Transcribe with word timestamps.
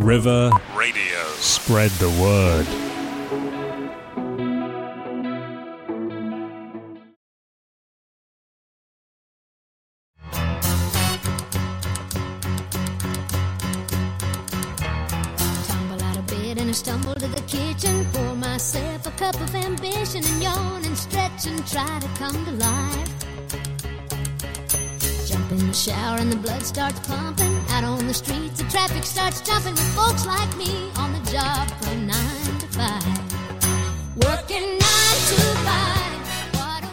River 0.00 0.50
Radio. 0.74 1.22
Spread 1.36 1.90
the 1.92 2.08
word. 2.08 2.66
Tumble 15.66 16.02
out 16.02 16.16
of 16.16 16.26
bed 16.26 16.56
and 16.56 16.70
I 16.70 16.72
stumble 16.72 17.14
to 17.14 17.28
the 17.28 17.42
kitchen. 17.42 18.06
Pour 18.14 18.34
myself 18.36 19.06
a 19.06 19.10
cup 19.10 19.34
of 19.34 19.54
ambition 19.54 20.24
and 20.24 20.42
yawn 20.42 20.82
and 20.86 20.96
stretch 20.96 21.46
and 21.46 21.66
try 21.66 22.00
to 22.00 22.08
come 22.16 22.42
to 22.46 22.52
life. 22.52 23.10
Jump 25.26 25.52
in 25.52 25.66
the 25.66 25.74
shower 25.74 26.16
and 26.18 26.32
the 26.32 26.38
blood 26.38 26.62
starts 26.62 26.98
pumping. 27.06 27.59
Out 27.80 27.98
on 27.98 28.06
the 28.06 28.12
streets, 28.12 28.60
the 28.60 28.68
traffic 28.68 29.04
starts 29.04 29.40
jumping 29.40 29.72
with 29.72 29.96
folks 29.96 30.26
like 30.26 30.54
me 30.58 30.90
on 30.96 31.14
the 31.14 31.30
job 31.30 31.66
from 31.80 32.06
nine 32.06 32.58
to 32.58 32.66
five. 32.66 34.16
Working 34.16 34.79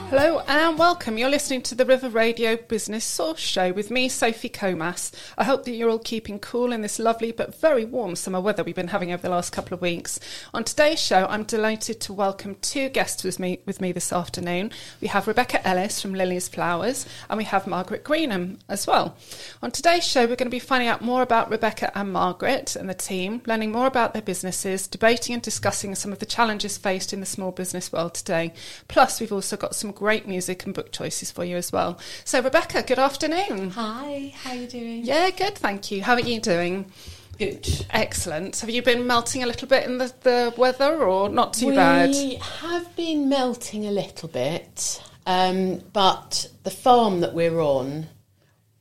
Hello 0.09 0.39
and 0.47 0.79
welcome. 0.79 1.17
You're 1.17 1.29
listening 1.29 1.61
to 1.63 1.75
the 1.75 1.83
River 1.83 2.07
Radio 2.07 2.55
Business 2.55 3.03
Source 3.03 3.41
Show 3.41 3.73
with 3.73 3.91
me, 3.91 4.07
Sophie 4.07 4.47
Comas. 4.47 5.11
I 5.37 5.43
hope 5.43 5.65
that 5.65 5.73
you're 5.73 5.89
all 5.89 5.99
keeping 5.99 6.39
cool 6.39 6.71
in 6.71 6.81
this 6.81 6.97
lovely 6.97 7.33
but 7.33 7.59
very 7.59 7.83
warm 7.83 8.15
summer 8.15 8.39
weather 8.39 8.63
we've 8.63 8.73
been 8.73 8.87
having 8.87 9.11
over 9.11 9.21
the 9.21 9.29
last 9.29 9.51
couple 9.51 9.73
of 9.73 9.81
weeks. 9.81 10.17
On 10.53 10.63
today's 10.63 11.01
show, 11.01 11.25
I'm 11.25 11.43
delighted 11.43 11.99
to 11.99 12.13
welcome 12.13 12.55
two 12.61 12.87
guests 12.87 13.25
with 13.25 13.37
me 13.37 13.59
with 13.65 13.81
me 13.81 13.91
this 13.91 14.13
afternoon. 14.13 14.71
We 15.01 15.09
have 15.09 15.27
Rebecca 15.27 15.67
Ellis 15.67 16.01
from 16.01 16.13
Lily's 16.13 16.47
Flowers, 16.47 17.05
and 17.29 17.37
we 17.37 17.43
have 17.43 17.67
Margaret 17.67 18.05
Greenham 18.05 18.59
as 18.69 18.87
well. 18.87 19.17
On 19.61 19.71
today's 19.71 20.07
show, 20.07 20.21
we're 20.21 20.37
going 20.37 20.49
to 20.49 20.49
be 20.49 20.57
finding 20.57 20.87
out 20.87 21.01
more 21.01 21.21
about 21.21 21.51
Rebecca 21.51 21.91
and 21.97 22.13
Margaret 22.13 22.77
and 22.77 22.89
the 22.89 22.93
team, 22.93 23.41
learning 23.45 23.73
more 23.73 23.87
about 23.87 24.13
their 24.13 24.21
businesses, 24.21 24.87
debating 24.87 25.33
and 25.33 25.43
discussing 25.43 25.93
some 25.95 26.13
of 26.13 26.19
the 26.19 26.25
challenges 26.25 26.77
faced 26.77 27.11
in 27.11 27.19
the 27.19 27.25
small 27.25 27.51
business 27.51 27.91
world 27.91 28.13
today. 28.13 28.53
Plus, 28.87 29.19
we've 29.19 29.33
also 29.33 29.57
got 29.57 29.75
some 29.75 29.91
great 29.97 30.27
music 30.27 30.63
and 30.63 30.75
book 30.75 30.91
choices 30.91 31.31
for 31.31 31.43
you 31.43 31.57
as 31.57 31.71
well. 31.71 31.97
So, 32.23 32.39
Rebecca, 32.39 32.83
good 32.83 32.99
afternoon. 32.99 33.71
Hi, 33.71 34.31
how 34.43 34.51
are 34.51 34.55
you 34.55 34.67
doing? 34.67 35.03
Yeah, 35.03 35.31
good, 35.31 35.55
thank 35.55 35.89
you. 35.89 36.03
How 36.03 36.13
are 36.13 36.19
you 36.19 36.39
doing? 36.39 36.91
Good. 37.39 37.67
Excellent. 37.89 38.59
Have 38.59 38.69
you 38.69 38.83
been 38.83 39.07
melting 39.07 39.41
a 39.41 39.47
little 39.47 39.67
bit 39.67 39.85
in 39.87 39.97
the, 39.97 40.13
the 40.21 40.53
weather 40.55 41.03
or 41.03 41.29
not 41.29 41.53
too 41.53 41.69
we 41.69 41.75
bad? 41.75 42.15
have 42.61 42.95
been 42.95 43.27
melting 43.27 43.87
a 43.87 43.91
little 43.91 44.29
bit, 44.29 45.01
um, 45.25 45.81
but 45.93 46.47
the 46.61 46.69
farm 46.69 47.21
that 47.21 47.33
we're 47.33 47.59
on, 47.59 48.05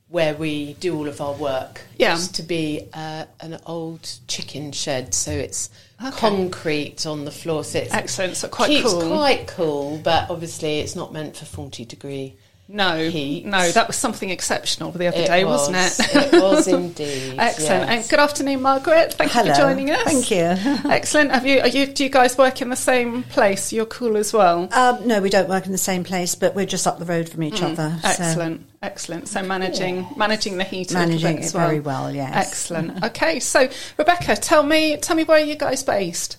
where 0.09 0.33
we 0.35 0.73
do 0.75 0.95
all 0.97 1.07
of 1.07 1.19
our 1.19 1.33
work, 1.33 1.81
Yeah. 1.97 2.13
used 2.15 2.35
to 2.35 2.43
be 2.43 2.87
uh, 2.93 3.25
an 3.41 3.59
old 3.65 4.09
chicken 4.27 4.71
shed, 4.71 5.13
so 5.13 5.31
it's 5.31 5.69
Okay. 6.01 6.15
concrete 6.17 7.05
on 7.05 7.25
the 7.25 7.31
floor. 7.31 7.63
So 7.63 7.79
it's 7.79 7.93
Excellent, 7.93 8.37
so 8.37 8.47
quite 8.47 8.67
keeps 8.69 8.91
cool. 8.91 9.07
quite 9.07 9.47
cool, 9.47 9.99
but 10.03 10.29
obviously 10.29 10.79
it's 10.79 10.95
not 10.95 11.11
meant 11.11 11.35
for 11.35 11.45
forty 11.45 11.83
degree. 11.85 12.35
No, 12.69 13.09
Heat. 13.09 13.45
no, 13.45 13.71
that 13.71 13.87
was 13.87 13.95
something 13.95 14.29
exceptional 14.29 14.91
the 14.91 15.07
other 15.07 15.17
It 15.21 15.27
day, 15.27 15.45
was, 15.45 15.69
wasn't 15.71 16.09
it? 16.15 16.33
it 16.33 16.41
was 16.41 16.67
indeed. 16.81 17.35
Excellent. 17.39 17.89
yes. 17.89 18.01
And 18.01 18.09
good 18.09 18.19
afternoon, 18.19 18.61
Margaret. 18.61 19.13
Thank 19.13 19.33
you 19.33 19.45
for 19.45 19.53
joining 19.53 19.89
us. 19.89 20.03
Thank 20.03 20.29
you. 20.31 20.37
Excellent. 20.91 21.31
Have 21.31 21.47
you, 21.47 21.61
are 21.61 21.67
you? 21.69 21.85
Do 21.87 22.03
you 22.03 22.09
guys 22.09 22.37
work 22.37 22.61
in 22.61 22.69
the 22.69 22.75
same 22.75 23.23
place? 23.23 23.71
You're 23.71 23.85
cool 23.85 24.17
as 24.17 24.33
well. 24.33 24.67
Um, 24.73 25.07
no, 25.07 25.21
we 25.21 25.29
don't 25.29 25.47
work 25.47 25.65
in 25.65 25.71
the 25.71 25.77
same 25.77 26.03
place, 26.03 26.35
but 26.35 26.55
we're 26.55 26.65
just 26.65 26.85
up 26.85 26.99
the 26.99 27.05
road 27.05 27.29
from 27.29 27.41
each 27.43 27.61
other. 27.61 27.97
so 28.15 28.59
Excellent, 28.87 29.23
excellent. 29.23 29.27
So 29.27 29.41
managing 29.47 30.07
managing 30.15 30.57
the 30.57 30.63
heat, 30.63 30.93
managing 30.93 31.39
it 31.43 31.53
well. 31.53 31.67
very 31.67 31.79
well. 31.79 32.13
Yes. 32.13 32.33
Excellent. 32.47 33.03
Okay, 33.03 33.39
so 33.39 33.69
Rebecca, 33.97 34.35
tell 34.35 34.63
me, 34.63 34.97
tell 34.97 35.15
me 35.15 35.23
where 35.23 35.37
are 35.41 35.45
you 35.45 35.55
guys 35.55 35.83
based? 35.83 36.37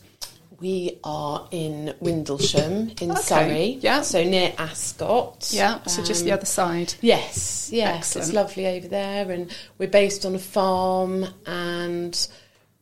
We 0.61 0.99
are 1.05 1.47
in 1.53 1.95
Windlesham 2.03 3.01
in 3.01 3.13
Okay, 3.13 3.21
Surrey, 3.21 3.79
yeah. 3.81 4.03
so 4.03 4.25
near 4.25 4.53
Ascot. 4.59 5.51
Yeah, 5.53 5.83
so 5.85 6.03
just 6.03 6.25
the 6.25 6.33
Um, 6.33 6.39
other 6.39 6.47
side. 6.47 6.95
Yes, 7.01 7.71
yes, 7.73 7.97
Excellent. 8.17 8.27
it's 8.27 8.35
lovely 8.35 8.67
over 8.67 8.89
there, 8.89 9.31
and 9.31 9.55
we're 9.79 9.89
based 9.89 10.27
on 10.27 10.35
a 10.35 10.39
farm, 10.41 11.27
and 11.47 12.27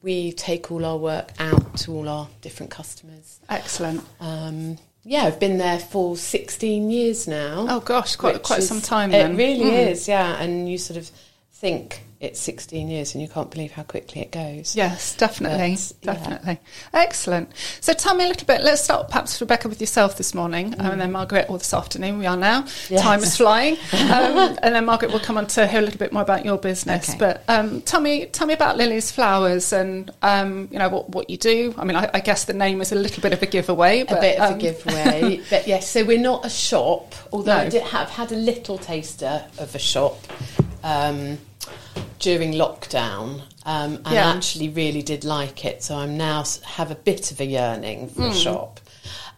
we 0.03 0.33
take 0.33 0.71
all 0.73 0.87
our 0.87 0.97
work 0.97 1.33
out 1.39 1.77
to 1.79 1.93
all 1.93 2.09
our 2.09 2.29
different 2.41 2.71
customers. 2.71 3.41
Excellent. 3.51 4.03
Um, 4.21 4.79
yeah, 5.07 5.23
I've 5.25 5.39
been 5.41 5.59
there 5.59 5.79
for 5.79 6.17
sixteen 6.17 6.91
years 6.91 7.27
now. 7.29 7.67
Oh 7.69 7.81
gosh, 7.81 8.17
quite 8.17 8.43
quite 8.43 8.59
is- 8.61 8.69
some 8.69 8.81
time 8.81 9.11
It 9.11 9.19
then. 9.23 9.37
really 9.37 9.71
Mm. 9.71 9.91
is, 9.93 10.09
yeah, 10.09 10.37
and 10.43 10.69
you 10.69 10.79
sort 10.79 10.97
of 10.99 11.11
think 11.59 12.03
it's 12.19 12.41
sixteen 12.41 12.89
years, 12.89 13.15
and 13.15 13.23
you 13.23 13.29
can't 13.29 13.51
believe 13.51 13.73
how 13.73 13.83
quickly 13.83 14.23
it 14.23 14.33
goes. 14.33 14.75
Yes, 14.75 15.15
definitely, 15.17 15.77
But, 15.77 15.93
yeah. 16.03 16.13
definitely. 16.15 16.61
Excellent. 16.95 17.51
So 17.81 17.93
tell 17.93 18.15
me 18.15 18.25
a 18.25 18.29
little 18.29 18.47
bit. 18.47 18.63
Let's 18.63 18.83
start 18.83 19.09
perhaps 19.09 19.39
Rebecca 19.41 19.69
with 19.69 19.81
yourself 19.81 20.17
this 20.17 20.35
morning, 20.35 20.75
um, 20.79 20.93
and 20.93 21.01
then 21.01 21.13
Margaret, 21.13 21.47
or 21.51 21.59
this 21.59 21.75
afternoon. 21.75 22.19
We 22.19 22.27
are 22.27 22.37
now. 22.37 22.65
Yes. 22.89 23.03
Time 23.03 23.21
is 23.23 23.37
flying, 23.37 23.75
um, 23.93 24.59
and 24.63 24.75
then 24.75 24.85
Margaret 24.87 25.13
will 25.13 25.21
come 25.21 25.37
on 25.37 25.47
to 25.49 25.67
hear 25.67 25.81
a 25.81 25.83
little 25.83 25.99
bit 25.99 26.13
more 26.13 26.23
about 26.23 26.45
your 26.45 26.59
business. 26.59 27.11
Okay. 27.11 27.19
But 27.19 27.45
um, 27.49 27.81
tell 27.83 28.01
me, 28.01 28.27
tell 28.27 28.47
me 28.47 28.55
about 28.55 28.77
Lily's 28.77 29.11
Flowers, 29.11 29.73
and 29.73 30.11
um, 30.23 30.69
you 30.71 30.79
know 30.79 30.89
what 30.89 31.11
what 31.11 31.31
you 31.31 31.37
do. 31.37 31.75
I 31.77 31.85
mean, 31.85 31.97
I, 31.97 32.11
I 32.15 32.21
guess 32.21 32.45
the 32.45 32.55
name 32.55 32.81
is 32.81 32.93
a 32.93 32.97
little 32.97 33.23
bit 33.23 33.33
of 33.33 33.43
a 33.43 33.47
giveaway. 33.47 34.05
But, 34.05 34.19
a 34.19 34.21
bit 34.21 34.39
of 34.39 34.51
um, 34.53 34.55
a 34.55 34.59
giveaway. 34.59 35.41
but 35.51 35.67
yes, 35.67 35.91
so 35.91 36.05
we're 36.05 36.19
not 36.19 36.45
a 36.45 36.51
shop, 36.51 37.15
although 37.33 37.57
No. 37.57 37.63
I 37.63 37.69
did 37.69 37.83
have 37.83 38.11
had 38.11 38.33
a 38.33 38.37
little 38.37 38.79
taster 38.79 39.45
of 39.59 39.75
a 39.75 39.79
shop 39.79 40.19
um, 40.87 41.39
during 42.19 42.53
lockdown. 42.53 43.43
Um, 43.65 43.97
and 44.05 44.15
Yeah. 44.15 44.31
actually 44.33 44.69
really 44.69 45.03
did 45.03 45.25
like 45.25 45.65
it, 45.65 45.83
so 45.83 45.97
I'm 45.97 46.17
now 46.17 46.45
have 46.65 46.91
a 46.93 46.95
bit 46.95 47.33
of 47.33 47.41
a 47.41 47.45
yearning 47.45 48.09
for 48.09 48.23
a 48.23 48.31
Hmm. 48.31 48.37
shop, 48.39 48.81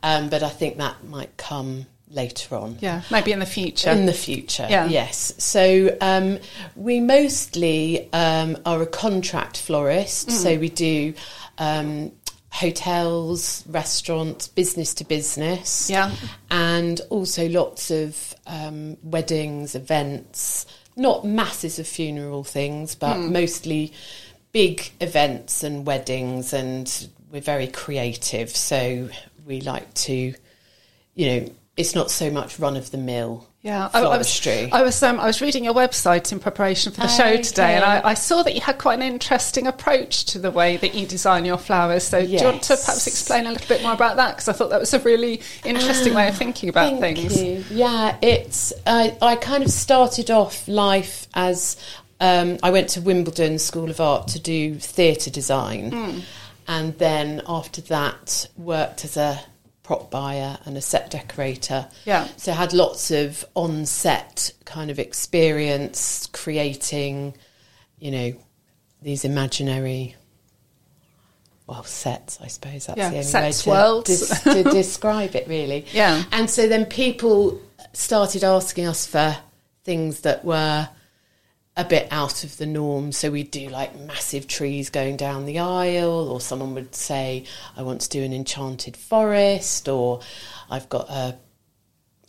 um, 0.02 0.28
but 0.28 0.42
I 0.42 0.50
think 0.50 0.76
that 0.76 0.96
might 1.08 1.34
come 1.38 1.86
later 2.10 2.54
on. 2.56 2.76
Yeah, 2.80 3.00
maybe 3.10 3.32
in 3.32 3.38
the 3.38 3.46
future. 3.46 3.90
In 3.90 4.04
the 4.06 4.12
future, 4.12 4.66
Yeah. 4.68 4.86
yes. 4.86 5.32
So 5.38 5.96
um, 6.02 6.38
we 6.76 7.00
mostly 7.00 8.08
um, 8.12 8.58
are 8.66 8.82
a 8.82 8.86
contract 8.86 9.56
florist. 9.56 10.28
Mm. 10.28 10.32
So 10.42 10.56
we 10.58 10.68
do 10.68 11.14
um, 11.58 12.12
hotels, 12.50 13.64
restaurants, 13.66 14.48
business 14.48 14.94
to 14.94 15.04
business. 15.04 15.88
Yeah. 15.90 16.10
And 16.50 17.00
also 17.10 17.48
lots 17.48 17.90
of 17.90 18.34
um, 18.46 18.96
weddings, 19.02 19.74
events, 19.74 20.66
not 20.98 21.24
masses 21.24 21.78
of 21.78 21.86
funeral 21.86 22.44
things, 22.44 22.94
but 22.94 23.16
Mm. 23.16 23.30
mostly 23.32 23.92
big 24.52 24.90
events 25.00 25.62
and 25.62 25.86
weddings. 25.86 26.52
And 26.52 27.08
we're 27.30 27.40
very 27.40 27.68
creative. 27.68 28.54
So 28.54 29.08
we 29.46 29.60
like 29.60 29.94
to, 29.94 30.34
you 31.14 31.26
know, 31.26 31.50
it's 31.76 31.94
not 31.94 32.10
so 32.10 32.30
much 32.30 32.58
run 32.58 32.76
of 32.76 32.90
the 32.90 32.98
mill. 32.98 33.47
Yeah, 33.60 33.90
I, 33.92 34.02
I 34.02 34.18
was. 34.18 34.46
I 34.46 34.82
was. 34.82 35.02
Um, 35.02 35.18
I 35.18 35.26
was 35.26 35.40
reading 35.42 35.64
your 35.64 35.74
website 35.74 36.30
in 36.30 36.38
preparation 36.38 36.92
for 36.92 37.00
the 37.00 37.08
show 37.08 37.36
today, 37.42 37.74
and 37.74 37.84
I, 37.84 38.10
I 38.10 38.14
saw 38.14 38.44
that 38.44 38.54
you 38.54 38.60
had 38.60 38.78
quite 38.78 38.94
an 38.94 39.02
interesting 39.02 39.66
approach 39.66 40.26
to 40.26 40.38
the 40.38 40.52
way 40.52 40.76
that 40.76 40.94
you 40.94 41.06
design 41.08 41.44
your 41.44 41.58
flowers. 41.58 42.04
So, 42.04 42.24
do 42.24 42.28
you 42.30 42.42
want 42.44 42.62
to 42.62 42.76
perhaps 42.76 43.08
explain 43.08 43.46
a 43.46 43.50
little 43.50 43.66
bit 43.66 43.82
more 43.82 43.92
about 43.94 44.16
that? 44.16 44.36
Because 44.36 44.48
I 44.48 44.52
thought 44.52 44.70
that 44.70 44.78
was 44.78 44.94
a 44.94 45.00
really 45.00 45.40
interesting 45.64 46.14
way 46.14 46.28
of 46.28 46.36
thinking 46.36 46.68
about 46.68 47.00
things. 47.00 47.42
you. 47.42 47.64
Yeah, 47.70 48.16
it's. 48.22 48.72
I 48.86 49.18
I 49.20 49.34
kind 49.34 49.64
of 49.64 49.70
started 49.72 50.30
off 50.30 50.68
life 50.68 51.26
as 51.34 51.76
um, 52.20 52.58
I 52.62 52.70
went 52.70 52.90
to 52.90 53.00
Wimbledon 53.00 53.58
School 53.58 53.90
of 53.90 54.00
Art 54.00 54.28
to 54.28 54.38
do 54.38 54.76
theatre 54.76 55.30
design, 55.30 55.90
Hmm. 55.90 56.18
and 56.68 56.96
then 56.98 57.42
after 57.48 57.80
that 57.82 58.48
worked 58.56 59.04
as 59.04 59.16
a 59.16 59.40
prop 59.88 60.10
buyer 60.10 60.58
and 60.66 60.76
a 60.76 60.82
set 60.82 61.10
decorator. 61.10 61.88
Yeah. 62.04 62.28
So 62.36 62.52
I 62.52 62.56
had 62.56 62.74
lots 62.74 63.10
of 63.10 63.42
on 63.54 63.86
set 63.86 64.52
kind 64.66 64.90
of 64.90 64.98
experience 64.98 66.28
creating, 66.34 67.32
you 67.98 68.10
know, 68.10 68.32
these 69.00 69.24
imaginary. 69.24 70.14
Well, 71.66 71.84
sets, 71.84 72.38
I 72.42 72.48
suppose 72.48 72.84
that's 72.84 72.98
Yeah, 72.98 73.08
the 73.08 73.16
only 73.16 73.22
sets, 73.28 73.66
way 73.66 73.72
to, 73.74 73.78
worlds. 73.80 74.10
dis- 74.28 74.42
to 74.42 74.62
describe 74.70 75.34
it, 75.34 75.48
really. 75.48 75.86
Yeah. 75.92 76.22
And 76.32 76.50
so 76.50 76.68
then 76.68 76.84
people 76.84 77.58
started 77.94 78.44
asking 78.44 78.86
us 78.86 79.06
for 79.06 79.38
things 79.84 80.20
that 80.20 80.44
were 80.44 80.86
a 81.78 81.84
bit 81.84 82.08
out 82.10 82.42
of 82.42 82.56
the 82.56 82.66
norm. 82.66 83.12
So 83.12 83.30
we'd 83.30 83.52
do 83.52 83.68
like 83.68 83.98
massive 84.00 84.48
trees 84.48 84.90
going 84.90 85.16
down 85.16 85.46
the 85.46 85.60
aisle, 85.60 86.28
or 86.28 86.40
someone 86.40 86.74
would 86.74 86.94
say, 86.94 87.44
I 87.76 87.82
want 87.82 88.02
to 88.02 88.08
do 88.08 88.22
an 88.22 88.34
enchanted 88.34 88.96
forest, 88.96 89.88
or 89.88 90.20
I've 90.68 90.88
got 90.88 91.08
a 91.08 91.38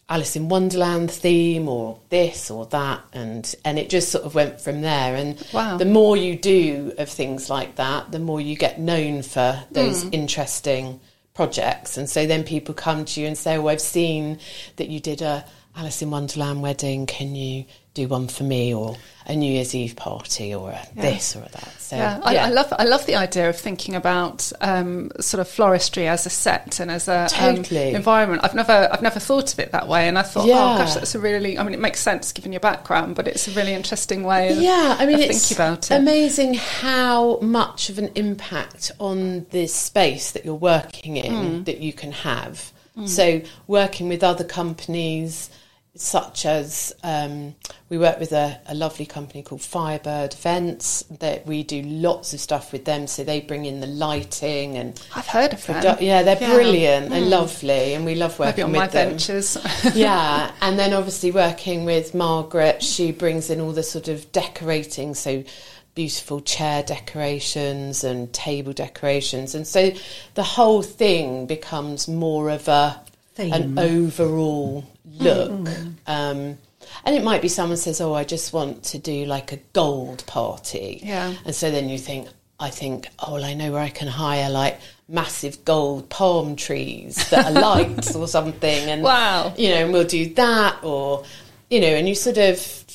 Alice 0.07 0.35
in 0.35 0.49
Wonderland 0.49 1.11
theme, 1.11 1.67
or 1.67 1.99
this 2.09 2.49
or 2.49 2.67
that. 2.67 3.01
And, 3.11 3.53
and 3.65 3.77
it 3.77 3.89
just 3.89 4.09
sort 4.11 4.23
of 4.23 4.35
went 4.35 4.61
from 4.61 4.81
there. 4.81 5.15
And 5.15 5.43
Wow. 5.51 5.77
the 5.77 5.85
more 5.85 6.15
you 6.15 6.35
do 6.35 6.93
of 6.97 7.09
things 7.09 7.49
like 7.49 7.75
that, 7.75 8.11
the 8.11 8.19
more 8.19 8.39
you 8.39 8.55
get 8.55 8.79
known 8.79 9.23
for 9.23 9.63
those 9.71 10.03
hmm. 10.03 10.09
interesting 10.11 10.99
projects. 11.33 11.97
And 11.97 12.09
so 12.09 12.25
then 12.27 12.43
people 12.43 12.73
come 12.73 13.05
to 13.05 13.21
you 13.21 13.27
and 13.27 13.37
say, 13.37 13.57
Oh, 13.57 13.67
I've 13.67 13.81
seen 13.81 14.39
that 14.77 14.89
you 14.89 14.99
did 14.99 15.21
a 15.21 15.45
Alice 15.75 16.01
in 16.01 16.11
Wonderland 16.11 16.61
wedding. 16.61 17.05
Can 17.05 17.35
you 17.35 17.65
do 17.95 18.07
one 18.07 18.27
for 18.27 18.43
me 18.43 18.73
or 18.73 18.95
a 19.25 19.35
New 19.35 19.51
Year's 19.51 19.73
Eve 19.75 19.95
party 19.95 20.53
or 20.55 20.71
a 20.71 20.87
this 20.95 21.35
or 21.35 21.39
a 21.39 21.49
that. 21.49 21.75
So 21.79 21.95
Yeah, 21.95 22.19
I, 22.23 22.37
I 22.37 22.49
love 22.49 22.71
I 22.77 22.83
love 22.85 23.05
the 23.07 23.15
idea 23.15 23.49
of 23.49 23.57
thinking 23.57 23.95
about 23.95 24.51
um, 24.61 25.11
sort 25.19 25.41
of 25.41 25.47
floristry 25.47 26.05
as 26.07 26.25
a 26.25 26.29
set 26.29 26.79
and 26.79 26.89
as 26.91 27.07
a 27.07 27.27
um, 27.39 27.57
environment. 27.75 28.43
I've 28.43 28.53
never 28.55 28.89
I've 28.91 29.01
never 29.01 29.19
thought 29.19 29.51
of 29.53 29.59
it 29.59 29.71
that 29.71 29.87
way, 29.87 30.07
and 30.07 30.17
I 30.17 30.21
thought, 30.21 30.45
Yeah. 30.47 30.55
oh 30.55 30.77
gosh, 30.77 30.93
that's 30.93 31.15
a 31.15 31.19
really. 31.19 31.57
I 31.57 31.63
mean, 31.63 31.73
it 31.73 31.79
makes 31.79 31.99
sense 31.99 32.31
given 32.31 32.51
your 32.53 32.59
background, 32.59 33.15
but 33.15 33.27
it's 33.27 33.47
a 33.47 33.51
really 33.51 33.73
interesting 33.73 34.23
way. 34.23 34.51
Of, 34.51 34.61
yeah, 34.61 34.95
I 34.99 35.05
mean, 35.05 35.19
it's 35.19 35.47
thinking 35.47 35.57
about 35.63 35.91
it. 35.91 35.95
amazing 35.95 36.53
how 36.55 37.39
much 37.39 37.89
of 37.89 37.97
an 37.97 38.11
impact 38.15 38.91
on 38.99 39.45
this 39.49 39.73
space 39.73 40.31
that 40.31 40.45
you're 40.45 40.53
working 40.55 41.17
in 41.17 41.33
Hmm. 41.57 41.63
that 41.63 41.79
you 41.79 41.93
can 41.93 42.11
have. 42.11 42.71
So, 43.05 43.41
working 43.65 44.09
with 44.09 44.23
other 44.23 44.43
companies, 44.43 45.49
such 45.95 46.45
as 46.45 46.93
um, 47.03 47.55
we 47.89 47.97
work 47.97 48.19
with 48.19 48.31
a, 48.31 48.59
a 48.67 48.75
lovely 48.75 49.05
company 49.05 49.41
called 49.43 49.61
Firebird 49.61 50.33
Events, 50.33 51.03
that 51.19 51.45
we 51.45 51.63
do 51.63 51.81
lots 51.81 52.33
of 52.33 52.39
stuff 52.39 52.71
with 52.71 52.85
them. 52.85 53.07
So 53.07 53.23
they 53.23 53.41
bring 53.41 53.65
in 53.65 53.79
the 53.81 53.87
lighting 53.87 54.77
and 54.77 55.01
I've 55.15 55.27
heard 55.27 55.53
of 55.53 55.65
them. 55.65 55.97
yeah, 55.99 56.23
they're 56.23 56.37
Yeah. 56.39 56.47
Hmm. 56.47 56.53
brilliant. 56.55 57.09
They're 57.09 57.21
lovely, 57.21 57.93
and 57.95 58.05
we 58.05 58.15
love 58.15 58.37
working 58.39 58.51
Maybe 58.55 58.63
on 58.63 58.71
with 58.71 58.79
my 58.79 58.87
them. 58.87 59.09
ventures. 59.09 59.57
yeah, 59.95 60.51
and 60.61 60.77
then 60.79 60.93
obviously 60.93 61.31
working 61.31 61.85
with 61.85 62.13
Margaret, 62.13 62.81
she 62.83 63.11
brings 63.11 63.49
in 63.49 63.59
all 63.59 63.71
the 63.73 63.83
sort 63.83 64.07
of 64.07 64.31
decorating, 64.31 65.15
so 65.15 65.43
beautiful 65.95 66.39
chair 66.39 66.81
decorations 66.83 68.03
and 68.05 68.31
table 68.31 68.71
decorations, 68.71 69.53
and 69.55 69.67
so 69.67 69.91
the 70.35 70.43
whole 70.43 70.81
thing 70.81 71.45
becomes 71.45 72.07
more 72.07 72.49
of 72.51 72.67
a 72.69 73.01
an 73.39 73.77
overall 73.79 74.83
look. 75.17 75.67
Um, 76.07 76.57
and 77.05 77.15
it 77.15 77.23
might 77.23 77.41
be 77.41 77.47
someone 77.47 77.77
says, 77.77 78.01
"Oh, 78.01 78.13
I 78.13 78.23
just 78.23 78.51
want 78.53 78.83
to 78.85 78.97
do 78.97 79.25
like 79.25 79.51
a 79.51 79.57
gold 79.73 80.23
party," 80.25 81.01
Yeah. 81.03 81.33
and 81.45 81.53
so 81.55 81.69
then 81.71 81.87
you 81.89 81.97
think, 81.97 82.27
I 82.59 82.69
think, 82.69 83.07
oh, 83.19 83.33
well, 83.33 83.45
I 83.45 83.53
know 83.53 83.71
where 83.71 83.81
I 83.81 83.89
can 83.89 84.07
hire 84.07 84.49
like 84.49 84.79
massive 85.07 85.63
gold 85.65 86.09
palm 86.09 86.55
trees 86.55 87.29
that 87.29 87.45
are 87.45 87.51
lights 87.51 88.15
or 88.15 88.27
something. 88.27 88.89
And, 88.89 89.01
Wow. 89.01 89.53
you 89.57 89.69
know, 89.69 89.75
and 89.85 89.93
we'll 89.93 90.03
do 90.07 90.33
that 90.35 90.83
or, 90.83 91.23
you 91.69 91.79
know, 91.79 91.87
and 91.87 92.07
you 92.09 92.15
sort 92.15 92.37
of 92.37 92.85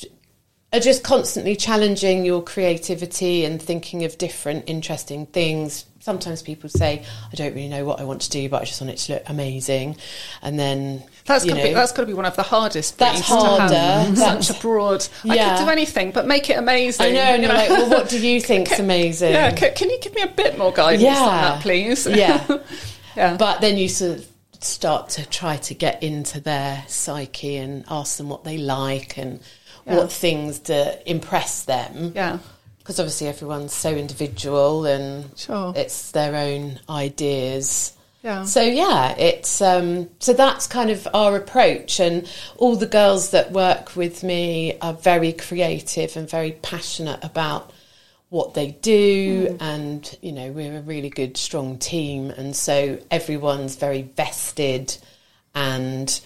are 0.71 0.79
just 0.79 1.03
constantly 1.03 1.55
challenging 1.55 2.25
your 2.25 2.43
creativity 2.43 3.43
and 3.45 3.61
thinking 3.61 4.03
of 4.03 4.17
different 4.17 4.65
interesting 4.69 5.25
things. 5.27 5.85
Sometimes 6.05 6.43
people 6.43 6.69
say, 6.69 7.03
I 7.31 7.35
don't 7.35 7.55
really 7.55 7.67
know 7.67 7.83
what 7.83 7.99
I 7.99 8.03
want 8.03 8.21
to 8.21 8.29
do, 8.29 8.47
but 8.47 8.61
I 8.61 8.65
just 8.65 8.79
want 8.79 8.91
it 8.93 8.97
to 8.97 9.13
look 9.13 9.23
amazing. 9.25 9.97
And 10.43 10.59
then, 10.59 11.01
That's 11.25 11.43
you 11.43 11.55
to 11.55 11.63
be 11.63 11.73
that's 11.73 11.93
got 11.93 12.03
to 12.03 12.05
be 12.05 12.13
one 12.13 12.25
of 12.25 12.35
the 12.35 12.43
hardest. 12.43 12.99
That's 12.99 13.15
things 13.15 13.27
to 13.27 13.33
have 13.33 13.71
harder. 13.71 14.15
Such 14.15 14.51
a 14.55 14.61
broad. 14.61 15.07
I 15.27 15.35
could 15.57 15.65
do 15.65 15.71
anything, 15.71 16.11
but 16.11 16.27
make 16.27 16.47
it 16.51 16.59
amazing. 16.59 17.07
I 17.07 17.11
know, 17.11 17.21
and 17.21 17.41
you 17.41 17.47
you're 17.49 17.57
like, 17.57 17.69
well, 17.71 17.89
what 17.89 18.07
do 18.09 18.23
you 18.23 18.39
think's 18.49 18.77
amazing? 18.77 19.31
Yeah, 19.31 19.49
can, 19.49 19.73
can 19.73 19.89
you 19.89 19.97
give 19.99 20.13
me 20.13 20.21
a 20.21 20.27
bit 20.27 20.59
more 20.59 20.71
guidance 20.71 21.03
on 21.17 21.25
that, 21.25 21.61
please? 21.63 22.05
Yeah. 22.05 22.45
yeah. 23.17 23.35
But 23.37 23.61
then 23.61 23.75
you 23.79 23.89
sort 23.89 24.19
of 24.19 24.27
start 24.59 25.09
to 25.09 25.27
try 25.27 25.57
to 25.57 25.73
get 25.73 26.03
into 26.03 26.39
their 26.39 26.83
psyche 26.87 27.55
and 27.57 27.83
ask 27.89 28.17
them 28.17 28.29
what 28.29 28.43
they 28.43 28.59
like 28.59 29.17
and 29.17 29.39
Yeah. 29.87 29.95
what 29.97 30.11
things 30.11 30.59
to 30.59 31.09
impress 31.09 31.63
them. 31.63 32.11
yeah. 32.15 32.37
Because 32.85 32.99
obviously 32.99 33.27
everyone's 33.27 33.73
so 33.73 33.89
individual 33.89 34.85
and 34.85 35.31
Sure. 35.35 35.73
it's 35.75 36.11
their 36.11 36.35
own 36.35 36.79
ideas. 36.87 37.93
Yeah. 38.21 38.43
So 38.43 38.61
yeah, 38.61 39.15
it's 39.17 39.59
um, 39.59 40.07
so 40.19 40.33
that's 40.33 40.67
kind 40.67 40.91
of 40.91 41.07
our 41.11 41.35
approach, 41.35 41.99
and 41.99 42.29
all 42.57 42.75
the 42.75 42.85
girls 42.85 43.31
that 43.31 43.51
work 43.51 43.95
with 43.95 44.21
me 44.23 44.77
are 44.83 44.93
very 44.93 45.33
creative 45.33 46.15
and 46.15 46.29
very 46.29 46.51
passionate 46.51 47.23
about 47.23 47.71
what 48.29 48.53
they 48.53 48.71
do, 48.81 49.57
and 49.59 50.15
you 50.21 50.31
know 50.31 50.51
we're 50.51 50.77
a 50.77 50.81
really 50.81 51.09
good, 51.09 51.37
strong 51.37 51.79
team, 51.79 52.29
and 52.29 52.55
so 52.55 52.99
everyone's 53.09 53.77
very 53.77 54.03
vested, 54.03 54.95
and 55.55 56.19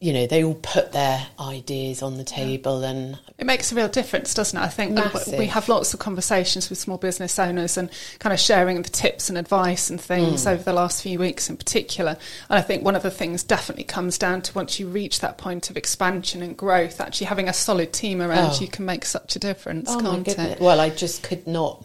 you 0.00 0.12
know 0.12 0.26
they 0.26 0.44
all 0.44 0.54
put 0.54 0.92
their 0.92 1.26
ideas 1.40 2.02
on 2.02 2.16
the 2.18 2.24
table, 2.24 2.84
and 2.84 3.18
It 3.36 3.46
makes 3.46 3.72
a 3.72 3.74
real 3.74 3.88
difference, 3.88 4.32
doesn't 4.34 4.58
it? 4.58 4.62
I 4.62 4.68
think 4.68 4.92
Massive. 4.92 5.38
we 5.38 5.46
have 5.46 5.68
lots 5.68 5.92
of 5.94 6.00
conversations 6.00 6.70
with 6.70 6.78
small 6.78 6.98
business 6.98 7.38
owners 7.38 7.76
and 7.76 7.90
kind 8.20 8.32
of 8.32 8.38
sharing 8.40 8.82
the 8.82 8.88
tips 8.88 9.28
and 9.28 9.36
advice 9.36 9.90
and 9.90 10.00
things 10.00 10.44
Mm. 10.44 10.52
over 10.52 10.62
the 10.62 10.72
last 10.72 11.02
few 11.02 11.18
weeks 11.18 11.50
in 11.50 11.56
particular. 11.56 12.16
And 12.48 12.58
I 12.58 12.62
think 12.62 12.84
one 12.84 12.94
of 12.96 13.02
the 13.02 13.10
things 13.10 13.42
definitely 13.42 13.84
comes 13.84 14.18
down 14.18 14.42
to 14.42 14.54
once 14.54 14.78
you 14.78 14.86
reach 14.88 15.18
that 15.20 15.36
point 15.38 15.68
of 15.70 15.76
expansion 15.76 16.42
and 16.42 16.56
growth, 16.56 17.00
actually 17.00 17.26
having 17.26 17.48
a 17.48 17.52
solid 17.52 17.92
team 17.92 18.22
around 18.22 18.52
Oh. 18.54 18.58
you 18.60 18.68
can 18.68 18.84
make 18.84 19.04
such 19.04 19.34
a 19.36 19.38
difference, 19.40 19.88
Oh 19.90 19.98
can't 20.00 20.28
it? 20.28 20.60
Well, 20.60 20.78
I 20.80 20.90
just 20.90 21.22
could 21.24 21.46
not. 21.46 21.84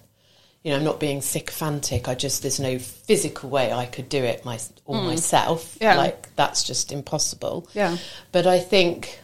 You 0.64 0.72
know, 0.72 0.78
I'm 0.78 0.84
not 0.84 1.00
being 1.00 1.22
sycophantic. 1.22 2.08
I 2.08 2.16
just 2.16 2.42
there's 2.42 2.60
no 2.60 2.80
physical 2.80 3.50
way 3.50 3.74
I 3.74 3.86
could 3.86 4.08
do 4.08 4.24
it 4.24 4.46
my, 4.46 4.60
all 4.86 5.02
myself. 5.02 5.76
Mm. 5.76 5.82
Yeah. 5.82 5.98
like 5.98 6.34
that's 6.36 6.64
just 6.64 6.92
impossible. 6.92 7.68
Yeah. 7.74 7.98
But 8.32 8.48
I 8.48 8.60
think 8.60 9.20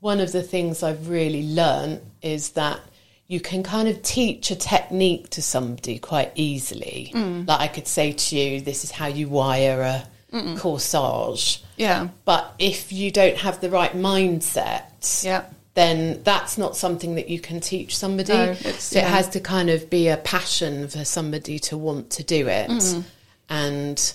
one 0.00 0.20
of 0.20 0.32
the 0.32 0.42
things 0.42 0.82
I've 0.82 1.08
really 1.08 1.44
learned 1.46 2.00
is 2.22 2.50
that 2.50 2.80
you 3.28 3.38
can 3.38 3.62
kind 3.62 3.86
of 3.86 4.02
teach 4.02 4.50
a 4.50 4.56
technique 4.56 5.30
to 5.30 5.42
somebody 5.42 6.00
quite 6.00 6.32
easily. 6.34 7.12
Mm. 7.14 7.46
Like 7.46 7.60
I 7.60 7.68
could 7.68 7.86
say 7.86 8.12
to 8.12 8.36
you, 8.36 8.60
"This 8.60 8.82
is 8.82 8.90
how 8.90 9.06
you 9.06 9.28
wire 9.28 9.82
a 9.82 10.08
corsage." 10.56 11.62
Yeah. 11.76 12.08
But 12.24 12.52
if 12.58 12.92
you 12.92 13.12
don't 13.12 13.36
have 13.36 13.60
the 13.60 13.70
right 13.70 13.92
mindset, 13.94 15.22
Yeah. 15.24 15.44
Then 15.74 16.22
that's 16.24 16.58
not 16.58 16.76
something 16.76 17.14
that 17.14 17.28
you 17.28 17.38
can 17.40 17.60
teach 17.60 17.96
somebody. 17.96 18.32
No, 18.32 18.54
so 18.54 18.98
it 18.98 19.02
yeah. 19.02 19.08
has 19.08 19.28
to 19.30 19.40
kind 19.40 19.70
of 19.70 19.88
be 19.88 20.08
a 20.08 20.16
passion 20.16 20.88
for 20.88 21.04
somebody 21.04 21.58
to 21.60 21.78
want 21.78 22.10
to 22.10 22.22
do 22.24 22.48
it. 22.48 22.68
Mm. 22.68 23.04
And 23.48 24.14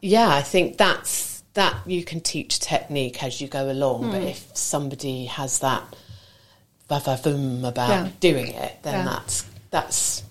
yeah, 0.00 0.28
I 0.28 0.42
think 0.42 0.78
that's 0.78 1.42
that 1.54 1.76
you 1.86 2.02
can 2.04 2.20
teach 2.20 2.58
technique 2.58 3.22
as 3.22 3.40
you 3.40 3.48
go 3.48 3.70
along. 3.70 4.04
Mm. 4.04 4.12
But 4.12 4.22
if 4.22 4.56
somebody 4.56 5.26
has 5.26 5.58
that 5.58 5.82
va-va-voom 6.88 7.64
about 7.66 7.88
Yeah. 7.90 8.08
doing 8.20 8.48
it, 8.48 8.78
then 8.82 8.94
Yeah. 8.94 9.04
that's 9.04 9.44
that's 9.70 10.22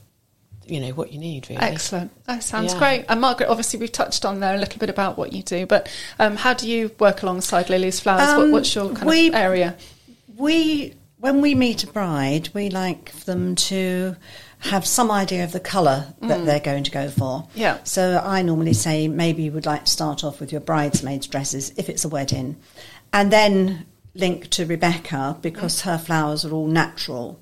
you 0.67 0.79
know 0.79 0.89
what 0.91 1.11
you 1.11 1.19
need 1.19 1.49
really. 1.49 1.61
Excellent. 1.61 2.11
That 2.27 2.43
sounds 2.43 2.73
Yeah. 2.73 2.79
great. 2.79 3.05
And 3.09 3.19
Margaret, 3.19 3.49
obviously, 3.49 3.79
we've 3.79 3.91
touched 3.91 4.23
on 4.23 4.39
there 4.39 4.55
a 4.55 4.57
little 4.57 4.79
bit 4.79 4.89
about 4.89 5.17
what 5.17 5.33
you 5.33 5.43
do, 5.43 5.65
but 5.65 5.89
um, 6.17 6.37
how 6.37 6.53
do 6.53 6.69
you 6.69 6.91
work 6.97 7.23
alongside 7.23 7.69
Lily's 7.69 7.99
Flowers? 7.99 8.35
what, 8.37 8.43
Um, 8.45 8.51
what's 8.51 8.73
your 8.73 8.89
kind 8.93 9.05
we- 9.09 9.27
of 9.27 9.35
area? 9.35 9.75
We, 10.41 10.95
when 11.17 11.39
we 11.41 11.53
meet 11.53 11.83
a 11.83 11.87
bride, 11.87 12.49
we 12.55 12.69
like 12.69 13.11
them 13.25 13.53
to 13.55 14.15
have 14.57 14.87
some 14.87 15.11
idea 15.11 15.43
of 15.43 15.51
the 15.51 15.59
colour 15.59 16.15
that 16.21 16.39
mm. 16.39 16.45
they're 16.45 16.59
going 16.59 16.83
to 16.83 16.91
go 16.91 17.09
for. 17.09 17.47
Yeah. 17.53 17.77
So 17.83 18.19
I 18.23 18.41
normally 18.41 18.73
say 18.73 19.07
maybe 19.07 19.43
you 19.43 19.51
would 19.51 19.67
like 19.67 19.85
to 19.85 19.91
start 19.91 20.23
off 20.23 20.39
with 20.39 20.51
your 20.51 20.61
bridesmaids' 20.61 21.27
dresses 21.27 21.71
if 21.77 21.89
it's 21.89 22.05
a 22.05 22.09
wedding, 22.09 22.57
and 23.13 23.31
then 23.31 23.85
link 24.15 24.49
to 24.49 24.65
Rebecca 24.65 25.37
because 25.41 25.81
mm. 25.81 25.83
her 25.83 25.99
flowers 25.99 26.43
are 26.43 26.51
all 26.51 26.67
natural, 26.67 27.39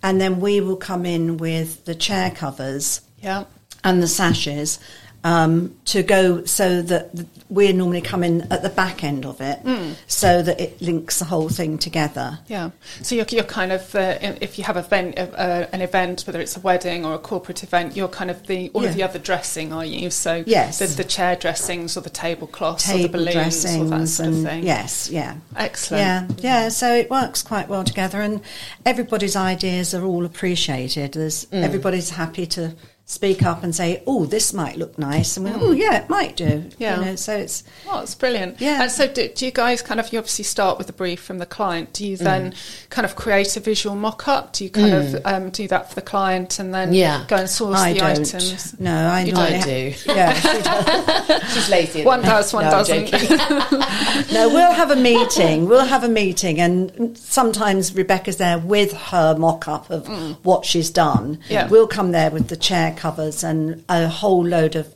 and 0.00 0.20
then 0.20 0.38
we 0.38 0.60
will 0.60 0.76
come 0.76 1.04
in 1.04 1.38
with 1.38 1.84
the 1.84 1.96
chair 1.96 2.30
covers 2.30 3.00
Yeah. 3.20 3.44
and 3.82 4.00
the 4.00 4.08
sashes 4.08 4.78
um, 5.26 5.74
to 5.86 6.02
go 6.02 6.44
so 6.44 6.82
that 6.82 7.14
th- 7.16 7.28
we 7.48 7.72
normally 7.72 8.00
come 8.00 8.22
in 8.24 8.42
at 8.52 8.62
the 8.62 8.68
back 8.68 9.02
end 9.04 9.24
of 9.26 9.40
it 9.40 9.58
so 10.06 10.42
that 10.42 10.60
it 10.60 10.80
links 10.80 11.18
the 11.18 11.24
whole 11.24 11.48
thing 11.48 11.78
together. 11.78 12.38
Yeah. 12.48 12.70
So 13.02 13.14
you're, 13.14 13.26
you're 13.30 13.44
kind 13.44 13.72
of, 13.72 13.94
uh, 13.94 14.18
if 14.40 14.58
you 14.58 14.64
have 14.64 14.76
a 14.76 14.80
event, 14.86 15.18
uh, 15.18 15.66
an 15.72 15.80
event, 15.80 16.22
whether 16.26 16.40
it's 16.40 16.56
a 16.56 16.60
wedding 16.60 17.04
or 17.04 17.14
a 17.14 17.18
corporate 17.18 17.62
event, 17.62 17.96
you're 17.96 18.08
kind 18.20 18.30
of 18.30 18.46
the 18.46 18.70
all 18.74 18.84
of 18.84 18.94
the 18.94 19.02
other 19.02 19.18
dressing, 19.18 19.72
are 19.72 19.84
you? 19.84 20.10
So 20.10 20.44
Yes. 20.46 20.78
the, 20.78 20.86
the 20.86 21.04
chair 21.04 21.34
dressings 21.36 21.96
or 21.96 22.00
the 22.02 22.10
tablecloths 22.10 22.88
or 22.88 22.92
the 22.92 22.98
Table 23.02 23.12
balloons 23.18 23.32
dressings 23.34 23.90
or 23.92 23.98
that 23.98 24.06
sort 24.06 24.28
and 24.28 24.36
of 24.38 24.44
thing. 24.52 24.64
yes, 24.64 25.10
yeah. 25.10 25.36
Excellent. 25.56 26.00
Yeah, 26.00 26.26
yeah. 26.64 26.68
So 26.68 26.94
it 26.94 27.10
works 27.10 27.42
quite 27.42 27.68
well 27.68 27.84
together, 27.84 28.20
and 28.20 28.40
everybody's 28.84 29.34
ideas 29.36 29.94
are 29.94 30.04
all 30.04 30.24
appreciated. 30.24 31.12
There's 31.12 31.46
Mm. 31.46 31.62
everybody's 31.62 32.10
happy 32.10 32.46
to 32.46 32.74
speak 33.08 33.44
up 33.44 33.62
and 33.62 33.72
say, 33.74 34.02
"Oh, 34.04 34.26
this 34.26 34.52
might 34.52 34.76
look 34.76 34.98
nice," 34.98 35.36
and 35.36 35.46
we, 35.46 35.52
"Oh, 35.52 35.70
yeah, 35.70 36.02
it 36.02 36.08
might 36.10 36.34
do." 36.36 36.44
Mm. 36.44 36.72
Yeah. 36.78 36.98
You 36.98 37.04
know, 37.06 37.16
so 37.16 37.36
it's 37.36 37.62
Oh, 37.88 38.00
it's 38.00 38.16
brilliant. 38.16 38.60
Yeah. 38.60 38.82
And 38.82 38.90
so, 38.90 39.06
do, 39.06 39.28
do 39.28 39.44
you 39.46 39.52
guys 39.52 39.80
kind 39.80 40.00
of, 40.00 40.12
you 40.12 40.18
obviously 40.18 40.42
start 40.44 40.76
with 40.76 40.88
a 40.88 40.92
brief 40.92 41.20
from 41.22 41.38
the 41.38 41.46
client. 41.46 41.92
Do 41.92 42.04
you 42.04 42.16
then 42.16 42.52
kind 42.90 43.04
of 43.06 43.14
create 43.14 43.56
a 43.56 43.60
visual 43.60 43.94
mock 43.94 44.26
up? 44.26 44.52
Do 44.54 44.64
you 44.64 44.70
kind 44.70 44.92
of 44.92 45.24
um, 45.24 45.50
do 45.50 45.68
that 45.68 45.88
for 45.88 45.94
the 45.94 46.02
client 46.02 46.58
and 46.58 46.74
then 46.74 46.92
Yeah. 46.92 47.24
go 47.28 47.36
and 47.36 47.48
source 47.48 47.78
I 47.78 47.92
the 47.92 47.98
don't. 48.00 48.10
items? 48.20 48.80
No, 48.80 48.92
I 48.92 49.22
You 49.22 49.36
I 49.36 49.60
do. 49.60 49.94
Yeah, 50.06 50.32
she 50.40 50.62
does. 50.62 51.52
She's 51.54 51.70
lazy. 51.70 52.04
One 52.04 52.22
does, 52.22 52.52
one 52.52 52.64
No, 52.64 52.70
doesn't. 52.72 53.12
No, 54.32 54.48
we'll 54.48 54.72
have 54.72 54.90
a 54.90 54.96
meeting. 54.96 55.68
We'll 55.68 55.84
have 55.86 56.02
a 56.02 56.08
meeting, 56.08 56.60
and 56.60 57.16
sometimes 57.16 57.94
Rebecca's 57.94 58.38
there 58.38 58.58
with 58.58 58.92
her 58.92 59.36
mock 59.38 59.68
up 59.68 59.90
of 59.90 60.08
what 60.44 60.64
she's 60.64 60.90
done. 60.90 61.38
Yeah. 61.48 61.68
We'll 61.68 61.86
come 61.86 62.10
there 62.12 62.30
with 62.30 62.48
the 62.48 62.56
chair 62.56 62.95
covers 62.96 63.44
and 63.44 63.84
a 63.88 64.08
whole 64.08 64.44
load 64.44 64.76
of 64.76 64.94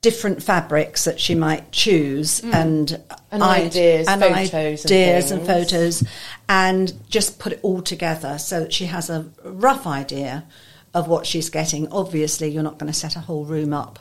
different 0.00 0.42
fabrics 0.42 1.04
that 1.04 1.20
she 1.20 1.34
might 1.34 1.70
choose 1.70 2.40
mm. 2.40 2.52
and, 2.54 3.00
And 3.30 3.42
ideas, 3.42 4.08
and 4.08 4.20
photos 4.20 4.84
and 4.84 4.92
ideas 4.92 5.30
and, 5.30 5.46
things. 5.46 5.70
photos 5.70 6.04
and 6.48 6.92
just 7.08 7.38
put 7.38 7.52
it 7.52 7.60
all 7.62 7.82
together 7.82 8.38
so 8.38 8.60
that 8.60 8.72
she 8.72 8.86
has 8.86 9.08
a 9.10 9.30
rough 9.44 9.86
idea 9.86 10.44
of 10.92 11.06
what 11.06 11.24
she's 11.24 11.50
getting. 11.50 11.90
Obviously, 11.92 12.48
you're 12.48 12.64
not 12.64 12.78
going 12.78 12.92
to 12.92 12.98
set 12.98 13.14
a 13.14 13.20
whole 13.20 13.44
room 13.44 13.72
up 13.72 14.00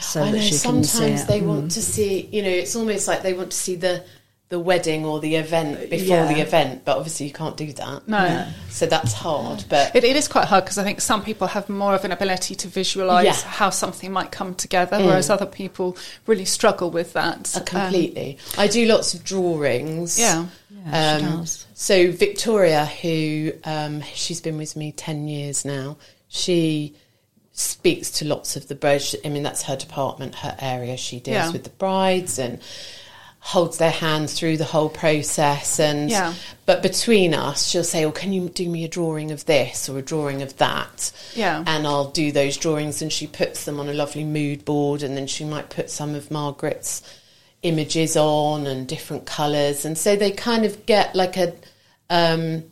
so 0.00 0.22
I 0.22 0.30
that 0.30 0.38
know 0.38 0.42
sometimes 0.42 1.26
they 1.26 1.40
want 1.40 1.66
mm. 1.66 1.74
to 1.74 1.82
see, 1.82 2.28
you 2.32 2.42
know, 2.42 2.48
it's 2.48 2.76
almost 2.76 3.08
like 3.08 3.22
they 3.22 3.34
want 3.34 3.50
to 3.50 3.56
see 3.56 3.76
the 3.76 4.04
the 4.52 4.60
wedding 4.60 5.04
or 5.04 5.18
the 5.18 5.34
event 5.36 5.88
before 5.90 6.16
Yeah. 6.24 6.32
the 6.32 6.40
event, 6.40 6.84
but 6.84 6.96
obviously 6.98 7.26
you 7.26 7.32
can't 7.32 7.56
do 7.56 7.72
that. 7.72 8.06
No. 8.06 8.46
So 8.68 8.84
that's 8.86 9.12
hard, 9.14 9.64
but 9.68 9.96
It, 9.96 10.04
it 10.04 10.14
is 10.14 10.28
quite 10.28 10.46
hard 10.46 10.64
because 10.64 10.78
I 10.78 10.84
think 10.84 11.00
some 11.00 11.22
people 11.24 11.46
have 11.48 11.68
more 11.68 11.94
of 11.94 12.04
an 12.04 12.12
ability 12.12 12.54
to 12.62 12.68
visualise 12.68 13.24
Yeah. 13.24 13.32
how 13.60 13.70
something 13.70 14.12
might 14.12 14.30
come 14.30 14.54
together, 14.54 14.98
whereas 14.98 15.30
other 15.30 15.46
people 15.46 15.96
really 16.26 16.44
struggle 16.44 16.90
with 16.90 17.14
that. 17.14 17.50
uh, 17.56 17.60
Um, 17.60 17.64
completely. 17.64 18.36
I 18.58 18.66
do 18.66 18.84
lots 18.84 19.14
of 19.14 19.24
drawings. 19.24 20.18
yeah. 20.18 20.44
Yeah, 20.86 21.18
she 21.18 21.24
Um, 21.24 21.38
does. 21.40 21.66
So 21.74 21.94
Victoria, 22.12 22.84
who 23.00 23.52
um, 23.64 24.02
she's 24.14 24.40
been 24.42 24.58
with 24.58 24.76
me 24.76 24.92
ten 24.92 25.28
years 25.28 25.64
now, 25.64 25.96
she 26.28 26.94
speaks 27.54 28.10
to 28.10 28.24
lots 28.24 28.56
of 28.56 28.68
the 28.68 28.74
brides. 28.74 29.14
I 29.24 29.28
mean, 29.28 29.42
that's 29.42 29.62
her 29.64 29.76
department, 29.76 30.34
her 30.36 30.56
area. 30.58 30.96
She 30.96 31.20
deals 31.20 31.34
Yeah. 31.36 31.50
with 31.52 31.64
the 31.64 31.70
brides 31.70 32.38
and 32.38 32.58
holds 33.44 33.76
their 33.78 33.90
hand 33.90 34.30
through 34.30 34.56
the 34.56 34.64
whole 34.64 34.88
process. 34.88 35.80
And 35.80 36.08
Yeah. 36.08 36.32
but 36.64 36.80
between 36.80 37.34
us, 37.34 37.66
she'll 37.66 37.82
say, 37.82 38.04
"Oh, 38.04 38.12
can 38.12 38.32
you 38.32 38.48
do 38.48 38.68
me 38.68 38.84
a 38.84 38.88
drawing 38.88 39.32
of 39.32 39.44
this 39.46 39.88
or 39.88 39.98
a 39.98 40.02
drawing 40.02 40.42
of 40.42 40.56
that?" 40.58 41.10
Yeah. 41.34 41.64
and 41.66 41.84
I'll 41.86 42.10
do 42.10 42.30
those 42.30 42.56
drawings, 42.56 43.02
and 43.02 43.12
she 43.12 43.26
puts 43.26 43.64
them 43.64 43.80
on 43.80 43.88
a 43.88 43.92
lovely 43.92 44.24
mood 44.24 44.64
board, 44.64 45.02
and 45.02 45.16
then 45.16 45.26
she 45.26 45.44
might 45.44 45.70
put 45.70 45.90
some 45.90 46.14
of 46.14 46.30
Margaret's 46.30 47.02
images 47.62 48.16
on 48.16 48.66
and 48.66 48.86
different 48.86 49.26
colours, 49.26 49.84
and 49.84 49.98
so 49.98 50.14
they 50.14 50.30
kind 50.30 50.64
of 50.64 50.86
get 50.86 51.14
like 51.14 51.36
a 51.36 51.52
um, 52.10 52.64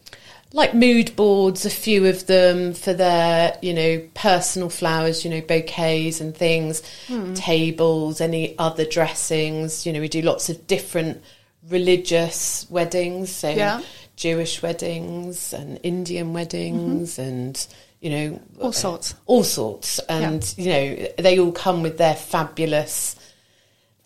like 0.52 0.74
mood 0.74 1.14
boards, 1.14 1.64
a 1.64 1.70
few 1.70 2.06
of 2.06 2.26
them 2.26 2.74
for 2.74 2.92
their 2.92 3.56
you 3.62 3.72
know 3.72 4.02
personal 4.14 4.68
flowers, 4.68 5.24
you 5.24 5.30
know 5.30 5.40
bouquets 5.40 6.20
and 6.20 6.36
things, 6.36 6.82
hmm. 7.06 7.34
tables, 7.34 8.20
any 8.20 8.58
other 8.58 8.84
dressings. 8.84 9.86
You 9.86 9.92
know, 9.92 10.00
we 10.00 10.08
do 10.08 10.22
lots 10.22 10.48
of 10.48 10.66
different 10.66 11.22
religious 11.68 12.66
weddings, 12.70 13.30
so 13.30 13.50
Yeah. 13.50 13.82
Jewish 14.16 14.60
weddings 14.60 15.54
and 15.54 15.80
Indian 15.82 16.26
mm-hmm. 16.26 16.34
weddings 16.34 17.18
and 17.18 17.66
you 18.00 18.10
know 18.10 18.40
All 18.60 18.72
sorts. 18.72 19.14
all 19.26 19.44
sorts 19.44 19.98
and 20.00 20.54
you 20.58 20.68
know 20.70 21.08
they 21.18 21.38
all 21.38 21.52
come 21.52 21.82
with 21.82 21.96
their 21.96 22.14
fabulous 22.14 23.16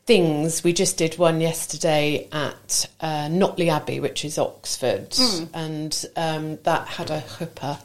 things 0.06 0.62
we 0.62 0.72
just 0.72 0.98
did 0.98 1.16
one 1.18 1.40
yesterday 1.40 2.28
at 2.32 2.86
uh, 3.00 3.26
Notley 3.28 3.68
Abbey 3.68 4.00
which 4.00 4.24
is 4.24 4.38
Oxford 4.38 5.14
Hmm. 5.16 5.44
and 5.54 6.04
um, 6.16 6.56
that 6.64 6.86
had 6.88 7.10
a 7.10 7.20
chuppah 7.22 7.78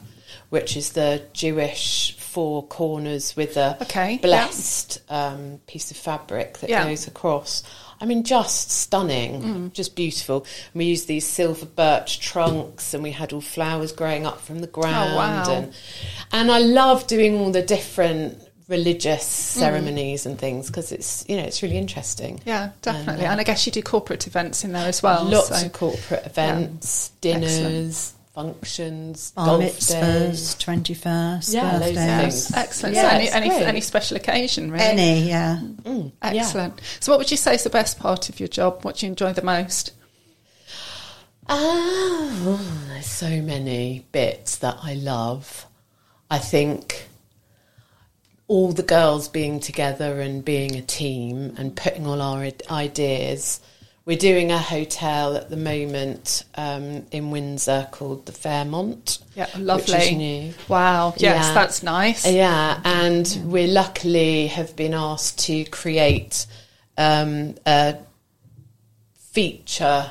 which 0.50 0.76
is 0.76 0.92
the 0.92 1.22
Jewish 1.32 2.16
four 2.18 2.64
corners 2.66 3.34
with 3.36 3.56
a 3.56 3.76
Okay, 3.82 4.12
yeah. 4.12 4.18
blessed 4.20 5.00
um, 5.08 5.60
piece 5.66 5.90
of 5.90 5.96
fabric 5.96 6.58
that 6.58 6.70
Yeah. 6.70 6.84
goes 6.84 7.06
across 7.06 7.62
I 8.02 8.06
mean, 8.06 8.24
just 8.24 8.70
stunning, 8.70 9.42
Hmm. 9.42 9.68
just 9.74 9.94
beautiful. 9.94 10.36
And 10.72 10.78
we 10.78 10.86
used 10.86 11.06
these 11.06 11.26
silver 11.26 11.66
birch 11.66 12.18
trunks, 12.20 12.94
and 12.94 13.02
we 13.02 13.10
had 13.10 13.34
all 13.34 13.42
flowers 13.42 13.92
growing 13.92 14.24
up 14.24 14.40
from 14.40 14.60
the 14.60 14.66
ground. 14.66 15.10
Oh, 15.12 15.16
wow. 15.18 15.50
And 15.52 15.74
and 16.32 16.50
I 16.50 16.60
love 16.60 17.06
doing 17.06 17.38
all 17.38 17.50
the 17.50 17.60
different 17.60 18.38
religious 18.70 19.24
Hmm. 19.54 19.60
ceremonies 19.60 20.24
and 20.24 20.38
things 20.38 20.68
because 20.68 20.92
it's 20.92 21.24
you 21.28 21.36
know 21.36 21.42
it's 21.42 21.62
really 21.62 21.76
interesting. 21.76 22.40
Yeah, 22.46 22.70
definitely. 22.80 23.26
uh, 23.26 23.32
And, 23.32 23.40
I 23.40 23.44
guess 23.44 23.66
you 23.66 23.72
do 23.72 23.82
corporate 23.82 24.26
events 24.26 24.64
in 24.64 24.72
there 24.72 24.86
as 24.88 25.02
well. 25.02 25.24
Lots 25.24 25.48
so- 25.48 25.66
of 25.66 25.72
corporate 25.72 26.24
events, 26.24 27.10
dinners, 27.20 28.14
functions, 28.34 29.32
Bar 29.32 29.46
golf 29.46 29.62
mitzvahs, 29.64 30.30
days. 30.30 30.54
21st, 30.54 31.52
Yeah, 31.52 31.72
loads 31.78 31.84
birthdays. 31.94 32.46
things. 32.46 32.56
Excellent. 32.56 32.94
Yeah, 32.94 33.02
so 33.10 33.16
any, 33.16 33.28
any, 33.30 33.50
any 33.64 33.80
special 33.80 34.16
occasion, 34.16 34.70
really. 34.70 34.84
Any, 34.84 35.28
yeah. 35.28 35.58
Mm, 35.82 36.12
yeah. 36.22 36.28
Excellent. 36.42 36.80
So, 37.00 37.10
what 37.12 37.18
would 37.18 37.30
you 37.30 37.36
say 37.36 37.56
is 37.56 37.64
the 37.64 37.70
best 37.70 37.98
part 37.98 38.28
of 38.28 38.38
your 38.40 38.48
job? 38.48 38.84
What 38.84 38.96
do 38.98 39.06
you 39.06 39.10
enjoy 39.10 39.32
the 39.32 39.42
most? 39.42 39.92
Ah, 41.48 42.60
there's 42.88 43.06
so 43.06 43.28
many 43.42 44.06
bits 44.12 44.56
that 44.58 44.76
I 44.82 44.94
love. 44.94 45.66
I 46.30 46.38
think 46.38 47.08
all 48.50 48.72
the 48.72 48.82
girls 48.82 49.28
being 49.28 49.60
together 49.60 50.20
and 50.20 50.44
being 50.44 50.74
a 50.74 50.82
team 50.82 51.54
and 51.56 51.76
putting 51.76 52.04
all 52.04 52.20
our 52.20 52.50
ideas. 52.68 53.60
We're 54.04 54.18
doing 54.18 54.50
a 54.50 54.58
hotel 54.58 55.36
at 55.36 55.50
the 55.50 55.56
moment 55.56 56.42
um, 56.56 57.06
in 57.12 57.30
Windsor 57.30 57.86
called 57.92 58.26
the 58.26 58.32
Fairmont. 58.32 59.18
Yeah, 59.36 59.46
lovely. 59.56 60.52
Wow. 60.66 61.14
Yes, 61.16 61.46
Yeah. 61.46 61.54
that's 61.54 61.84
nice. 61.84 62.26
Yeah, 62.28 62.80
and 62.82 63.40
we 63.46 63.68
luckily 63.68 64.48
have 64.48 64.74
been 64.74 64.94
asked 64.94 65.38
to 65.46 65.62
create 65.66 66.46
um, 66.98 67.54
a 67.64 67.98
feature 69.32 70.10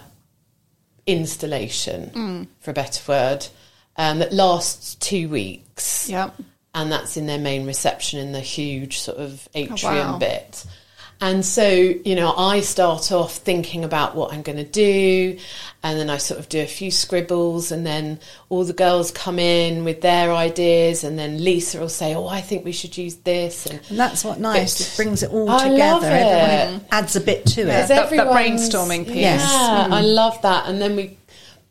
installation, 1.05 2.09
Mm. 2.11 2.47
for 2.61 2.71
a 2.71 2.73
better 2.73 3.01
word, 3.05 3.47
um, 3.97 4.19
that 4.19 4.31
lasts 4.31 4.95
two 4.95 5.27
weeks. 5.27 6.07
Yeah. 6.09 6.29
And 6.73 6.91
that's 6.91 7.17
in 7.17 7.25
their 7.25 7.39
main 7.39 7.65
reception 7.65 8.19
in 8.19 8.31
the 8.31 8.41
huge 8.41 8.99
sort 8.99 9.17
of 9.17 9.47
atrium 9.55 9.79
Oh, 9.83 10.11
wow. 10.13 10.17
bit. 10.19 10.65
And 11.21 11.45
so, 11.45 11.67
you 11.67 12.15
know, 12.15 12.33
I 12.33 12.61
start 12.61 13.11
off 13.11 13.35
thinking 13.35 13.83
about 13.83 14.15
what 14.15 14.31
I'm 14.31 14.41
going 14.41 14.57
to 14.59 14.63
do, 14.63 15.37
and 15.83 15.99
then 15.99 16.09
I 16.09 16.15
sort 16.15 16.39
of 16.39 16.47
do 16.47 16.61
a 16.61 16.65
few 16.65 16.91
scribbles, 16.91 17.73
and 17.73 17.85
then 17.85 18.19
all 18.47 18.63
the 18.63 18.71
girls 18.71 19.11
come 19.11 19.37
in 19.37 19.83
with 19.83 19.99
their 19.99 20.31
ideas, 20.31 21.03
and 21.03 21.19
then 21.19 21.43
Lisa 21.43 21.77
will 21.81 21.89
say, 21.89 22.15
"Oh, 22.15 22.27
I 22.27 22.39
think 22.39 22.63
we 22.63 22.71
should 22.71 22.97
use 22.97 23.15
this." 23.15 23.65
And 23.65 23.81
And 23.89 23.99
that's 23.99 24.23
what 24.23 24.39
nice. 24.39 24.79
It 24.79 24.95
brings 24.95 25.21
it 25.21 25.31
all 25.31 25.49
I 25.49 25.67
love 25.67 26.03
together. 26.03 26.15
it. 26.15 26.19
Everyone 26.61 26.85
adds 26.89 27.15
a 27.17 27.21
bit 27.21 27.45
to 27.47 27.65
Yeah. 27.65 27.83
it. 27.83 27.87
that- 27.89 28.09
that 28.11 28.27
brainstorming 28.27 29.05
piece. 29.05 29.15
Yes. 29.17 29.41
Yeah, 29.41 29.87
Mm. 29.89 29.93
I 29.93 30.01
love 30.01 30.41
that. 30.43 30.67
And 30.69 30.81
then 30.81 30.95
we 30.95 31.17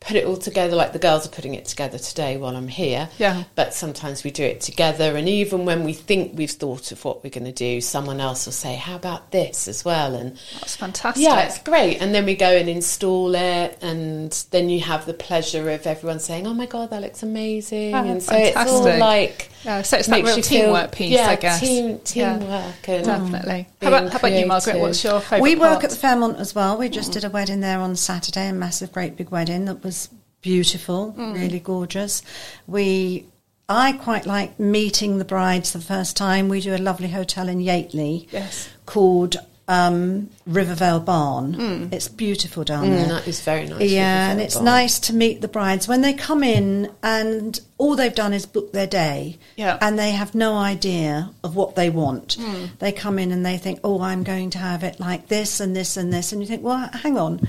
put 0.00 0.16
it 0.16 0.24
all 0.24 0.36
together, 0.36 0.76
like 0.76 0.92
the 0.92 0.98
girls 0.98 1.26
are 1.26 1.30
putting 1.30 1.54
it 1.54 1.64
together 1.66 1.98
today 1.98 2.36
while 2.36 2.54
I'm 2.56 2.68
here. 2.68 3.08
Yeah. 3.18 3.44
But 3.56 3.74
sometimes 3.74 4.22
we 4.22 4.30
do 4.30 4.44
it 4.44 4.60
together, 4.60 5.16
and 5.16 5.28
even 5.28 5.64
when 5.64 5.82
we 5.84 5.92
think 5.92 6.38
we've 6.38 6.50
thought 6.50 6.92
of 6.92 7.04
what 7.04 7.24
we're 7.24 7.30
going 7.30 7.44
to 7.46 7.52
do, 7.52 7.80
someone 7.80 8.20
else 8.20 8.46
will 8.46 8.52
say, 8.52 8.76
"How 8.76 8.94
about 8.96 9.32
this 9.32 9.66
as 9.66 9.84
well?" 9.84 10.14
And 10.14 10.38
That's 10.60 10.76
fantastic. 10.76 11.24
yeah, 11.24 11.40
it's 11.40 11.58
great. 11.58 11.96
And 12.00 12.14
then 12.14 12.24
we 12.26 12.36
go 12.36 12.48
and 12.56 12.68
install 12.68 13.34
it, 13.34 13.76
and 13.82 14.30
then 14.52 14.68
you 14.70 14.80
have 14.80 15.04
the 15.04 15.14
pleasure 15.14 15.68
of 15.70 15.86
everyone 15.86 16.20
saying, 16.20 16.46
"Oh 16.46 16.54
my 16.54 16.66
god, 16.66 16.90
that 16.90 17.02
looks 17.02 17.22
amazing!" 17.24 17.94
Oh, 17.94 18.04
and 18.04 18.22
so 18.22 18.34
it's 18.36 18.56
all 18.56 18.98
like 18.98 19.50
Yeah, 19.64 19.82
so 19.82 19.96
it's 19.98 20.06
that 20.06 20.22
real 20.24 20.36
you 20.36 20.42
feel- 20.44 20.60
teamwork 20.66 20.92
piece, 20.92 21.10
yeah, 21.10 21.30
I 21.30 21.36
guess. 21.36 21.58
team 21.60 22.00
Yeah. 22.14 22.38
teamwork, 22.38 22.88
and 22.88 23.04
Definitely. 23.04 23.66
How 23.82 23.88
about, 23.88 24.12
how 24.12 24.18
about 24.18 24.32
you, 24.32 24.46
Margaret? 24.46 24.78
What's 24.78 25.02
your 25.02 25.18
favourite 25.20 25.42
We 25.42 25.56
work 25.56 25.72
part? 25.80 25.84
at 25.84 25.90
the 25.90 25.96
Fairmont 25.96 26.38
as 26.38 26.54
well. 26.54 26.76
We 26.78 26.88
just 26.88 27.10
did 27.12 27.24
a 27.24 27.30
wedding 27.30 27.60
there 27.60 27.80
on 27.80 27.96
Saturday, 27.96 28.48
a 28.48 28.52
massive, 28.52 28.92
great 28.92 29.16
big 29.16 29.30
wedding 29.30 29.64
that 29.64 29.82
was 29.88 30.08
beautiful, 30.42 31.12
really 31.16 31.60
gorgeous. 31.60 32.22
We, 32.66 33.24
I 33.68 33.92
quite 33.92 34.26
like 34.26 34.60
meeting 34.60 35.16
the 35.18 35.24
brides 35.24 35.72
the 35.72 35.80
first 35.80 36.14
time. 36.16 36.48
We 36.50 36.60
do 36.60 36.74
a 36.74 36.78
lovely 36.90 37.08
hotel 37.08 37.48
in 37.48 37.58
Yateley 37.60 38.26
Yes. 38.30 38.68
called 38.86 39.36
um, 39.66 40.30
Rivervale 40.46 41.00
Barn. 41.00 41.90
It's 41.92 42.08
beautiful 42.08 42.64
down 42.64 42.84
Mm, 42.86 42.90
there. 42.96 43.08
that 43.08 43.28
is 43.28 43.40
very 43.42 43.66
nice. 43.66 43.90
Yeah, 43.90 44.30
and 44.30 44.40
it's 44.40 44.54
Barn. 44.54 44.64
nice 44.64 44.98
to 45.00 45.14
meet 45.14 45.40
the 45.42 45.48
brides 45.48 45.86
when 45.88 46.00
they 46.00 46.14
come 46.14 46.42
in 46.42 46.90
and 47.02 47.60
all 47.76 47.94
they've 47.94 48.14
done 48.14 48.32
is 48.32 48.46
book 48.46 48.72
their 48.72 48.86
day. 48.86 49.36
Yeah. 49.56 49.76
And 49.82 49.98
they 49.98 50.12
have 50.12 50.34
no 50.34 50.56
idea 50.56 51.30
of 51.44 51.54
what 51.54 51.74
they 51.76 51.90
want. 51.90 52.38
They 52.78 52.92
come 52.92 53.18
in 53.18 53.30
and 53.30 53.44
they 53.44 53.58
think, 53.58 53.80
"Oh, 53.84 54.00
I'm 54.00 54.22
going 54.24 54.48
to 54.50 54.58
have 54.58 54.82
it 54.84 54.98
like 55.00 55.28
this 55.28 55.60
and 55.60 55.76
this 55.76 55.96
and 55.98 56.10
this." 56.12 56.32
And 56.32 56.40
you 56.40 56.48
think, 56.48 56.62
"Well, 56.64 56.88
hang 57.04 57.18
on. 57.18 57.46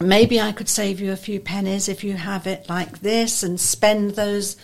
Maybe 0.00 0.40
I 0.40 0.52
could 0.52 0.68
save 0.68 1.00
you 1.00 1.12
a 1.12 1.16
few 1.16 1.40
pennies 1.40 1.88
if 1.88 2.04
you 2.04 2.14
have 2.14 2.46
it 2.46 2.68
like 2.68 3.00
this 3.00 3.42
and 3.42 3.58
spend 3.58 4.12
those 4.12 4.56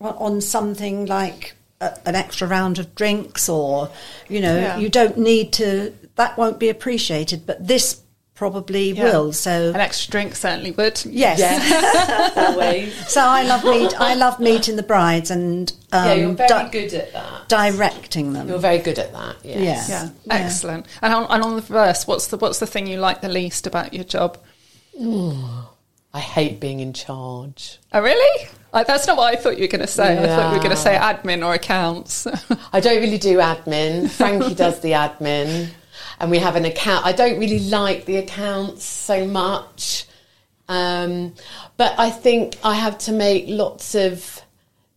on 0.00 0.40
something 0.40 1.06
like 1.06 1.54
a, 1.80 1.96
an 2.06 2.14
extra 2.16 2.48
round 2.48 2.78
of 2.78 2.94
drinks 2.94 3.48
or 3.48 3.90
you 4.28 4.40
know, 4.40 4.56
Yeah. 4.58 4.78
you 4.78 4.88
don't 4.88 5.16
need 5.18 5.52
to 5.54 5.92
that 6.16 6.36
won't 6.36 6.58
be 6.58 6.68
appreciated, 6.68 7.46
but 7.46 7.66
this 7.66 8.00
probably 8.34 8.92
Yeah. 8.92 9.04
will. 9.04 9.32
So 9.34 9.68
An 9.70 9.76
extra 9.80 10.10
drink 10.10 10.34
certainly 10.34 10.70
would. 10.72 11.00
Yes. 11.04 11.38
Yes, 11.38 12.36
always. 12.36 12.94
So 13.08 13.20
I 13.20 13.42
love 13.42 13.64
meet. 13.64 13.98
I 14.00 14.14
love 14.14 14.40
meeting 14.40 14.76
the 14.76 14.82
brides 14.82 15.30
and 15.30 15.70
um, 15.92 16.06
yeah, 16.06 16.14
you're 16.14 16.32
very 16.32 16.48
di- 16.48 16.68
good 16.70 16.94
at 16.94 17.12
that. 17.12 17.48
directing 17.48 18.32
them. 18.32 18.48
You're 18.48 18.58
very 18.58 18.78
good 18.78 18.98
at 18.98 19.12
that. 19.12 19.36
Yes. 19.44 19.88
Yeah. 19.88 20.08
Yeah, 20.26 20.34
excellent. 20.34 20.86
And 21.02 21.12
on, 21.14 21.26
and 21.30 21.42
on 21.42 21.50
the 21.56 21.62
reverse, 21.62 22.06
what's 22.06 22.26
the 22.28 22.38
what's 22.38 22.58
the 22.58 22.66
thing 22.66 22.86
you 22.86 22.98
like 22.98 23.20
the 23.20 23.28
least 23.28 23.66
about 23.66 23.92
your 23.94 24.04
job? 24.04 24.38
I 26.12 26.20
hate 26.20 26.60
being 26.60 26.80
in 26.80 26.92
charge. 26.92 27.78
Oh, 27.92 28.02
really? 28.02 28.48
That's 28.72 29.06
not 29.06 29.16
what 29.16 29.32
I 29.32 29.36
thought 29.36 29.56
you 29.56 29.64
were 29.64 29.68
going 29.68 29.80
to 29.80 29.86
say. 29.86 30.18
I 30.22 30.26
thought 30.26 30.50
you 30.50 30.56
were 30.56 30.62
going 30.62 30.70
to 30.70 30.76
say 30.76 30.96
admin 30.96 31.44
or 31.44 31.54
accounts. 31.54 32.26
I 32.72 32.80
don't 32.80 33.00
really 33.00 33.18
do 33.18 33.38
admin. 33.38 34.10
Frankie 34.10 34.54
does 34.54 34.80
the 34.80 34.92
admin, 34.92 35.70
and 36.18 36.30
we 36.30 36.38
have 36.38 36.56
an 36.56 36.64
account. 36.64 37.06
I 37.06 37.12
don't 37.12 37.38
really 37.38 37.60
like 37.60 38.04
the 38.04 38.16
accounts 38.16 38.84
so 38.84 39.26
much, 39.26 40.06
um, 40.68 41.34
but 41.76 41.98
I 41.98 42.10
think 42.10 42.58
I 42.62 42.74
have 42.74 42.98
to 42.98 43.12
make 43.12 43.44
lots 43.48 43.94
of 43.94 44.42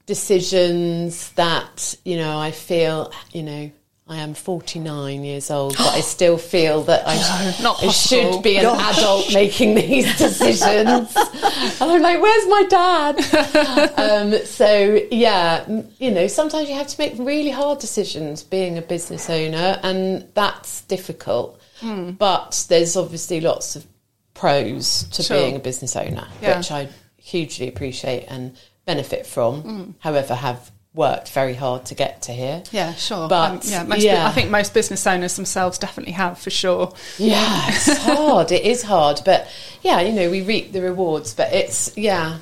decisions 0.06 1.32
that 1.32 1.96
you 2.04 2.18
know. 2.18 2.38
I 2.38 2.52
feel 2.52 3.12
you 3.32 3.44
know. 3.44 3.72
I 4.06 4.18
am 4.18 4.34
49 4.34 5.24
years 5.24 5.50
old, 5.50 5.78
but 5.78 5.88
I 5.94 6.02
still 6.16 6.38
feel 6.38 6.84
that 6.84 7.04
I, 7.08 7.16
not 7.64 7.82
I 7.82 7.88
should 7.88 8.44
be 8.44 8.58
an 8.58 8.66
adult 8.66 9.34
making 9.34 9.76
these 9.76 10.18
decisions. 10.18 11.16
and 11.16 11.82
I'm 11.92 12.02
like, 12.02 12.22
where's 12.22 12.48
my 12.48 12.64
dad? 12.70 13.94
um, 13.98 14.46
so 14.46 15.00
yeah, 15.10 15.66
you 16.00 16.12
know, 16.12 16.28
sometimes 16.28 16.68
you 16.70 16.76
have 16.76 16.88
to 16.88 17.00
make 17.00 17.14
really 17.18 17.50
hard 17.50 17.80
decisions 17.80 18.44
being 18.44 18.78
a 18.78 18.82
business 18.82 19.30
owner, 19.30 19.80
and 19.84 20.28
that's 20.34 20.82
difficult. 20.82 21.60
Hmm. 21.80 22.12
But 22.12 22.66
there's 22.70 22.98
obviously 22.98 23.40
lots 23.40 23.76
of 23.78 23.86
pros 24.34 25.04
to 25.12 25.24
Sure. 25.24 25.38
being 25.38 25.56
a 25.56 25.60
business 25.60 25.96
owner, 25.96 26.28
Yeah. 26.42 26.58
which 26.58 26.72
I 26.72 26.90
hugely 27.18 27.70
appreciate 27.70 28.26
and 28.28 28.58
benefit 28.86 29.26
from. 29.26 29.62
Hmm. 29.62 29.84
However, 30.00 30.36
have 30.36 30.72
worked 30.96 31.30
very 31.32 31.56
hard 31.56 31.86
to 31.86 31.96
get 31.96 32.22
to 32.24 32.32
here. 32.32 32.62
yeah, 32.72 32.94
sure. 32.94 33.28
But, 33.28 33.52
Um, 33.52 33.60
yeah, 33.64 33.84
most, 33.84 34.02
yeah. 34.04 34.28
I 34.28 34.32
think 34.32 34.50
most 34.52 34.74
business 34.74 35.06
owners 35.08 35.36
themselves 35.36 35.78
definitely 35.80 36.14
have 36.14 36.38
for 36.38 36.50
sure. 36.52 36.94
Yeah, 37.18 37.66
it's 37.70 37.98
hard. 38.04 38.52
it 38.52 38.64
is 38.64 38.84
hard, 38.84 39.22
but 39.26 39.48
yeah, 39.82 40.02
you 40.02 40.12
know, 40.14 40.30
we 40.30 40.42
reap 40.42 40.72
the 40.72 40.82
rewards. 40.82 41.34
But 41.34 41.52
it's 41.54 41.98
yeah, 41.98 42.38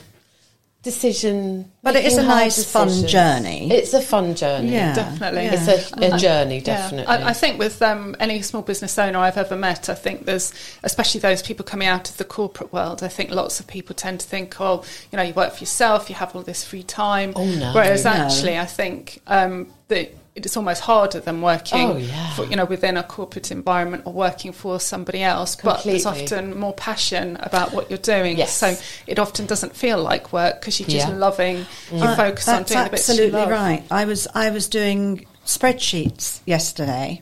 decision. 0.84 1.72
But 1.84 1.96
it 1.96 2.06
is 2.06 2.14
making 2.16 2.26
a 2.30 2.32
hard 2.32 2.44
nice, 2.46 2.72
fun 2.72 3.08
journey. 3.08 3.72
It's 3.72 3.94
a 3.94 4.02
fun 4.02 4.36
journey. 4.36 4.72
Yeah. 4.72 4.94
Definitely. 4.96 5.44
Yeah. 5.46 5.54
It's 5.54 5.92
a, 5.92 6.16
a 6.16 6.18
journey, 6.18 6.56
Yeah. 6.58 6.64
definitely. 6.64 7.06
I, 7.08 7.30
I 7.30 7.34
think 7.34 7.60
with 7.60 7.82
um, 7.82 8.16
any 8.20 8.42
small 8.42 8.62
business 8.64 8.98
owner 8.98 9.20
I've 9.20 9.38
ever 9.38 9.56
met, 9.56 9.90
I 9.90 9.94
think 9.96 10.26
there's, 10.26 10.54
especially 10.84 11.22
those 11.22 11.42
people 11.44 11.64
coming 11.66 11.88
out 11.88 12.10
of 12.10 12.18
the 12.18 12.26
corporate 12.26 12.74
world, 12.74 13.04
I 13.04 13.08
think 13.10 13.30
lots 13.32 13.60
of 13.60 13.68
people 13.68 13.96
tend 13.96 14.20
to 14.22 14.28
think, 14.28 14.60
oh, 14.60 14.84
you 15.12 15.18
know, 15.18 15.24
you 15.24 15.34
work 15.34 15.54
for 15.54 15.60
yourself, 15.60 16.10
you 16.10 16.16
have 16.16 16.36
all 16.36 16.42
this 16.44 16.64
free 16.66 16.84
time. 16.84 17.34
Oh, 17.36 17.46
no. 17.46 17.74
Whereas 17.74 18.06
No. 18.06 18.12
actually, 18.12 18.58
I 18.58 18.66
think 18.66 19.22
um, 19.28 19.68
that 19.88 20.14
it's 20.36 20.56
almost 20.56 20.82
harder 20.82 21.20
than 21.20 21.42
working, 21.42 21.88
Oh, 21.90 21.98
yeah. 21.98 22.34
for, 22.36 22.46
you 22.46 22.56
know, 22.56 22.64
within 22.66 22.96
a 22.96 23.04
corporate 23.04 23.52
environment 23.52 24.04
or 24.06 24.14
working 24.14 24.54
for 24.54 24.80
somebody 24.80 25.22
else. 25.24 25.58
But 25.58 25.84
there's 25.84 26.06
often 26.06 26.58
more 26.58 26.74
passion 26.74 27.38
about 27.42 27.74
what 27.74 27.90
you're 27.90 28.00
doing. 28.00 28.38
Yes. 28.38 28.54
So 28.54 28.76
it 29.08 29.20
often 29.20 29.46
doesn't 29.46 29.76
feel 29.76 30.02
like 30.02 30.32
work 30.32 30.62
because 30.62 30.80
you're 30.80 30.88
just 30.90 31.10
Yeah. 31.10 31.16
loving, 31.16 31.66
you 31.92 32.02
Uh, 32.04 32.16
focus 32.16 32.48
on 32.48 32.64
doing 32.64 32.84
the 32.86 32.90
bits 32.92 33.08
you 33.10 33.14
absolutely 33.14 33.40
love. 33.42 33.50
right. 33.50 33.84
I 33.92 34.06
was 34.06 34.28
I 34.34 34.50
was 34.52 34.70
doing 34.70 35.26
spreadsheets 35.46 36.40
yesterday 36.46 37.22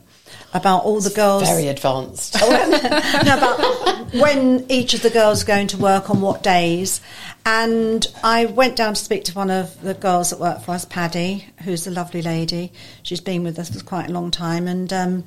about 0.52 0.84
all 0.84 1.00
the 1.00 1.10
girls 1.10 1.48
very 1.48 1.68
advanced. 1.68 2.36
no, 2.40 3.36
about 3.36 4.12
when 4.14 4.66
each 4.68 4.94
of 4.94 5.02
the 5.02 5.10
girls 5.10 5.42
are 5.42 5.46
going 5.46 5.68
to 5.68 5.76
work 5.76 6.10
on 6.10 6.20
what 6.20 6.42
days. 6.42 7.00
And 7.46 8.06
I 8.22 8.46
went 8.46 8.76
down 8.76 8.94
to 8.94 9.00
speak 9.02 9.24
to 9.24 9.34
one 9.34 9.50
of 9.50 9.80
the 9.80 9.94
girls 9.94 10.30
that 10.30 10.40
work 10.40 10.62
for 10.62 10.72
us, 10.72 10.84
Paddy, 10.84 11.46
who's 11.64 11.86
a 11.86 11.90
lovely 11.90 12.20
lady. 12.20 12.72
She's 13.02 13.20
been 13.20 13.44
with 13.44 13.58
us 13.58 13.70
for 13.70 13.82
quite 13.84 14.10
a 14.10 14.12
long 14.12 14.30
time. 14.30 14.68
And 14.68 14.92
um, 14.92 15.24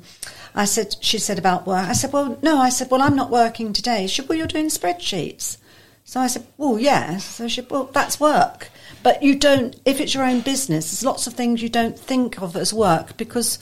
I 0.54 0.66
said, 0.66 0.96
she 1.00 1.18
said 1.18 1.38
about 1.38 1.66
work. 1.66 1.88
I 1.88 1.92
said, 1.92 2.12
well, 2.12 2.38
no. 2.42 2.58
I 2.58 2.68
said, 2.68 2.90
well, 2.90 3.02
I'm 3.02 3.16
not 3.16 3.30
working 3.30 3.72
today. 3.72 4.06
She 4.06 4.20
said, 4.20 4.28
well, 4.28 4.38
you're 4.38 4.46
doing 4.46 4.68
spreadsheets. 4.68 5.56
So 6.04 6.20
I 6.20 6.26
said, 6.26 6.46
well, 6.58 6.78
yeah. 6.78 7.16
So 7.16 7.48
she 7.48 7.62
said, 7.62 7.70
well, 7.70 7.84
that's 7.84 8.20
work. 8.20 8.68
But 9.02 9.22
you 9.22 9.38
don't, 9.38 9.74
if 9.84 10.00
it's 10.00 10.14
your 10.14 10.24
own 10.24 10.40
business, 10.40 10.90
there's 10.90 11.04
lots 11.04 11.26
of 11.26 11.34
things 11.34 11.62
you 11.62 11.68
don't 11.68 11.98
think 11.98 12.40
of 12.40 12.56
as 12.56 12.72
work 12.72 13.16
because 13.16 13.58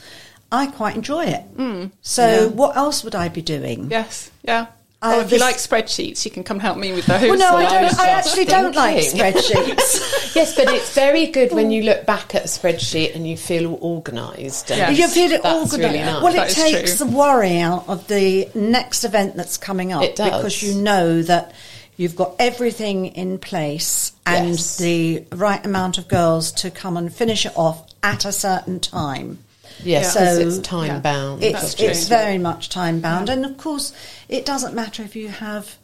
I 0.53 0.67
quite 0.67 0.95
enjoy 0.95 1.25
it. 1.25 1.41
Hmm. 1.57 1.85
So 2.01 2.47
what 2.49 2.77
else 2.77 3.03
would 3.03 3.15
I 3.15 3.27
be 3.27 3.41
doing? 3.41 3.89
Yes, 3.89 4.29
yeah. 4.43 4.67
I- 5.01 5.17
or 5.17 5.21
if 5.21 5.31
you 5.31 5.39
this- 5.39 5.41
like 5.41 5.57
spreadsheets, 5.57 6.23
you 6.23 6.31
can 6.31 6.43
come 6.43 6.59
help 6.59 6.77
me 6.77 6.93
with 6.93 7.07
those. 7.07 7.21
Well, 7.23 7.37
no, 7.37 7.57
I 7.57 7.65
I 7.65 7.81
don't. 7.81 7.83
I 7.83 7.87
just 7.87 7.99
actually 7.99 8.45
don't 8.45 8.75
like 8.75 8.97
spreadsheets. 8.99 10.35
yes, 10.35 10.55
but 10.55 10.69
it's 10.69 10.93
very 10.93 11.25
good 11.27 11.51
when 11.51 11.65
oh. 11.67 11.69
you 11.71 11.83
look 11.83 12.05
back 12.05 12.35
at 12.35 12.45
a 12.45 12.47
spreadsheet 12.47 13.15
and 13.15 13.27
you 13.27 13.35
feel 13.35 13.73
organised. 13.81 14.71
and 14.71 14.77
Yeah. 14.77 14.89
you 14.91 15.07
feel 15.09 15.31
it 15.31 15.43
organised. 15.43 15.77
Really 15.77 15.99
nice. 15.99 16.23
Well, 16.23 16.33
That 16.33 16.51
it 16.51 16.57
is 16.57 16.63
takes 16.63 16.97
true. 16.97 17.07
the 17.07 17.17
worry 17.17 17.57
out 17.59 17.85
of 17.89 18.07
the 18.07 18.47
next 18.53 19.03
event 19.03 19.35
that's 19.35 19.57
coming 19.57 19.91
up 19.91 20.03
It 20.03 20.15
does. 20.15 20.29
because 20.29 20.63
you 20.63 20.75
know 20.75 21.21
that 21.23 21.51
you've 21.97 22.15
got 22.15 22.35
everything 22.39 23.07
in 23.07 23.39
place 23.39 24.13
and 24.25 24.49
Yes. 24.51 24.77
the 24.77 25.25
right 25.33 25.65
amount 25.65 25.97
of 25.97 26.07
girls 26.07 26.51
to 26.61 26.69
come 26.71 26.95
and 26.95 27.13
finish 27.13 27.45
it 27.45 27.53
off 27.57 27.83
at 28.03 28.23
a 28.23 28.31
certain 28.31 28.79
time. 28.79 29.39
Yes, 29.83 30.13
So- 30.13 30.23
it's 30.23 30.59
time 30.59 30.87
Yeah. 30.87 30.99
bound. 30.99 31.43
It's 31.43 31.75
it's 31.75 32.07
very 32.07 32.37
much 32.37 32.69
time 32.69 32.99
bound, 32.99 33.29
and 33.29 33.45
of 33.45 33.57
course, 33.57 33.93
it 34.29 34.45
doesn't 34.45 34.73
matter 34.73 35.03
if 35.03 35.15
you 35.15 35.29
have 35.29 35.75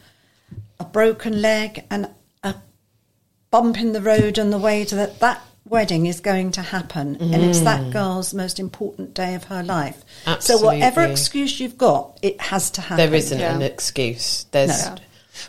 a 0.79 0.85
broken 0.85 1.41
leg 1.41 1.83
and 1.89 2.09
a 2.43 2.55
bump 3.51 3.79
in 3.79 3.93
the 3.93 4.01
road 4.01 4.39
on 4.39 4.49
the 4.49 4.57
way 4.57 4.85
to 4.85 4.95
that. 4.95 5.19
That 5.19 5.41
wedding 5.67 6.07
is 6.07 6.19
going 6.19 6.51
to 6.51 6.61
happen, 6.61 7.15
and 7.19 7.35
it's 7.35 7.59
that 7.61 7.81
mm. 7.81 7.91
girl's 7.93 8.33
most 8.33 8.59
important 8.59 9.13
day 9.13 9.35
of 9.35 9.45
her 9.45 9.63
life. 9.63 10.03
Absolutely. 10.25 10.61
So 10.61 10.65
whatever 10.65 11.01
excuse 11.03 11.59
you've 11.59 11.77
got, 11.77 12.17
it 12.21 12.41
has 12.41 12.71
to 12.71 12.81
happen. 12.81 12.97
there 12.97 13.13
isn't 13.13 13.39
Yeah. 13.39 13.55
an 13.55 13.61
excuse. 13.61 14.45
There's 14.51 14.69
Yeah. 14.69 14.95